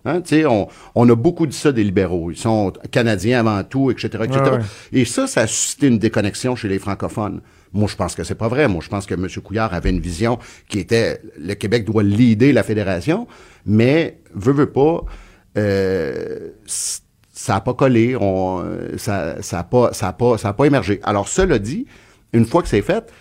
Hein, 0.06 0.22
on, 0.48 0.68
on 0.94 1.08
a 1.08 1.14
beaucoup 1.14 1.46
dit 1.46 1.56
ça 1.56 1.72
des 1.72 1.84
libéraux. 1.84 2.30
Ils 2.30 2.36
sont 2.36 2.72
canadiens 2.90 3.40
avant 3.40 3.62
tout, 3.64 3.90
etc., 3.90 4.08
etc. 4.24 4.40
Ouais. 4.44 4.58
Et 4.92 5.04
ça, 5.04 5.26
ça 5.26 5.42
a 5.42 5.46
suscité 5.46 5.88
une 5.88 5.98
déconnexion 5.98 6.56
chez 6.56 6.68
les 6.68 6.78
francophones. 6.78 7.40
Moi, 7.72 7.88
je 7.88 7.96
pense 7.96 8.14
que 8.14 8.24
c'est 8.24 8.36
pas 8.36 8.48
vrai. 8.48 8.68
Moi, 8.68 8.80
je 8.82 8.88
pense 8.88 9.04
que 9.06 9.14
M. 9.14 9.26
Couillard 9.42 9.74
avait 9.74 9.90
une 9.90 10.00
vision 10.00 10.38
qui 10.68 10.78
était 10.78 11.20
le 11.38 11.54
Québec 11.54 11.84
doit 11.84 12.02
leader 12.02 12.52
la 12.52 12.62
fédération, 12.62 13.26
mais 13.66 14.20
veut 14.34 14.52
veut 14.52 14.70
pas, 14.70 15.04
euh, 15.58 16.50
ça 16.66 17.56
a 17.56 17.60
pas 17.60 17.74
collé, 17.74 18.16
on, 18.16 18.62
euh, 18.64 18.96
ça, 18.96 19.42
ça 19.42 19.58
a 19.58 19.64
pas, 19.64 19.92
ça 19.92 20.08
a 20.08 20.12
pas, 20.12 20.38
ça 20.38 20.48
a 20.48 20.52
pas 20.52 20.66
émergé. 20.66 21.00
Alors, 21.02 21.28
cela 21.28 21.58
dit, 21.58 21.86
une 22.32 22.46
fois 22.46 22.62
que 22.62 22.68
c'est 22.68 22.82
fait, 22.82 23.12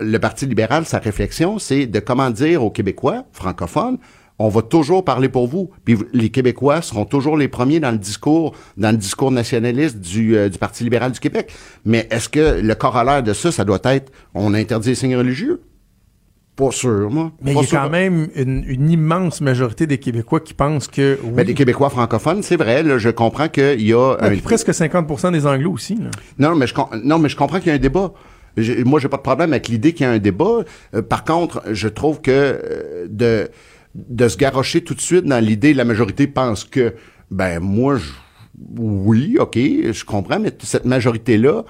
le 0.00 0.18
Parti 0.18 0.46
libéral, 0.46 0.84
sa 0.84 0.98
réflexion, 0.98 1.58
c'est 1.58 1.86
de 1.86 2.00
comment 2.00 2.30
dire 2.30 2.62
aux 2.62 2.70
Québécois 2.70 3.24
francophones, 3.32 3.98
on 4.38 4.48
va 4.48 4.62
toujours 4.62 5.04
parler 5.04 5.28
pour 5.28 5.46
vous. 5.48 5.70
Puis 5.84 5.96
les 6.12 6.28
Québécois 6.30 6.80
seront 6.82 7.04
toujours 7.04 7.36
les 7.36 7.48
premiers 7.48 7.80
dans 7.80 7.90
le 7.90 7.98
discours, 7.98 8.54
dans 8.76 8.90
le 8.92 8.96
discours 8.96 9.30
nationaliste 9.32 9.98
du, 9.98 10.36
euh, 10.36 10.48
du 10.48 10.58
Parti 10.58 10.84
libéral 10.84 11.10
du 11.12 11.20
Québec. 11.20 11.52
Mais 11.84 12.06
est-ce 12.10 12.28
que 12.28 12.60
le 12.60 12.74
corollaire 12.74 13.22
de 13.22 13.32
ça, 13.32 13.50
ça 13.50 13.64
doit 13.64 13.80
être 13.84 14.12
on 14.34 14.54
interdit 14.54 14.90
les 14.90 14.94
signes 14.94 15.16
religieux? 15.16 15.60
Pas 16.56 16.72
sûr, 16.72 17.08
moi. 17.08 17.30
Mais 17.40 17.52
il 17.52 17.56
y 17.56 17.60
a 17.60 17.66
quand 17.82 17.88
même 17.88 18.28
une, 18.34 18.64
une 18.66 18.90
immense 18.90 19.40
majorité 19.40 19.86
des 19.86 19.98
Québécois 19.98 20.40
qui 20.40 20.54
pensent 20.54 20.88
que 20.88 21.16
oui. 21.22 21.30
Ben, 21.32 21.46
des 21.46 21.54
Québécois 21.54 21.88
francophones, 21.88 22.42
c'est 22.42 22.56
vrai, 22.56 22.82
là, 22.82 22.98
je 22.98 23.10
comprends 23.10 23.48
qu'il 23.48 23.80
y 23.82 23.92
a 23.92 24.10
Ouais, 24.14 24.16
un- 24.24 24.30
puis 24.30 24.40
presque 24.40 24.70
50% 24.70 25.30
des 25.30 25.46
Anglo 25.46 25.70
aussi. 25.70 25.94
là. 25.94 26.10
Non, 26.40 26.56
mais 26.56 26.66
je, 26.66 26.74
non, 27.04 27.20
mais 27.20 27.28
je 27.28 27.36
comprends 27.36 27.58
qu'il 27.60 27.68
y 27.68 27.70
a 27.70 27.74
un 27.74 27.78
débat. 27.78 28.12
Moi, 28.84 28.98
j'ai 28.98 29.08
pas 29.08 29.18
de 29.18 29.22
problème 29.22 29.52
avec 29.52 29.68
l'idée 29.68 29.92
qu'il 29.92 30.04
y 30.04 30.08
a 30.08 30.12
un 30.12 30.18
débat. 30.18 30.64
Euh, 30.96 31.00
par 31.02 31.22
contre, 31.22 31.62
je 31.70 31.86
trouve 31.86 32.20
que 32.20 32.30
euh, 32.32 33.06
de, 33.08 33.48
de 34.08 34.28
se 34.28 34.36
garrocher 34.36 34.82
tout 34.82 34.94
de 34.94 35.00
suite 35.00 35.24
dans 35.24 35.42
l'idée 35.44 35.74
la 35.74 35.84
majorité 35.84 36.26
pense 36.26 36.64
que, 36.64 36.94
ben, 37.30 37.58
moi, 37.58 37.96
je, 37.96 38.10
oui, 38.78 39.36
OK, 39.38 39.56
je 39.56 40.04
comprends, 40.04 40.38
mais 40.38 40.52
cette 40.62 40.84
majorité-là 40.84 41.64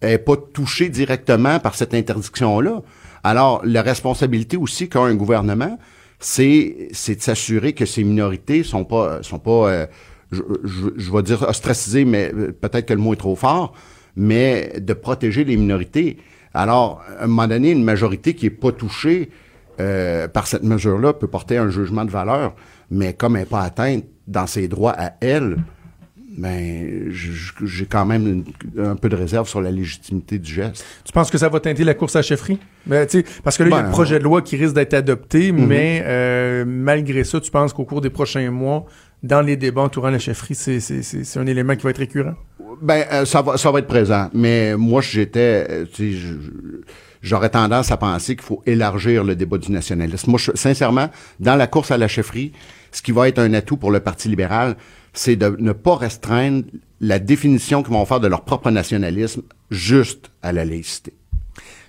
est 0.00 0.18
pas 0.18 0.36
touchée 0.36 0.88
directement 0.88 1.58
par 1.58 1.74
cette 1.74 1.94
interdiction-là. 1.94 2.82
Alors, 3.22 3.60
la 3.64 3.82
responsabilité 3.82 4.56
aussi 4.56 4.88
qu'a 4.88 5.00
un 5.00 5.14
gouvernement, 5.14 5.78
c'est 6.18 6.88
c'est 6.92 7.16
de 7.16 7.22
s'assurer 7.22 7.72
que 7.72 7.86
ces 7.86 8.04
minorités 8.04 8.62
sont 8.62 8.84
pas 8.84 9.22
sont 9.22 9.38
pas 9.38 9.70
euh, 9.70 9.86
je, 10.32 10.42
je, 10.64 11.12
vais 11.12 11.22
dire 11.22 11.42
ostracisées, 11.42 12.04
mais 12.04 12.32
euh, 12.34 12.52
peut-être 12.52 12.86
que 12.86 12.94
le 12.94 13.00
mot 13.00 13.14
est 13.14 13.16
trop 13.16 13.36
fort, 13.36 13.72
mais 14.16 14.74
de 14.80 14.92
protéger 14.92 15.44
les 15.44 15.56
minorités. 15.56 16.18
Alors, 16.54 17.02
à 17.18 17.24
un 17.24 17.26
moment 17.26 17.48
donné, 17.48 17.70
une 17.70 17.84
majorité 17.84 18.34
qui 18.34 18.46
est 18.46 18.50
pas 18.50 18.72
touchée 18.72 19.30
euh, 19.80 20.28
par 20.28 20.46
cette 20.46 20.62
mesure-là 20.62 21.12
peut 21.14 21.26
porter 21.26 21.56
un 21.56 21.70
jugement 21.70 22.04
de 22.04 22.10
valeur, 22.10 22.54
mais 22.90 23.14
comme 23.14 23.34
elle 23.36 23.42
n'est 23.42 23.46
pas 23.48 23.62
atteinte 23.62 24.04
dans 24.28 24.46
ses 24.46 24.68
droits 24.68 24.94
à 24.96 25.12
elle, 25.20 25.56
ben, 26.38 27.10
j'ai 27.10 27.86
quand 27.86 28.06
même 28.06 28.26
une- 28.26 28.44
un 28.84 28.94
peu 28.94 29.08
de 29.08 29.16
réserve 29.16 29.48
sur 29.48 29.60
la 29.60 29.70
légitimité 29.70 30.38
du 30.38 30.50
geste. 30.52 30.84
Tu 31.04 31.12
penses 31.12 31.30
que 31.30 31.36
ça 31.38 31.48
va 31.48 31.58
teinter 31.60 31.82
la 31.84 31.94
course 31.94 32.14
à 32.16 32.22
chefferie? 32.22 32.58
Ben, 32.86 33.06
parce 33.42 33.56
que 33.58 33.64
là, 33.64 33.68
il 33.68 33.72
y 33.72 33.74
a 33.74 33.80
Ben, 33.82 33.86
le 33.88 33.90
projet 33.92 34.18
de 34.18 34.24
loi 34.24 34.40
qui 34.40 34.56
risque 34.56 34.74
d'être 34.74 34.94
adopté, 34.94 35.50
mais 35.52 36.02
euh, 36.06 36.64
malgré 36.66 37.24
ça, 37.24 37.40
tu 37.40 37.50
penses 37.50 37.72
qu'au 37.72 37.84
cours 37.84 38.00
des 38.00 38.10
prochains 38.10 38.50
mois, 38.50 38.86
dans 39.22 39.40
les 39.42 39.56
débats 39.56 39.82
entourant 39.82 40.10
la 40.10 40.18
chefferie, 40.20 40.54
c'est 40.54 41.36
un 41.38 41.46
élément 41.46 41.74
qui 41.76 41.82
va 41.82 41.90
être 41.90 41.98
récurrent? 41.98 42.34
Ben, 42.80 43.04
euh, 43.12 43.24
ça 43.26 43.42
va, 43.42 43.56
ça 43.58 43.70
va 43.70 43.80
être 43.80 43.88
présent. 43.88 44.30
Mais 44.32 44.76
moi, 44.76 45.02
j'étais, 45.02 45.84
j'aurais 47.22 47.50
tendance 47.50 47.90
à 47.90 47.96
penser 47.96 48.36
qu'il 48.36 48.44
faut 48.44 48.62
élargir 48.66 49.24
le 49.24 49.34
débat 49.36 49.58
du 49.58 49.72
nationalisme. 49.72 50.30
Moi, 50.30 50.38
je- 50.38 50.52
sincèrement, 50.54 51.08
dans 51.38 51.56
la 51.56 51.66
course 51.66 51.90
à 51.90 51.98
la 51.98 52.08
chefferie, 52.08 52.52
ce 52.92 53.02
qui 53.02 53.12
va 53.12 53.28
être 53.28 53.38
un 53.38 53.52
atout 53.54 53.76
pour 53.76 53.90
le 53.90 54.00
Parti 54.00 54.28
libéral, 54.28 54.76
c'est 55.12 55.36
de 55.36 55.56
ne 55.58 55.72
pas 55.72 55.96
restreindre 55.96 56.64
la 57.00 57.18
définition 57.18 57.82
qu'ils 57.82 57.92
vont 57.92 58.04
faire 58.04 58.20
de 58.20 58.28
leur 58.28 58.42
propre 58.44 58.70
nationalisme 58.70 59.42
juste 59.70 60.30
à 60.42 60.52
la 60.52 60.64
laïcité. 60.64 61.14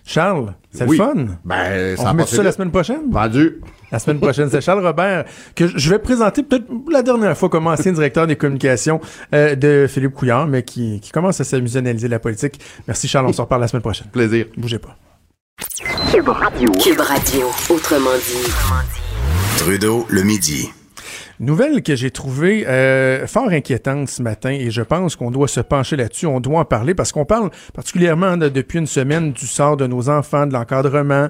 Charles, 0.04 0.56
c'est 0.72 0.86
Oui. 0.88 0.98
le 0.98 1.04
fun? 1.04 1.26
Ben, 1.46 1.96
On 1.98 2.02
ça 2.02 2.10
remet 2.10 2.24
passé 2.24 2.36
ça 2.38 2.44
la 2.44 2.52
semaine 2.52 2.72
prochaine? 2.72 3.02
Vendu. 3.12 3.62
La 3.92 4.00
semaine 4.00 4.20
prochaine, 4.20 4.50
c'est 4.50 4.62
Charles 4.62 4.84
Robert, 4.86 5.26
que 5.54 5.68
je 5.68 5.90
vais 5.90 6.00
présenter 6.00 6.42
peut-être 6.44 6.66
la 6.92 7.04
dernière 7.04 7.38
fois 7.38 7.50
comme 7.50 7.68
ancien 7.68 7.92
directeur 7.92 8.26
des 8.26 8.36
communications 8.36 9.00
euh, 9.36 9.54
de 9.56 9.86
Philippe 9.88 10.14
Couillard, 10.14 10.48
mais 10.48 10.64
qui, 10.64 11.00
qui 11.02 11.12
commence 11.12 11.40
à 11.40 11.44
s'amuser 11.44 11.78
à 11.78 11.82
analyser 11.82 12.08
la 12.08 12.18
politique. 12.20 12.60
Merci 12.88 13.08
Charles, 13.08 13.28
on 13.28 13.34
se 13.34 13.42
reparle 13.42 13.62
la 13.62 13.68
semaine 13.68 13.82
prochaine. 13.84 14.08
Plaisir. 14.12 14.48
Bougez 14.58 14.80
pas. 14.80 14.98
Cube 16.12 16.28
Radio. 16.30 16.72
Cube 16.72 17.00
Radio, 17.02 17.48
autrement 17.70 18.16
dit. 18.16 18.52
Trudeau, 19.58 20.06
le 20.10 20.24
midi. 20.24 20.70
Nouvelle 21.40 21.82
que 21.84 21.96
j'ai 21.96 22.10
trouvée 22.12 22.66
euh, 22.68 23.26
fort 23.28 23.50
inquiétante 23.50 24.10
ce 24.10 24.22
matin 24.24 24.50
et 24.52 24.72
je 24.72 24.82
pense 24.82 25.16
qu'on 25.16 25.30
doit 25.32 25.48
se 25.48 25.60
pencher 25.60 25.96
là-dessus, 25.96 26.26
on 26.26 26.40
doit 26.40 26.60
en 26.60 26.66
parler 26.66 26.94
parce 26.96 27.12
qu'on 27.12 27.26
parle 27.26 27.50
particulièrement 27.74 28.38
de- 28.38 28.50
depuis 28.50 28.80
une 28.80 28.88
semaine 28.88 29.32
du 29.34 29.46
sort 29.48 29.78
de 29.78 29.88
nos 29.88 30.10
enfants, 30.10 30.46
de 30.48 30.54
l'encadrement, 30.54 31.30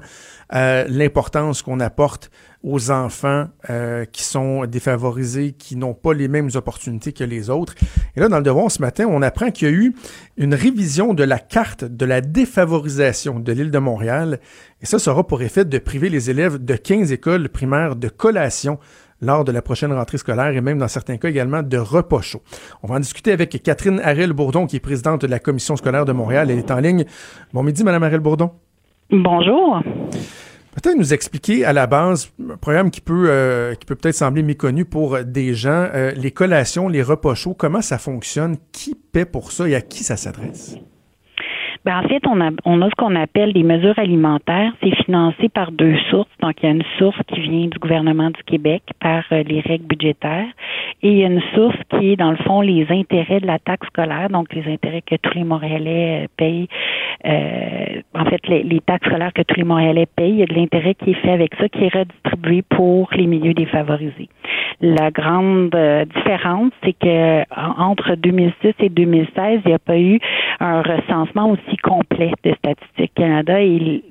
euh, 0.54 0.86
l'importance 0.90 1.62
qu'on 1.62 1.80
apporte 1.80 2.30
aux 2.64 2.92
enfants 2.92 3.48
euh, 3.70 4.06
qui 4.06 4.24
sont 4.24 4.66
défavorisés, 4.66 5.54
qui 5.54 5.76
n'ont 5.76 5.94
pas 5.94 6.14
les 6.14 6.28
mêmes 6.28 6.50
opportunités 6.56 7.12
que 7.12 7.24
les 7.24 7.50
autres. 7.50 7.76
Et 8.16 8.20
là, 8.20 8.28
dans 8.30 8.38
le 8.38 8.44
devoir 8.44 8.70
ce 8.70 8.82
matin, 8.82 9.08
on 9.10 9.22
apprend 9.22 9.52
qu'il 9.52 9.68
y 9.68 9.72
a 9.72 9.74
eu 9.74 9.96
une 10.38 10.54
révision 10.54 11.14
de 11.14 11.24
la 11.24 11.40
carte 11.40 11.84
de 11.84 12.06
la 12.06 12.22
défavorisation 12.22 13.40
de 13.40 13.52
l'île 13.52 13.72
de 13.72 13.80
Montréal. 13.80 14.40
Et 14.82 14.86
ça 14.86 15.00
sera 15.00 15.26
pour 15.26 15.42
effet 15.42 15.66
de 15.66 15.78
priver 15.80 16.10
les 16.10 16.30
élèves 16.30 16.64
de 16.64 16.76
15 16.76 17.12
écoles 17.12 17.50
primaires 17.50 17.96
de 17.96 18.10
collation 18.10 18.78
lors 19.22 19.44
de 19.44 19.52
la 19.52 19.62
prochaine 19.62 19.94
rentrée 19.94 20.18
scolaire 20.18 20.56
et 20.56 20.62
même 20.62 20.80
dans 20.80 20.88
certains 20.88 21.18
cas 21.18 21.30
également 21.30 21.62
de 21.64 21.78
repas 21.78 22.22
chaud. 22.22 22.42
On 22.84 22.88
va 22.88 22.96
en 22.96 23.00
discuter 23.00 23.32
avec 23.32 23.62
Catherine 23.64 24.00
Harel-Bourdon, 24.04 24.66
qui 24.66 24.76
est 24.78 24.80
présidente 24.80 25.22
de 25.22 25.28
la 25.28 25.40
commission 25.40 25.76
scolaire 25.76 26.06
de 26.06 26.12
Montréal. 26.12 26.50
Elle 26.50 26.60
est 26.60 26.72
en 26.72 26.80
ligne. 26.80 27.06
Bon 27.54 27.64
midi, 27.64 27.84
Madame 27.84 28.04
Harel-Bourdon. 28.04 28.52
Bonjour. 29.12 29.82
Peut-être 30.72 30.98
nous 30.98 31.14
expliquer 31.14 31.66
à 31.66 31.74
la 31.74 31.86
base 31.86 32.32
un 32.50 32.56
programme 32.56 32.92
qui 32.92 33.02
peut 33.02 33.26
euh, 33.30 33.76
qui 33.76 33.86
peut 33.86 33.96
peut-être 33.96 34.16
sembler 34.16 34.42
méconnu 34.42 34.86
pour 34.86 35.20
des 35.24 35.54
gens, 35.54 35.90
euh, 35.94 36.12
les 36.12 36.32
collations, 36.32 36.88
les 36.88 37.04
repas 37.04 37.36
chauds, 37.36 37.54
comment 37.54 37.82
ça 37.82 37.98
fonctionne, 37.98 38.56
qui 38.72 38.96
paie 38.96 39.26
pour 39.26 39.52
ça 39.52 39.68
et 39.68 39.76
à 39.76 39.82
qui 39.82 40.04
ça 40.04 40.16
s'adresse? 40.16 40.76
Ben, 41.84 41.98
en 41.98 42.08
fait, 42.08 42.22
on 42.28 42.40
a, 42.42 42.52
on 42.66 42.82
a 42.84 42.90
ce 42.90 42.96
qu'on 42.96 43.16
appelle 43.16 43.54
des 43.54 43.64
mesures 43.64 43.98
alimentaires. 43.98 44.72
C'est 44.84 44.96
financé 45.04 45.50
par 45.50 45.72
deux 45.72 45.98
sources. 46.12 46.30
Donc, 46.42 46.54
il 46.62 46.66
y 46.68 46.70
a 46.70 46.76
une 46.76 46.84
source 47.00 47.18
qui 47.28 47.40
vient 47.42 47.68
du 47.68 47.80
gouvernement 47.80 48.30
du 48.30 48.44
Québec 48.46 48.84
par 49.00 49.24
euh, 49.32 49.42
les 49.44 49.62
règles 49.62 49.86
budgétaires 49.88 50.46
et 51.04 51.10
il 51.12 51.18
y 51.18 51.24
a 51.24 51.28
une 51.28 51.42
source 51.56 51.76
qui 51.90 52.12
est, 52.12 52.16
dans 52.16 52.30
le 52.30 52.38
fond, 52.38 52.62
les 52.62 52.86
intérêts 52.92 53.40
de 53.40 53.48
la 53.48 53.58
taxe 53.58 53.88
scolaire, 53.88 54.30
donc 54.30 54.54
les 54.54 54.72
intérêts 54.72 55.02
que 55.02 55.16
tous 55.16 55.34
les 55.34 55.44
Montréalais 55.44 56.24
euh, 56.24 56.28
payent. 56.38 56.68
Euh, 57.26 58.02
en 58.14 58.26
fait, 58.26 58.48
les, 58.48 58.62
les 58.64 58.80
taxes 58.82 59.08
scolaires 59.08 59.34
que 59.34 59.42
tous 59.42 59.56
les 59.58 59.64
Montréalais 59.64 60.06
payent, 60.16 60.32
il 60.34 60.40
y 60.40 60.44
a 60.44 60.46
de 60.46 60.54
l'intérêt 60.54 60.94
qui 60.94 61.12
est 61.12 61.16
fait 61.16 61.32
avec 61.32 61.56
ça, 61.56 61.68
qui 61.70 61.84
est 61.86 61.94
redistribué 61.96 62.62
pour 62.62 63.10
les 63.16 63.26
milieux 63.26 63.54
défavorisés. 63.56 64.30
La 64.82 65.10
grande 65.12 65.74
euh, 65.76 66.06
différence, 66.06 66.72
c'est 66.84 66.94
que 66.94 67.42
en- 67.56 67.90
entre 67.90 68.16
2006 68.16 68.74
et 68.80 68.90
2016, 68.90 69.62
il 69.66 69.70
n'y 69.70 69.74
a 69.74 69.80
pas 69.80 69.98
eu 70.00 70.20
un 70.60 70.82
recensement 70.82 71.50
aussi 71.52 71.71
complet 71.78 72.32
de 72.44 73.06
Canada 73.16 73.62
et 73.62 74.04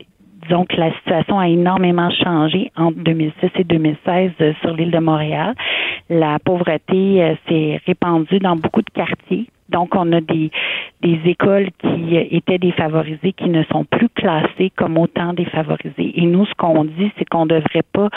disons 0.42 0.64
que 0.64 0.76
la 0.76 0.92
situation 0.94 1.38
a 1.38 1.48
énormément 1.48 2.10
changé 2.10 2.70
entre 2.76 2.98
2006 2.98 3.50
et 3.56 3.64
2016 3.64 4.30
euh, 4.40 4.52
sur 4.60 4.72
l'île 4.74 4.90
de 4.90 4.98
Montréal. 4.98 5.54
La 6.08 6.38
pauvreté 6.38 7.22
euh, 7.22 7.34
s'est 7.48 7.80
répandue 7.86 8.38
dans 8.38 8.56
beaucoup 8.56 8.82
de 8.82 8.90
quartiers 8.90 9.46
Donc, 9.68 9.94
on 9.94 10.12
a 10.12 10.20
des, 10.20 10.50
des 11.02 11.20
écoles 11.24 11.70
qui 11.80 12.16
étaient 12.16 12.58
défavorisées 12.58 13.32
qui 13.32 13.48
ne 13.48 13.62
sont 13.64 13.84
plus 13.84 14.08
classées 14.08 14.72
comme 14.76 14.98
autant 14.98 15.32
défavorisées. 15.32 16.12
Et 16.20 16.26
nous, 16.26 16.46
ce 16.46 16.54
qu'on 16.54 16.84
dit, 16.84 17.12
c'est 17.18 17.28
qu'on 17.28 17.44
ne 17.44 17.50
devrait 17.50 17.84
pas 17.92 18.08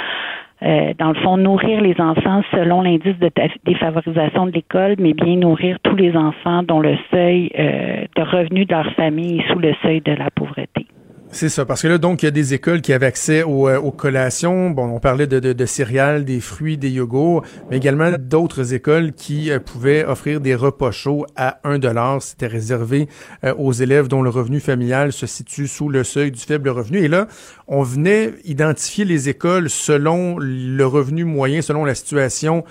euh, 0.64 0.94
dans 0.98 1.10
le 1.10 1.16
fond, 1.16 1.38
nourrir 1.38 1.82
les 1.82 2.00
enfants 2.00 2.42
selon 2.52 2.82
l'indice 2.82 3.18
de 3.20 3.30
défavorisation 3.66 4.46
de 4.46 4.52
l'école, 4.52 4.96
mais 4.98 5.14
bien 5.14 5.36
nourrir 5.36 5.78
tous 5.84 5.96
les 5.96 6.16
enfants 6.16 6.64
dont 6.64 6.80
le 6.80 6.96
seuil 7.12 7.52
euh, 7.58 8.06
de 8.16 8.22
revenu 8.22 8.66
de 8.66 8.74
leur 8.74 8.92
famille 8.94 9.40
est 9.40 9.52
sous 9.52 9.60
le 9.60 9.74
seuil 9.82 10.02
de 10.02 10.14
la 10.14 10.30
pauvreté. 10.32 10.88
C'est 11.34 11.50
ça, 11.50 11.66
parce 11.66 11.82
que 11.82 11.88
là, 11.88 11.98
donc, 11.98 12.22
il 12.22 12.26
y 12.26 12.28
a 12.28 12.32
des 12.32 12.54
écoles 12.54 12.82
qui 12.82 12.94
avaient 12.94 13.08
accès 13.08 13.42
aux, 13.42 13.68
euh, 13.68 13.90
collations. 13.90 14.70
Bon, 14.70 14.86
on 14.86 15.00
parlait 15.00 15.26
de, 15.26 15.40
de, 15.40 15.66
céréales, 15.66 16.26
des 16.26 16.40
fruits, 16.40 16.78
des 16.78 16.92
yogourts, 16.92 17.44
mais 17.72 17.78
également 17.78 18.12
d'autres 18.20 18.76
écoles 18.76 19.14
qui 19.14 19.50
euh, 19.50 19.60
pouvaient 19.60 20.06
offrir 20.06 20.42
des 20.42 20.54
repas 20.54 20.92
chauds 20.92 21.26
à 21.36 21.60
1 21.64 21.80
dollar. 21.80 22.22
C'était 22.22 22.46
réservé 22.46 23.10
euh, 23.44 23.56
aux 23.58 23.72
élèves 23.72 24.08
dont 24.08 24.22
le 24.22 24.30
revenu 24.30 24.60
familial 24.60 25.12
se 25.12 25.26
situe 25.26 25.68
sous 25.68 25.90
le 25.90 26.04
seuil 26.04 26.30
du 26.30 26.40
faible 26.40 26.70
revenu. 26.70 27.00
Et 27.00 27.08
là, 27.08 27.28
on 27.68 27.82
venait 27.82 28.36
identifier 28.46 29.04
les 29.04 29.28
écoles 29.28 29.72
selon 29.72 30.38
le 30.38 30.86
revenu 30.86 31.24
moyen, 31.26 31.64
selon 31.64 31.84
la 31.84 31.96
situation 31.96 32.64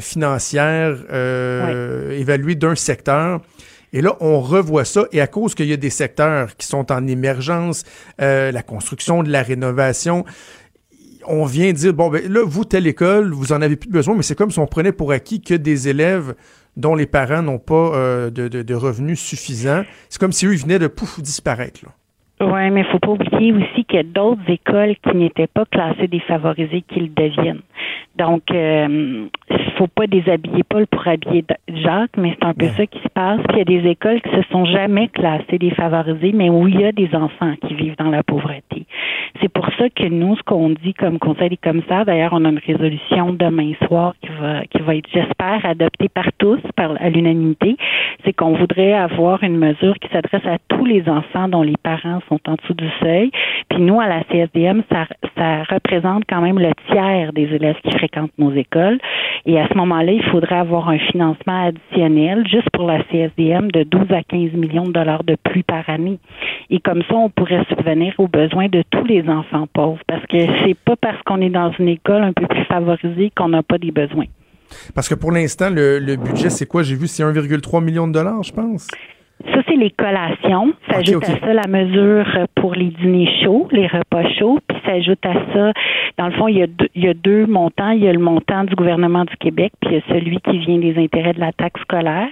financière 0.00 0.96
évaluée 2.12 2.54
d'un 2.54 2.74
secteur. 2.74 3.40
Et 3.92 4.00
là, 4.00 4.16
on 4.20 4.40
revoit 4.40 4.84
ça. 4.84 5.06
Et 5.12 5.20
à 5.20 5.26
cause 5.26 5.54
qu'il 5.54 5.66
y 5.66 5.72
a 5.72 5.76
des 5.76 5.90
secteurs 5.90 6.56
qui 6.56 6.66
sont 6.66 6.92
en 6.92 7.06
émergence, 7.06 7.84
euh, 8.20 8.52
la 8.52 8.62
construction, 8.62 9.22
de 9.22 9.30
la 9.30 9.42
rénovation, 9.42 10.24
on 11.26 11.44
vient 11.44 11.72
dire, 11.72 11.92
bon, 11.92 12.08
ben 12.08 12.30
là, 12.30 12.42
vous, 12.44 12.64
telle 12.64 12.86
école, 12.86 13.32
vous 13.32 13.52
en 13.52 13.62
avez 13.62 13.76
plus 13.76 13.90
besoin, 13.90 14.14
mais 14.14 14.22
c'est 14.22 14.36
comme 14.36 14.50
si 14.50 14.58
on 14.58 14.66
prenait 14.66 14.92
pour 14.92 15.12
acquis 15.12 15.40
que 15.40 15.54
des 15.54 15.88
élèves 15.88 16.34
dont 16.76 16.94
les 16.94 17.06
parents 17.06 17.42
n'ont 17.42 17.58
pas 17.58 17.94
euh, 17.94 18.30
de, 18.30 18.48
de, 18.48 18.74
revenus 18.74 19.20
suffisants, 19.20 19.82
c'est 20.08 20.20
comme 20.20 20.32
si 20.32 20.46
eux, 20.46 20.54
ils 20.54 20.60
venaient 20.60 20.78
de 20.78 20.86
pouf 20.86 21.20
disparaître. 21.20 21.80
Là. 21.84 21.92
Oui, 22.40 22.70
mais 22.70 22.80
il 22.80 22.86
faut 22.86 22.98
pas 22.98 23.10
oublier 23.10 23.52
aussi 23.52 23.84
qu'il 23.84 23.96
y 23.96 23.98
a 23.98 24.02
d'autres 24.02 24.48
écoles 24.48 24.94
qui 24.96 25.14
n'étaient 25.14 25.46
pas 25.46 25.66
classées 25.66 26.08
défavorisées 26.08 26.82
qui 26.88 27.00
le 27.00 27.08
deviennent. 27.08 27.60
Donc, 28.16 28.50
euh, 28.50 29.26
faut 29.76 29.86
pas 29.86 30.06
déshabiller 30.06 30.62
Paul 30.62 30.86
pour 30.86 31.06
habiller 31.06 31.44
Jacques, 31.68 32.16
mais 32.16 32.36
c'est 32.38 32.46
un 32.46 32.54
peu 32.54 32.66
ça 32.68 32.86
qui 32.86 32.98
se 32.98 33.08
passe. 33.08 33.40
Puis 33.48 33.56
il 33.56 33.58
y 33.58 33.60
a 33.78 33.80
des 33.80 33.88
écoles 33.88 34.20
qui 34.20 34.30
se 34.30 34.42
sont 34.50 34.64
jamais 34.64 35.08
classées 35.08 35.58
défavorisées, 35.58 36.32
mais 36.32 36.50
où 36.50 36.66
il 36.68 36.80
y 36.80 36.84
a 36.84 36.92
des 36.92 37.14
enfants 37.14 37.54
qui 37.66 37.74
vivent 37.74 37.96
dans 37.98 38.10
la 38.10 38.22
pauvreté. 38.22 38.86
C'est 39.40 39.48
pour 39.48 39.66
ça 39.78 39.88
que 39.88 40.06
nous, 40.06 40.36
ce 40.36 40.42
qu'on 40.42 40.70
dit 40.70 40.92
comme 40.94 41.18
conseil 41.18 41.50
des 41.50 41.56
commissaires, 41.56 42.04
d'ailleurs, 42.04 42.32
on 42.32 42.44
a 42.44 42.50
une 42.50 42.58
résolution 42.58 43.32
demain 43.32 43.72
soir 43.86 44.14
qui 44.20 44.28
va, 44.40 44.64
qui 44.66 44.82
va 44.82 44.96
être, 44.96 45.08
j'espère, 45.12 45.64
adoptée 45.64 46.08
par 46.08 46.30
tous, 46.38 46.60
par 46.76 47.00
à 47.00 47.08
l'unanimité, 47.08 47.76
c'est 48.24 48.32
qu'on 48.32 48.54
voudrait 48.54 48.92
avoir 48.92 49.42
une 49.42 49.56
mesure 49.56 49.94
qui 49.98 50.08
s'adresse 50.10 50.44
à 50.44 50.58
tous 50.68 50.84
les 50.84 51.08
enfants 51.08 51.48
dont 51.48 51.62
les 51.62 51.76
parents 51.82 52.20
sont 52.30 52.40
en 52.46 52.54
dessous 52.54 52.74
du 52.74 52.88
seuil. 53.00 53.30
Puis 53.68 53.82
nous, 53.82 54.00
à 54.00 54.06
la 54.06 54.22
CSDM, 54.24 54.82
ça, 54.90 55.06
représente 55.70 56.24
quand 56.28 56.40
même 56.40 56.58
le 56.58 56.70
tiers 56.90 57.32
des 57.32 57.44
élèves 57.54 57.76
qui 57.84 57.90
fréquentent 57.90 58.36
nos 58.38 58.52
écoles. 58.52 58.98
Et 59.46 59.58
à 59.60 59.68
ce 59.68 59.74
moment-là, 59.76 60.12
il 60.12 60.22
faudrait 60.24 60.58
avoir 60.58 60.88
un 60.88 60.98
financement 60.98 61.68
additionnel 61.68 62.46
juste 62.46 62.70
pour 62.72 62.86
la 62.86 63.02
CSDM 63.04 63.70
de 63.70 63.82
12 63.82 64.12
à 64.12 64.22
15 64.22 64.52
millions 64.52 64.86
de 64.86 64.92
dollars 64.92 65.24
de 65.24 65.36
plus 65.42 65.62
par 65.62 65.88
année. 65.88 66.18
Et 66.70 66.80
comme 66.80 67.02
ça, 67.02 67.14
on 67.14 67.30
pourrait 67.30 67.64
subvenir 67.68 68.14
aux 68.18 68.28
besoins 68.28 68.68
de 68.68 68.82
tous 68.90 69.04
les 69.04 69.28
enfants 69.28 69.66
pauvres 69.72 70.00
parce 70.06 70.24
que 70.26 70.38
c'est 70.64 70.78
pas 70.84 70.96
parce 70.96 71.20
qu'on 71.24 71.40
est 71.40 71.50
dans 71.50 71.72
une 71.78 71.88
école 71.88 72.22
un 72.22 72.32
peu 72.32 72.46
plus 72.46 72.64
favorisée 72.64 73.32
qu'on 73.36 73.48
n'a 73.48 73.62
pas 73.62 73.78
des 73.78 73.90
besoins. 73.90 74.26
Parce 74.94 75.08
que 75.08 75.14
pour 75.14 75.32
l'instant, 75.32 75.68
le 75.70 76.16
budget, 76.16 76.50
c'est 76.50 76.66
quoi? 76.66 76.82
J'ai 76.82 76.94
vu, 76.94 77.08
c'est 77.08 77.24
1,3 77.24 77.82
million 77.82 78.06
de 78.06 78.12
dollars, 78.12 78.42
je 78.42 78.52
pense. 78.52 78.86
Ça, 79.46 79.62
c'est 79.66 79.76
les 79.76 79.90
collations. 79.90 80.72
S'ajoute 80.90 81.24
à 81.24 81.38
ça 81.40 81.52
la 81.54 81.66
mesure 81.66 82.26
pour 82.56 82.74
les 82.74 82.88
dîners 82.88 83.28
chauds, 83.42 83.68
les 83.72 83.86
repas 83.86 84.28
chauds. 84.38 84.58
Puis 84.68 84.78
s'ajoute 84.84 85.24
à 85.24 85.32
ça, 85.54 85.72
dans 86.18 86.26
le 86.26 86.32
fond, 86.32 86.48
il 86.48 86.58
y, 86.58 86.62
a 86.62 86.66
deux, 86.66 86.88
il 86.94 87.04
y 87.04 87.08
a 87.08 87.14
deux 87.14 87.46
montants. 87.46 87.90
Il 87.90 88.04
y 88.04 88.08
a 88.08 88.12
le 88.12 88.18
montant 88.18 88.64
du 88.64 88.74
gouvernement 88.74 89.24
du 89.24 89.36
Québec, 89.36 89.72
puis 89.80 89.92
il 89.92 89.96
y 89.96 89.98
a 89.98 90.14
celui 90.14 90.38
qui 90.40 90.58
vient 90.58 90.78
des 90.78 90.98
intérêts 90.98 91.32
de 91.32 91.40
la 91.40 91.52
taxe 91.52 91.80
scolaire. 91.82 92.28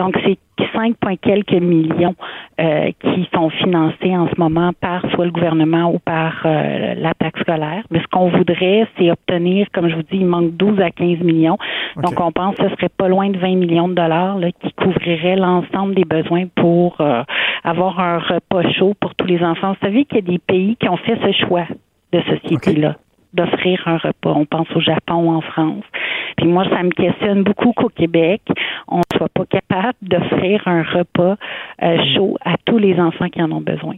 Donc, 0.00 0.18
c'est 0.24 0.38
5, 0.72 0.94
quelques 1.20 1.52
millions 1.52 2.14
euh, 2.58 2.90
qui 3.02 3.28
sont 3.34 3.50
financés 3.50 4.16
en 4.16 4.28
ce 4.28 4.40
moment 4.40 4.70
par 4.80 5.02
soit 5.10 5.26
le 5.26 5.30
gouvernement 5.30 5.92
ou 5.92 5.98
par 5.98 6.40
euh, 6.46 6.94
la 6.94 7.12
taxe 7.12 7.38
scolaire. 7.40 7.84
Mais 7.90 8.00
ce 8.00 8.06
qu'on 8.06 8.30
voudrait, 8.30 8.88
c'est 8.96 9.10
obtenir, 9.10 9.66
comme 9.74 9.90
je 9.90 9.96
vous 9.96 10.02
dis, 10.02 10.16
il 10.16 10.24
manque 10.24 10.56
12 10.56 10.80
à 10.80 10.90
15 10.90 11.18
millions. 11.18 11.58
Donc, 11.96 12.18
on 12.18 12.32
pense 12.32 12.56
que 12.56 12.70
ce 12.70 12.76
serait 12.76 12.88
pas 12.88 13.08
loin 13.08 13.28
de 13.28 13.38
20 13.38 13.56
millions 13.56 13.88
de 13.88 13.94
dollars 13.94 14.38
là, 14.38 14.50
qui 14.52 14.72
couvriraient 14.72 15.36
l'ensemble 15.36 15.94
des 15.94 16.06
besoins 16.06 16.46
pour 16.54 16.98
euh, 17.02 17.22
avoir 17.62 18.00
un 18.00 18.20
repas 18.20 18.62
chaud 18.70 18.94
pour 18.98 19.14
tous 19.14 19.26
les 19.26 19.44
enfants. 19.44 19.72
Vous 19.72 19.86
savez 19.86 20.06
qu'il 20.06 20.16
y 20.16 20.20
a 20.20 20.32
des 20.32 20.38
pays 20.38 20.76
qui 20.76 20.88
ont 20.88 20.96
fait 20.96 21.18
ce 21.22 21.46
choix 21.46 21.66
de 22.14 22.22
société-là. 22.22 22.96
D'offrir 23.32 23.80
un 23.86 23.98
repas. 23.98 24.32
On 24.34 24.46
pense 24.46 24.68
au 24.74 24.80
Japon 24.80 25.26
ou 25.26 25.30
en 25.30 25.40
France. 25.40 25.84
Puis 26.36 26.46
moi, 26.46 26.64
ça 26.70 26.82
me 26.82 26.90
questionne 26.90 27.42
beaucoup 27.42 27.72
qu'au 27.72 27.88
Québec, 27.88 28.42
on 28.88 28.98
ne 28.98 29.16
soit 29.16 29.28
pas 29.34 29.46
capable 29.46 29.98
d'offrir 30.02 30.62
un 30.66 30.82
repas 30.82 31.36
euh, 31.82 31.96
chaud 32.14 32.36
à 32.44 32.56
tous 32.64 32.78
les 32.78 32.98
enfants 32.98 33.28
qui 33.28 33.42
en 33.42 33.50
ont 33.52 33.60
besoin. 33.60 33.96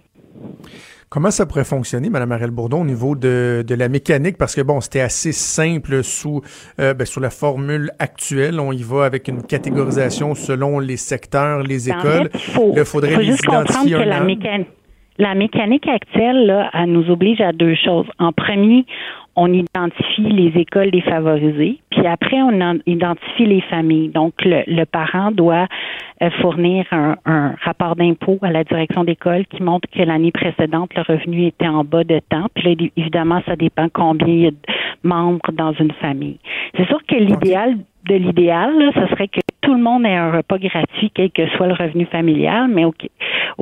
Comment 1.12 1.30
ça 1.30 1.44
pourrait 1.44 1.64
fonctionner, 1.64 2.08
Mme 2.08 2.32
Ariel 2.32 2.50
Bourdon, 2.50 2.80
au 2.80 2.84
niveau 2.86 3.14
de, 3.14 3.62
la 3.68 3.88
mécanique? 3.90 4.38
Parce 4.38 4.54
que, 4.54 4.62
bon, 4.62 4.80
c'était 4.80 5.02
assez 5.02 5.32
simple 5.32 6.02
sous, 6.02 6.40
euh, 6.80 6.94
ben, 6.94 7.04
sous 7.04 7.20
la 7.20 7.28
formule 7.28 7.90
actuelle. 7.98 8.58
On 8.58 8.72
y 8.72 8.82
va 8.82 9.04
avec 9.04 9.28
une 9.28 9.42
catégorisation 9.42 10.34
selon 10.34 10.78
les 10.78 10.96
secteurs, 10.96 11.64
les 11.64 11.90
écoles. 11.90 12.30
il 12.74 12.84
faudrait 12.86 13.18
les 13.18 13.34
identifier 13.34 13.96
un 13.96 14.06
la, 14.06 14.24
mécanique, 14.24 14.68
la 15.18 15.34
mécanique 15.34 15.86
actuelle, 15.86 16.46
là, 16.46 16.70
elle 16.72 16.90
nous 16.90 17.10
oblige 17.10 17.42
à 17.42 17.52
deux 17.52 17.74
choses. 17.74 18.06
En 18.18 18.32
premier, 18.32 18.86
on 19.36 19.52
identifie 19.52 20.22
les 20.22 20.60
écoles 20.60 20.90
défavorisées, 20.90 21.78
puis 21.90 22.06
après, 22.06 22.42
on 22.42 22.80
identifie 22.86 23.46
les 23.46 23.60
familles. 23.62 24.08
Donc, 24.08 24.34
le, 24.44 24.84
parent 24.84 25.30
doit 25.30 25.66
euh, 26.22 26.30
fournir 26.40 26.84
un, 26.92 27.54
rapport 27.62 27.96
d'impôt 27.96 28.38
à 28.42 28.50
la 28.50 28.64
direction 28.64 29.04
d'école 29.04 29.46
qui 29.46 29.62
montre 29.62 29.88
que 29.90 30.02
l'année 30.02 30.32
précédente, 30.32 30.90
le 30.94 31.02
revenu 31.02 31.46
était 31.46 31.68
en 31.68 31.84
bas 31.84 32.04
de 32.04 32.20
temps. 32.28 32.46
Puis 32.54 32.64
là, 32.64 32.88
évidemment, 32.96 33.42
ça 33.46 33.56
dépend 33.56 33.88
combien 33.92 34.26
il 34.26 34.40
y 34.40 34.46
a 34.46 34.50
de 34.50 34.56
membres 35.02 35.52
dans 35.52 35.72
une 35.72 35.92
famille. 35.92 36.38
C'est 36.76 36.86
sûr 36.86 37.00
que 37.06 37.16
l'idéal 37.16 37.76
de 38.08 38.16
l'idéal, 38.16 38.72
ce 38.94 39.06
serait 39.08 39.28
que 39.28 39.40
tout 39.62 39.74
le 39.74 39.80
monde 39.80 40.04
ait 40.04 40.14
un 40.14 40.32
repas 40.32 40.58
gratuit, 40.58 41.10
quel 41.14 41.30
que 41.30 41.46
soit 41.50 41.68
le 41.68 41.74
revenu 41.74 42.04
familial, 42.06 42.68
mais 42.68 42.84
au, 42.84 42.92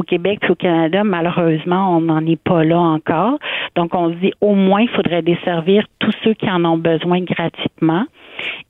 Québec 0.03 0.41
et 0.43 0.51
au 0.51 0.55
Canada, 0.55 1.05
malheureusement, 1.05 1.97
on 1.97 2.01
n'en 2.01 2.27
est 2.27 2.43
pas 2.43 2.65
là 2.65 2.79
encore. 2.79 3.39
Donc, 3.77 3.95
on 3.95 4.11
se 4.11 4.15
dit 4.17 4.33
au 4.41 4.55
moins, 4.55 4.81
il 4.81 4.89
faudrait 4.89 5.23
desservir 5.23 5.85
tous 5.99 6.13
ceux 6.25 6.35
qui 6.35 6.51
en 6.51 6.65
ont 6.65 6.79
besoin 6.79 7.21
gratuitement. 7.21 8.05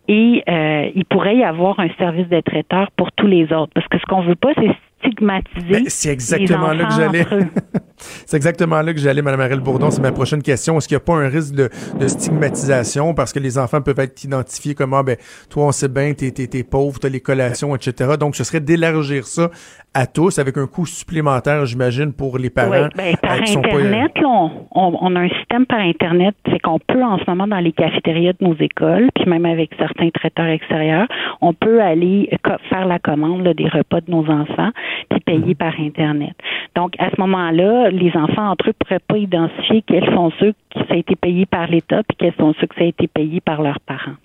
Et 0.09 0.43
euh, 0.49 0.91
il 0.95 1.05
pourrait 1.05 1.37
y 1.37 1.45
avoir 1.45 1.79
un 1.79 1.89
service 1.99 2.29
de 2.29 2.41
traiteur 2.41 2.91
pour 2.97 3.13
tous 3.13 3.29
les 3.29 3.45
autres. 3.53 3.73
Parce 3.75 3.87
que 3.87 3.99
ce 3.99 4.05
qu'on 4.07 4.23
veut 4.23 4.35
pas, 4.35 4.51
c'est 4.57 4.77
stigmatiser. 5.01 5.71
Ben, 5.71 5.85
c'est 5.89 6.11
exactement 6.11 6.73
là 6.73 6.85
que 6.85 6.95
j'allais. 6.95 7.27
c'est 7.97 8.37
exactement 8.37 8.81
là 8.81 8.93
que 8.93 9.01
j'allais, 9.01 9.23
Mme 9.23 9.41
Ariel 9.41 9.61
Bourdon. 9.61 9.91
C'est 9.91 10.03
ma 10.03 10.13
prochaine 10.13 10.43
question. 10.43 10.79
Est-ce 10.79 10.89
qu'il 10.89 10.97
n'y 10.97 11.03
a 11.03 11.05
pas 11.05 11.15
un 11.15 11.29
risque 11.29 11.55
de, 11.55 11.69
stigmatisation 12.07 13.15
parce 13.15 13.33
que 13.33 13.39
les 13.39 13.59
enfants 13.59 13.81
peuvent 13.81 13.99
être 14.01 14.25
identifiés 14.25 14.75
comme 14.75 14.95
ah 14.95 15.03
ben 15.03 15.17
toi 15.49 15.67
on 15.67 15.73
sait 15.73 15.89
bien 15.89 16.13
t'es 16.13 16.31
t'es, 16.33 16.47
t'es 16.47 16.65
pauvre, 16.65 16.99
t'as 16.99 17.09
les 17.09 17.21
collations, 17.21 17.75
etc. 17.77 18.15
Donc 18.19 18.37
ce 18.37 18.45
serait 18.45 18.61
d'élargir 18.61 19.27
ça 19.27 19.51
à 19.93 20.07
tous 20.07 20.39
avec 20.39 20.57
un 20.57 20.67
coût 20.67 20.87
supplémentaire, 20.87 21.67
j'imagine, 21.67 22.13
pour 22.13 22.39
les 22.39 22.51
parents. 22.51 22.71
Oui, 22.71 22.89
ben, 22.97 23.17
par 23.17 23.41
internet, 23.43 24.13
on, 24.25 24.51
on, 24.73 25.17
a 25.17 25.21
un 25.21 25.29
système 25.29 25.67
par 25.67 25.81
internet, 25.81 26.35
c'est 26.49 26.61
qu'on 26.61 26.79
peut 26.79 27.03
en 27.03 27.19
ce 27.19 27.25
moment 27.29 27.49
dans 27.49 27.59
les 27.59 27.73
cafétérias 27.73 28.35
de 28.41 28.47
nos 28.47 28.55
écoles, 28.55 29.09
puis 29.15 29.29
même 29.29 29.47
avec 29.47 29.71
certains 29.79 30.11
traiteurs 30.11 30.47
extérieurs, 30.47 31.09
on 31.41 31.55
peut 31.55 31.81
aller 31.83 32.31
faire 32.69 32.87
la 32.87 33.01
commande 33.01 33.49
des 33.49 33.69
repas 33.69 34.01
de 34.01 34.11
nos 34.11 34.29
enfants 34.31 34.71
puis 35.09 35.55
par 35.55 35.79
Internet. 35.79 36.35
Donc, 36.77 36.95
à 36.99 37.11
ce 37.11 37.21
moment-là, 37.21 37.91
les 37.91 38.13
enfants 38.15 38.51
entre 38.51 38.67
eux 38.67 38.73
ne 38.73 38.85
pourraient 38.85 39.01
pas 39.07 39.19
identifier 39.19 39.83
quels 39.87 40.07
sont 40.15 40.31
ceux 40.39 40.53
qui 40.71 40.79
ça 40.81 40.95
a 40.95 40.97
été 40.97 41.17
payé 41.17 41.47
par 41.47 41.67
l'État 41.67 42.03
puis 42.09 42.17
quels 42.19 42.35
sont 42.35 42.55
ceux 42.61 42.67
qui 42.67 42.79
ça 42.79 42.85
a 42.85 42.89
été 42.89 43.07
payé 43.07 43.41
par 43.41 43.63
leurs 43.63 43.81
parents. 43.81 44.17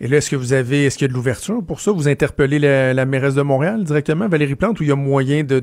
Et 0.00 0.08
là, 0.08 0.16
est-ce 0.16 0.30
que 0.30 0.36
vous 0.36 0.52
avez, 0.52 0.86
est-ce 0.86 0.98
qu'il 0.98 1.06
y 1.06 1.10
a 1.10 1.12
de 1.12 1.14
l'ouverture 1.14 1.62
pour 1.64 1.80
ça? 1.80 1.92
Vous 1.92 2.08
interpellez 2.08 2.58
la, 2.58 3.04
mairesse 3.06 3.34
de 3.34 3.42
Montréal 3.42 3.84
directement, 3.84 4.26
Valérie 4.28 4.56
Plante, 4.56 4.80
ou 4.80 4.82
il 4.82 4.88
y 4.88 4.92
a 4.92 4.96
moyen 4.96 5.44
de, 5.44 5.60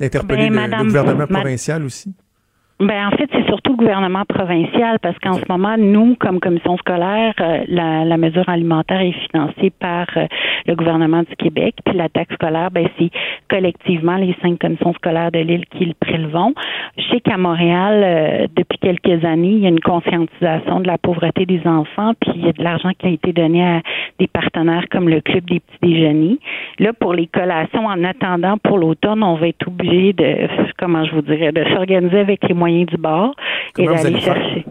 d'interpeller 0.00 0.50
ben, 0.50 0.66
le, 0.66 0.84
gouvernement 0.84 1.26
provincial 1.26 1.84
aussi? 1.84 2.12
Ben 2.78 3.06
en 3.06 3.10
fait, 3.16 3.26
c'est 3.32 3.46
surtout 3.46 3.72
le 3.72 3.78
gouvernement 3.78 4.24
provincial 4.28 4.98
parce 5.00 5.18
qu'en 5.20 5.32
ce 5.32 5.44
moment, 5.48 5.78
nous, 5.78 6.14
comme 6.16 6.40
commission 6.40 6.76
scolaire, 6.76 7.32
euh, 7.40 7.64
la, 7.68 8.04
la, 8.04 8.18
mesure 8.18 8.46
alimentaire 8.50 9.00
est 9.00 9.16
financée 9.30 9.70
par 9.70 10.06
euh, 10.18 10.26
le 10.66 10.74
gouvernement 10.74 11.22
du 11.22 11.34
Québec. 11.36 11.76
Puis 11.86 11.96
la 11.96 12.10
taxe 12.10 12.34
scolaire, 12.34 12.70
ben 12.70 12.86
c'est 12.98 13.08
collectivement 13.48 14.16
les 14.16 14.36
cinq 14.42 14.58
commissions 14.58 14.92
scolaires 14.92 15.32
de 15.32 15.38
l'île 15.38 15.64
qui 15.70 15.86
le 15.86 15.94
prélevons. 15.98 16.52
Je 16.98 17.02
sais 17.04 17.20
qu'à 17.20 17.38
Montréal, 17.38 18.02
euh, 18.04 18.46
depuis 18.54 18.78
quelques 18.78 19.24
années, 19.24 19.52
il 19.52 19.60
y 19.60 19.66
a 19.66 19.70
une 19.70 19.80
conscientisation 19.80 20.80
de 20.80 20.86
la 20.86 20.98
pauvreté 20.98 21.46
des 21.46 21.66
enfants, 21.66 22.12
puis 22.20 22.32
il 22.34 22.44
y 22.44 22.48
a 22.50 22.52
de 22.52 22.62
l'argent 22.62 22.90
qui 22.98 23.06
a 23.06 23.10
été 23.10 23.32
donné 23.32 23.64
à 23.64 23.80
des 24.18 24.26
partenaires 24.26 24.84
comme 24.90 25.08
le 25.08 25.22
Club 25.22 25.46
des 25.46 25.60
petits 25.60 25.78
déjeuners. 25.94 26.38
Là, 26.78 26.92
pour 26.92 27.14
les 27.14 27.26
collations, 27.26 27.86
en 27.86 28.04
attendant 28.04 28.58
pour 28.58 28.76
l'automne, 28.76 29.22
on 29.22 29.36
va 29.36 29.48
être 29.48 29.66
obligé 29.66 30.12
de, 30.12 30.46
comment 30.76 31.06
je 31.06 31.14
vous 31.14 31.22
dirais, 31.22 31.52
de 31.52 31.64
s'organiser 31.74 32.18
avec 32.18 32.46
les 32.46 32.52
moyens 32.52 32.65
du 32.68 32.96
bord 32.96 33.34
et 33.78 33.86
d'aller 33.86 34.20
chercher. 34.20 34.64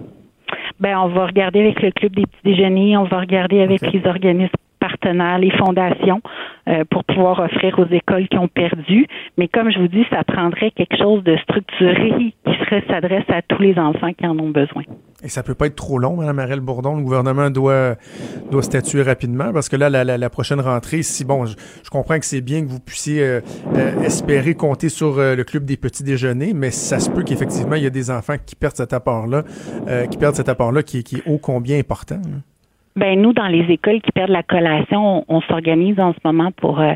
Ben, 0.80 0.98
on 1.00 1.08
va 1.08 1.28
regarder 1.28 1.62
avec 1.62 1.82
le 1.82 1.92
club 1.92 2.16
des 2.16 2.24
petits 2.24 2.44
déjeuners, 2.44 2.98
on 2.98 3.06
va 3.06 3.22
regarder 3.22 3.62
avec 3.62 3.82
les 3.82 4.06
organismes 4.06 4.52
partenaires, 4.86 5.40
les 5.40 5.52
fondations, 5.52 6.22
euh, 6.68 6.84
pour 6.90 7.04
pouvoir 7.04 7.40
offrir 7.40 7.80
aux 7.80 7.88
écoles 7.92 8.28
qui 8.28 8.38
ont 8.38 8.48
perdu. 8.48 9.08
Mais 9.38 9.48
comme 9.48 9.72
je 9.72 9.80
vous 9.80 9.88
dis, 9.88 10.06
ça 10.12 10.24
prendrait 10.24 10.72
quelque 10.72 10.98
chose 10.98 11.24
de 11.24 11.36
structuré 11.38 12.34
qui 12.46 12.54
serait 12.64 12.84
s'adresse 12.88 13.30
à 13.30 13.42
tous 13.42 13.62
les 13.62 13.78
enfants 13.80 14.14
qui 14.14 14.28
en 14.28 14.38
ont 14.38 14.50
besoin. 14.50 14.84
Et 15.24 15.30
ça 15.30 15.42
peut 15.42 15.56
pas 15.56 15.68
être 15.68 15.76
trop 15.76 15.98
long, 15.98 16.18
Mme 16.18 16.36
Marelle 16.36 16.60
Bourdon. 16.60 16.98
Le 16.98 17.04
gouvernement 17.04 17.50
doit, 17.50 17.96
doit 18.52 18.62
statuer 18.62 19.02
rapidement 19.02 19.52
parce 19.54 19.70
que 19.70 19.76
là, 19.76 19.90
la, 19.90 20.30
prochaine 20.30 20.60
rentrée, 20.60 21.02
si 21.02 21.26
bon, 21.26 21.46
je, 21.46 21.56
comprends 21.90 22.20
que 22.20 22.26
c'est 22.26 22.42
bien 22.42 22.62
que 22.62 22.70
vous 22.70 22.80
puissiez 22.80 23.24
euh, 23.24 23.42
euh, 23.76 24.02
espérer 24.04 24.54
compter 24.54 24.90
sur 24.90 25.16
le 25.18 25.44
club 25.44 25.66
des 25.66 25.78
petits 25.78 26.04
déjeuners, 26.04 26.54
mais 26.54 26.70
ça 26.70 27.00
se 27.00 27.10
peut 27.10 27.24
qu'effectivement, 27.24 27.76
il 27.76 27.84
y 27.84 27.88
a 27.88 27.92
des 27.92 28.12
enfants 28.12 28.36
qui 28.44 28.56
perdent 28.56 28.76
cet 28.76 28.94
apport-là, 28.94 29.44
qui 30.12 30.18
perdent 30.18 30.36
cet 30.36 30.50
apport-là 30.50 30.84
qui, 30.84 31.04
qui 31.04 31.18
est 31.18 31.28
ô 31.28 31.38
combien 31.38 31.80
important. 31.80 32.20
Ben 32.98 33.22
nous, 33.22 33.34
dans 33.34 33.48
les 33.48 33.70
écoles 33.74 34.00
qui 34.00 34.12
perdent 34.14 34.30
la 34.30 34.44
collation, 34.44 35.26
on, 35.28 35.42
s'organise 35.42 36.00
en 36.00 36.14
ce 36.14 36.20
moment 36.24 36.52
pour 36.54 36.80
euh, 36.80 36.94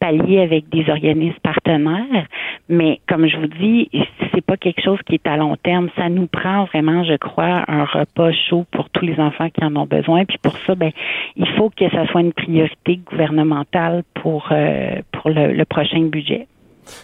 pallier 0.00 0.40
avec 0.40 0.70
des 0.70 0.88
organismes 0.88 1.38
partenaires. 1.42 2.26
Mais 2.70 3.00
comme 3.06 3.26
je 3.26 3.36
vous 3.36 3.48
dis, 3.48 3.90
c'est 4.32 4.40
pas 4.40 4.56
quelque 4.56 4.82
chose 4.82 4.98
qui 5.04 5.14
est 5.14 5.26
à 5.26 5.36
long 5.36 5.56
terme. 5.56 5.90
Ça 5.96 6.08
nous 6.08 6.26
prend 6.26 6.64
vraiment, 6.64 7.04
je 7.04 7.16
crois, 7.16 7.64
un 7.68 7.84
repas 7.84 8.32
chaud 8.48 8.64
pour 8.70 8.88
tous 8.88 9.04
les 9.04 9.20
enfants 9.20 9.50
qui 9.50 9.62
en 9.62 9.76
ont 9.76 9.84
besoin. 9.84 10.24
Puis 10.24 10.38
pour 10.42 10.56
ça, 10.66 10.74
ben 10.74 10.90
il 11.36 11.46
faut 11.48 11.68
que 11.68 11.86
ça 11.90 12.06
soit 12.06 12.22
une 12.22 12.32
priorité 12.32 13.00
gouvernementale 13.10 14.04
pour 14.14 14.48
euh, 14.52 15.02
pour 15.12 15.28
le 15.28 15.64
prochain 15.64 16.00
budget. 16.04 16.46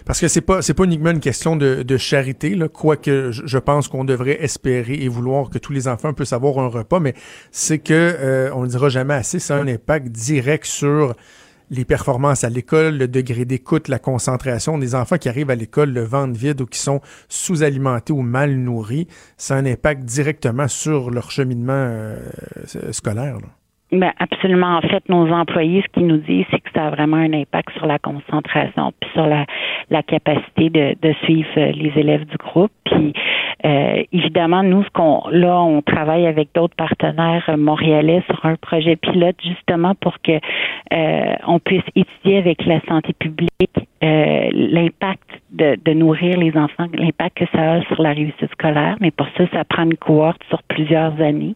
Parce 0.04 0.20
que 0.20 0.28
c'est 0.28 0.40
pas 0.40 0.62
c'est 0.62 0.74
pas 0.74 0.84
uniquement 0.84 1.10
une 1.10 1.20
question 1.20 1.56
de, 1.56 1.82
de 1.82 1.96
charité, 1.96 2.54
là, 2.54 2.68
quoique 2.68 3.30
je 3.32 3.58
pense 3.58 3.88
qu'on 3.88 4.04
devrait 4.04 4.42
espérer 4.42 4.94
et 4.94 5.08
vouloir 5.08 5.50
que 5.50 5.58
tous 5.58 5.72
les 5.72 5.88
enfants 5.88 6.12
puissent 6.12 6.32
avoir 6.32 6.58
un 6.58 6.68
repas, 6.68 7.00
mais 7.00 7.14
c'est 7.50 7.78
que 7.78 7.92
euh, 7.94 8.50
on 8.54 8.62
ne 8.62 8.68
dira 8.68 8.88
jamais 8.88 9.14
assez, 9.14 9.38
ça 9.38 9.56
a 9.56 9.60
un 9.60 9.68
impact 9.68 10.08
direct 10.08 10.66
sur 10.66 11.14
les 11.70 11.84
performances 11.84 12.44
à 12.44 12.48
l'école, 12.48 12.96
le 12.96 13.08
degré 13.08 13.44
d'écoute, 13.44 13.88
la 13.88 13.98
concentration 13.98 14.78
des 14.78 14.94
enfants 14.94 15.18
qui 15.18 15.28
arrivent 15.28 15.50
à 15.50 15.54
l'école 15.54 15.90
le 15.90 16.02
ventre 16.02 16.38
vide 16.38 16.60
ou 16.60 16.66
qui 16.66 16.78
sont 16.78 17.00
sous-alimentés 17.28 18.12
ou 18.12 18.22
mal 18.22 18.56
nourris, 18.56 19.06
ça 19.36 19.54
a 19.54 19.58
un 19.58 19.66
impact 19.66 20.04
directement 20.04 20.68
sur 20.68 21.10
leur 21.10 21.30
cheminement 21.30 21.72
euh, 21.72 22.16
scolaire. 22.92 23.34
Là. 23.34 23.57
Ben 23.90 24.12
absolument. 24.18 24.76
En 24.76 24.82
fait, 24.82 25.08
nos 25.08 25.32
employés, 25.32 25.82
ce 25.82 25.88
qu'ils 25.94 26.06
nous 26.06 26.18
disent, 26.18 26.44
c'est 26.50 26.60
que 26.60 26.70
ça 26.74 26.88
a 26.88 26.90
vraiment 26.90 27.16
un 27.16 27.32
impact 27.32 27.70
sur 27.72 27.86
la 27.86 27.98
concentration, 27.98 28.92
puis 29.00 29.10
sur 29.14 29.26
la, 29.26 29.46
la 29.88 30.02
capacité 30.02 30.68
de, 30.68 30.94
de 31.00 31.14
suivre 31.24 31.48
euh, 31.56 31.72
les 31.72 31.92
élèves 31.96 32.26
du 32.26 32.36
groupe. 32.36 32.70
Puis 32.84 33.14
euh, 33.64 34.02
évidemment, 34.12 34.62
nous, 34.62 34.84
ce 34.84 34.90
qu'on 34.90 35.22
là, 35.30 35.62
on 35.62 35.80
travaille 35.80 36.26
avec 36.26 36.50
d'autres 36.54 36.76
partenaires 36.76 37.48
montréalais 37.56 38.22
sur 38.26 38.44
un 38.44 38.56
projet 38.56 38.96
pilote 38.96 39.36
justement 39.42 39.94
pour 39.94 40.20
que 40.22 40.38
euh, 40.92 41.34
on 41.46 41.58
puisse 41.58 41.82
étudier 41.96 42.38
avec 42.38 42.66
la 42.66 42.80
santé 42.88 43.14
publique 43.14 43.87
euh, 44.02 44.48
l'impact 44.52 45.28
de, 45.50 45.76
de, 45.84 45.92
nourrir 45.92 46.38
les 46.38 46.56
enfants, 46.56 46.86
l'impact 46.94 47.38
que 47.38 47.44
ça 47.52 47.74
a 47.74 47.82
sur 47.82 48.00
la 48.02 48.12
réussite 48.12 48.50
scolaire. 48.52 48.96
Mais 49.00 49.10
pour 49.10 49.26
ça, 49.36 49.44
ça 49.52 49.64
prend 49.64 49.84
une 49.84 49.96
cohorte 49.96 50.42
sur 50.48 50.62
plusieurs 50.64 51.20
années 51.20 51.54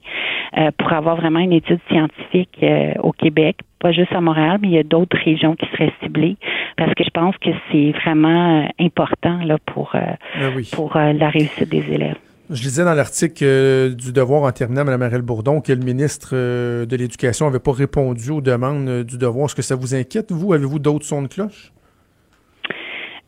pour 0.79 0.93
avoir 0.93 1.17
vraiment 1.17 1.39
une 1.39 1.55
étude 1.55 1.81
scientifique 1.89 2.63
au 3.03 3.13
Québec 3.13 3.57
pas 3.81 3.91
juste 3.91 4.13
à 4.13 4.21
Montréal, 4.21 4.59
mais 4.61 4.69
il 4.69 4.75
y 4.75 4.79
a 4.79 4.83
d'autres 4.83 5.17
régions 5.25 5.57
qui 5.57 5.67
seraient 5.73 5.93
ciblées 6.03 6.37
parce 6.77 6.93
que 6.95 7.03
je 7.03 7.11
pense 7.11 7.35
que 7.39 7.51
c'est 7.71 7.91
vraiment 7.93 8.69
important 8.79 9.39
là 9.45 9.57
pour 9.65 9.93
ben 9.95 10.63
pour 10.73 10.97
la 10.97 11.31
réussite 11.31 11.71
des 11.71 11.85
élèves. 11.91 12.19
Je 12.53 12.63
lisais 12.65 12.85
dans 12.85 12.93
l'article 12.93 13.45
euh, 13.45 13.95
du 13.95 14.13
Devoir 14.13 14.43
en 14.43 14.53
terminant, 14.53 14.85
Mme 14.85 15.01
Marielle 15.01 15.23
Bourdon, 15.23 15.63
que 15.63 15.73
le 15.73 15.83
ministre 15.83 16.31
euh, 16.35 16.85
de 16.85 16.97
l'Éducation 16.97 17.47
n'avait 17.47 17.61
pas 17.61 17.73
répondu 17.73 18.31
aux 18.31 18.43
demandes 18.43 18.89
euh, 18.89 19.05
du 19.05 19.17
Devoir. 19.17 19.47
Est-ce 19.47 19.55
que 19.55 19.63
ça 19.63 19.75
vous 19.75 19.95
inquiète, 19.95 20.33
vous? 20.33 20.53
Avez-vous 20.53 20.79
d'autres 20.79 21.07
sons 21.07 21.23
de 21.23 21.29
cloche? 21.29 21.73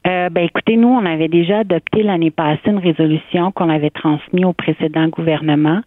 Euh, 0.06 0.28
ben 0.28 0.44
écoutez, 0.44 0.76
nous, 0.76 0.88
on 0.88 1.06
avait 1.06 1.28
déjà 1.28 1.60
adopté 1.60 2.02
l'année 2.02 2.30
passée 2.30 2.60
une 2.66 2.78
résolution 2.78 3.52
qu'on 3.52 3.70
avait 3.70 3.88
transmise 3.88 4.44
au 4.44 4.52
précédent 4.52 5.08
gouvernement. 5.08 5.80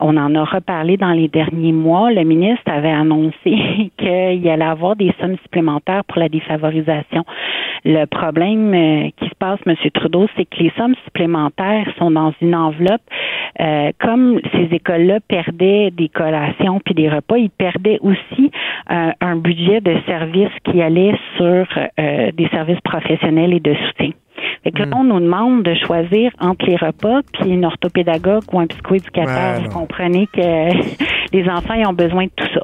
On 0.00 0.16
en 0.16 0.32
a 0.36 0.44
reparlé 0.44 0.96
dans 0.96 1.10
les 1.10 1.26
derniers 1.26 1.72
mois. 1.72 2.12
Le 2.12 2.22
ministre 2.22 2.70
avait 2.70 2.92
annoncé 2.92 3.32
qu'il 3.98 4.48
allait 4.48 4.64
avoir 4.64 4.94
des 4.94 5.12
sommes 5.20 5.36
supplémentaires 5.42 6.04
pour 6.04 6.18
la 6.18 6.28
défavorisation. 6.28 7.24
Le 7.84 8.04
problème 8.06 8.72
euh, 8.74 9.08
qui 9.16 9.28
se 9.28 9.34
passe, 9.34 9.58
M. 9.66 9.74
Trudeau, 9.92 10.28
c'est 10.36 10.44
que 10.44 10.62
les 10.62 10.72
sommes 10.76 10.94
supplémentaires 11.04 11.86
sont 11.98 12.12
dans 12.12 12.32
une 12.40 12.54
enveloppe. 12.54 13.02
Euh, 13.60 13.90
comme 14.00 14.40
ces 14.52 14.68
écoles-là 14.74 15.18
perdaient 15.26 15.90
des 15.90 16.08
collations 16.08 16.80
puis 16.84 16.94
des 16.94 17.08
repas, 17.08 17.36
ils 17.38 17.50
perdaient 17.50 17.98
aussi 18.00 18.50
un 18.86 19.36
budget 19.36 19.80
de 19.80 19.96
services 20.06 20.52
qui 20.64 20.82
allait 20.82 21.14
sur 21.36 21.66
des 21.96 22.48
services 22.48 22.80
professionnels 22.80 23.54
et 23.54 23.60
de 23.64 23.74
soutien. 23.74 24.10
Fait 24.62 24.70
que 24.70 24.78
là, 24.78 24.86
hmm. 24.86 24.94
on 24.94 25.04
nous 25.04 25.20
demande 25.20 25.62
de 25.62 25.74
choisir 25.86 26.30
entre 26.40 26.66
les 26.66 26.76
repas 26.76 27.20
puis 27.32 27.50
une 27.50 27.64
orthopédagogue 27.64 28.44
ou 28.52 28.60
un 28.60 28.66
psychoéducateur. 28.66 29.62
Vous 29.62 29.68
comprenez 29.70 30.26
que 30.26 30.40
les 31.32 31.48
enfants 31.48 31.74
ont 31.88 31.92
besoin 31.92 32.24
de 32.24 32.30
tout 32.36 32.48
ça. 32.54 32.60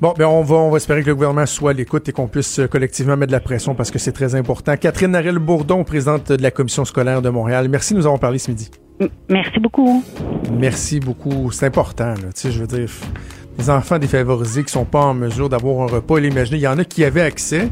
Bon, 0.00 0.12
ben 0.16 0.26
on 0.26 0.42
va, 0.42 0.56
on 0.56 0.70
va 0.70 0.76
espérer 0.76 1.02
que 1.02 1.06
le 1.06 1.14
gouvernement 1.14 1.46
soit 1.46 1.70
à 1.70 1.72
l'écoute 1.72 2.06
et 2.08 2.12
qu'on 2.12 2.28
puisse 2.28 2.58
euh, 2.58 2.66
collectivement 2.66 3.16
mettre 3.16 3.28
de 3.28 3.36
la 3.36 3.40
pression 3.40 3.74
parce 3.74 3.90
que 3.90 3.98
c'est 3.98 4.12
très 4.12 4.34
important. 4.34 4.76
Catherine 4.76 5.12
Narel 5.12 5.38
Bourdon, 5.38 5.84
présidente 5.84 6.32
de 6.32 6.42
la 6.42 6.50
commission 6.50 6.84
scolaire 6.84 7.22
de 7.22 7.30
Montréal. 7.30 7.68
Merci 7.70 7.94
de 7.94 8.00
nous 8.00 8.06
avoir 8.06 8.20
parlé 8.20 8.38
ce 8.38 8.50
midi. 8.50 8.70
Merci 9.30 9.58
beaucoup. 9.58 10.04
Merci 10.52 11.00
beaucoup. 11.00 11.50
C'est 11.50 11.66
important, 11.66 12.14
Tu 12.14 12.22
sais, 12.34 12.50
je 12.50 12.60
veux 12.60 12.66
dire, 12.66 12.88
les 13.58 13.70
enfants 13.70 13.98
défavorisés 13.98 14.64
qui 14.64 14.72
sont 14.72 14.84
pas 14.84 15.00
en 15.00 15.14
mesure 15.14 15.48
d'avoir 15.48 15.82
un 15.82 15.86
repas, 15.86 16.18
imaginez, 16.18 16.58
il 16.58 16.62
y 16.62 16.68
en 16.68 16.78
a 16.78 16.84
qui 16.84 17.02
avaient 17.02 17.22
accès, 17.22 17.68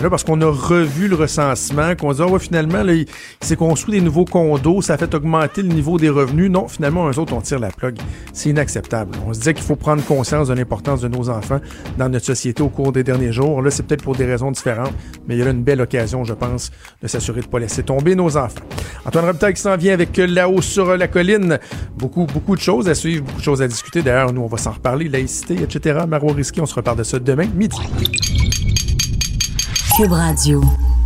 Là, 0.00 0.08
parce 0.08 0.22
qu'on 0.22 0.40
a 0.42 0.46
revu 0.46 1.08
le 1.08 1.16
recensement, 1.16 1.96
qu'on 1.96 2.12
dit, 2.12 2.20
ah 2.22 2.28
ouais, 2.28 2.38
finalement, 2.38 2.84
là, 2.84 2.94
il, 2.94 3.06
s'est 3.40 3.56
construit 3.56 3.98
des 3.98 4.00
nouveaux 4.00 4.24
condos, 4.24 4.80
ça 4.80 4.94
a 4.94 4.96
fait 4.96 5.12
augmenter 5.12 5.62
le 5.62 5.70
niveau 5.70 5.98
des 5.98 6.08
revenus. 6.08 6.50
Non, 6.50 6.68
finalement, 6.68 7.08
eux 7.10 7.18
autres, 7.18 7.32
on 7.32 7.40
tire 7.40 7.58
la 7.58 7.70
plug. 7.70 7.98
C'est 8.32 8.50
inacceptable. 8.50 9.18
On 9.26 9.32
se 9.32 9.40
disait 9.40 9.54
qu'il 9.54 9.64
faut 9.64 9.74
prendre 9.74 10.04
conscience 10.04 10.48
de 10.48 10.54
l'importance 10.54 11.00
de 11.00 11.08
nos 11.08 11.28
enfants 11.30 11.60
dans 11.98 12.08
notre 12.08 12.26
société 12.26 12.62
au 12.62 12.68
cours 12.68 12.92
des 12.92 13.02
derniers 13.02 13.32
jours. 13.32 13.60
Là, 13.60 13.72
c'est 13.72 13.82
peut-être 13.82 14.04
pour 14.04 14.14
des 14.14 14.24
raisons 14.24 14.52
différentes, 14.52 14.92
mais 15.26 15.34
il 15.34 15.38
y 15.38 15.42
a 15.42 15.46
là 15.46 15.50
une 15.50 15.64
belle 15.64 15.80
occasion, 15.80 16.22
je 16.22 16.34
pense, 16.34 16.70
de 17.02 17.08
s'assurer 17.08 17.40
de 17.40 17.46
ne 17.46 17.50
pas 17.50 17.58
laisser 17.58 17.82
tomber 17.82 18.14
nos 18.14 18.36
enfants. 18.36 18.60
Antoine 19.04 19.24
Robitaille 19.24 19.54
qui 19.54 19.62
s'en 19.62 19.76
vient 19.76 19.94
avec 19.94 20.16
là-haut 20.16 20.62
sur 20.62 20.96
la 20.96 21.08
colline. 21.08 21.58
Beaucoup, 21.96 22.26
beaucoup 22.26 22.54
de 22.54 22.60
choses 22.60 22.88
à 22.88 22.94
suivre, 22.94 23.24
beaucoup 23.24 23.40
de 23.40 23.44
choses 23.44 23.62
à 23.62 23.66
discuter. 23.66 24.02
D'ailleurs, 24.02 24.32
nous, 24.32 24.42
on 24.42 24.46
va 24.46 24.58
s'en 24.58 24.72
reparler, 24.72 25.08
laïcité, 25.08 25.56
etc. 25.60 26.00
Marois 26.06 26.34
Risky, 26.34 26.60
on 26.60 26.66
se 26.66 26.74
reparle 26.76 26.98
de 26.98 27.02
ça 27.02 27.18
demain, 27.18 27.46
midi. 27.52 27.76
Cube 29.98 30.12
Radio. 30.12 30.97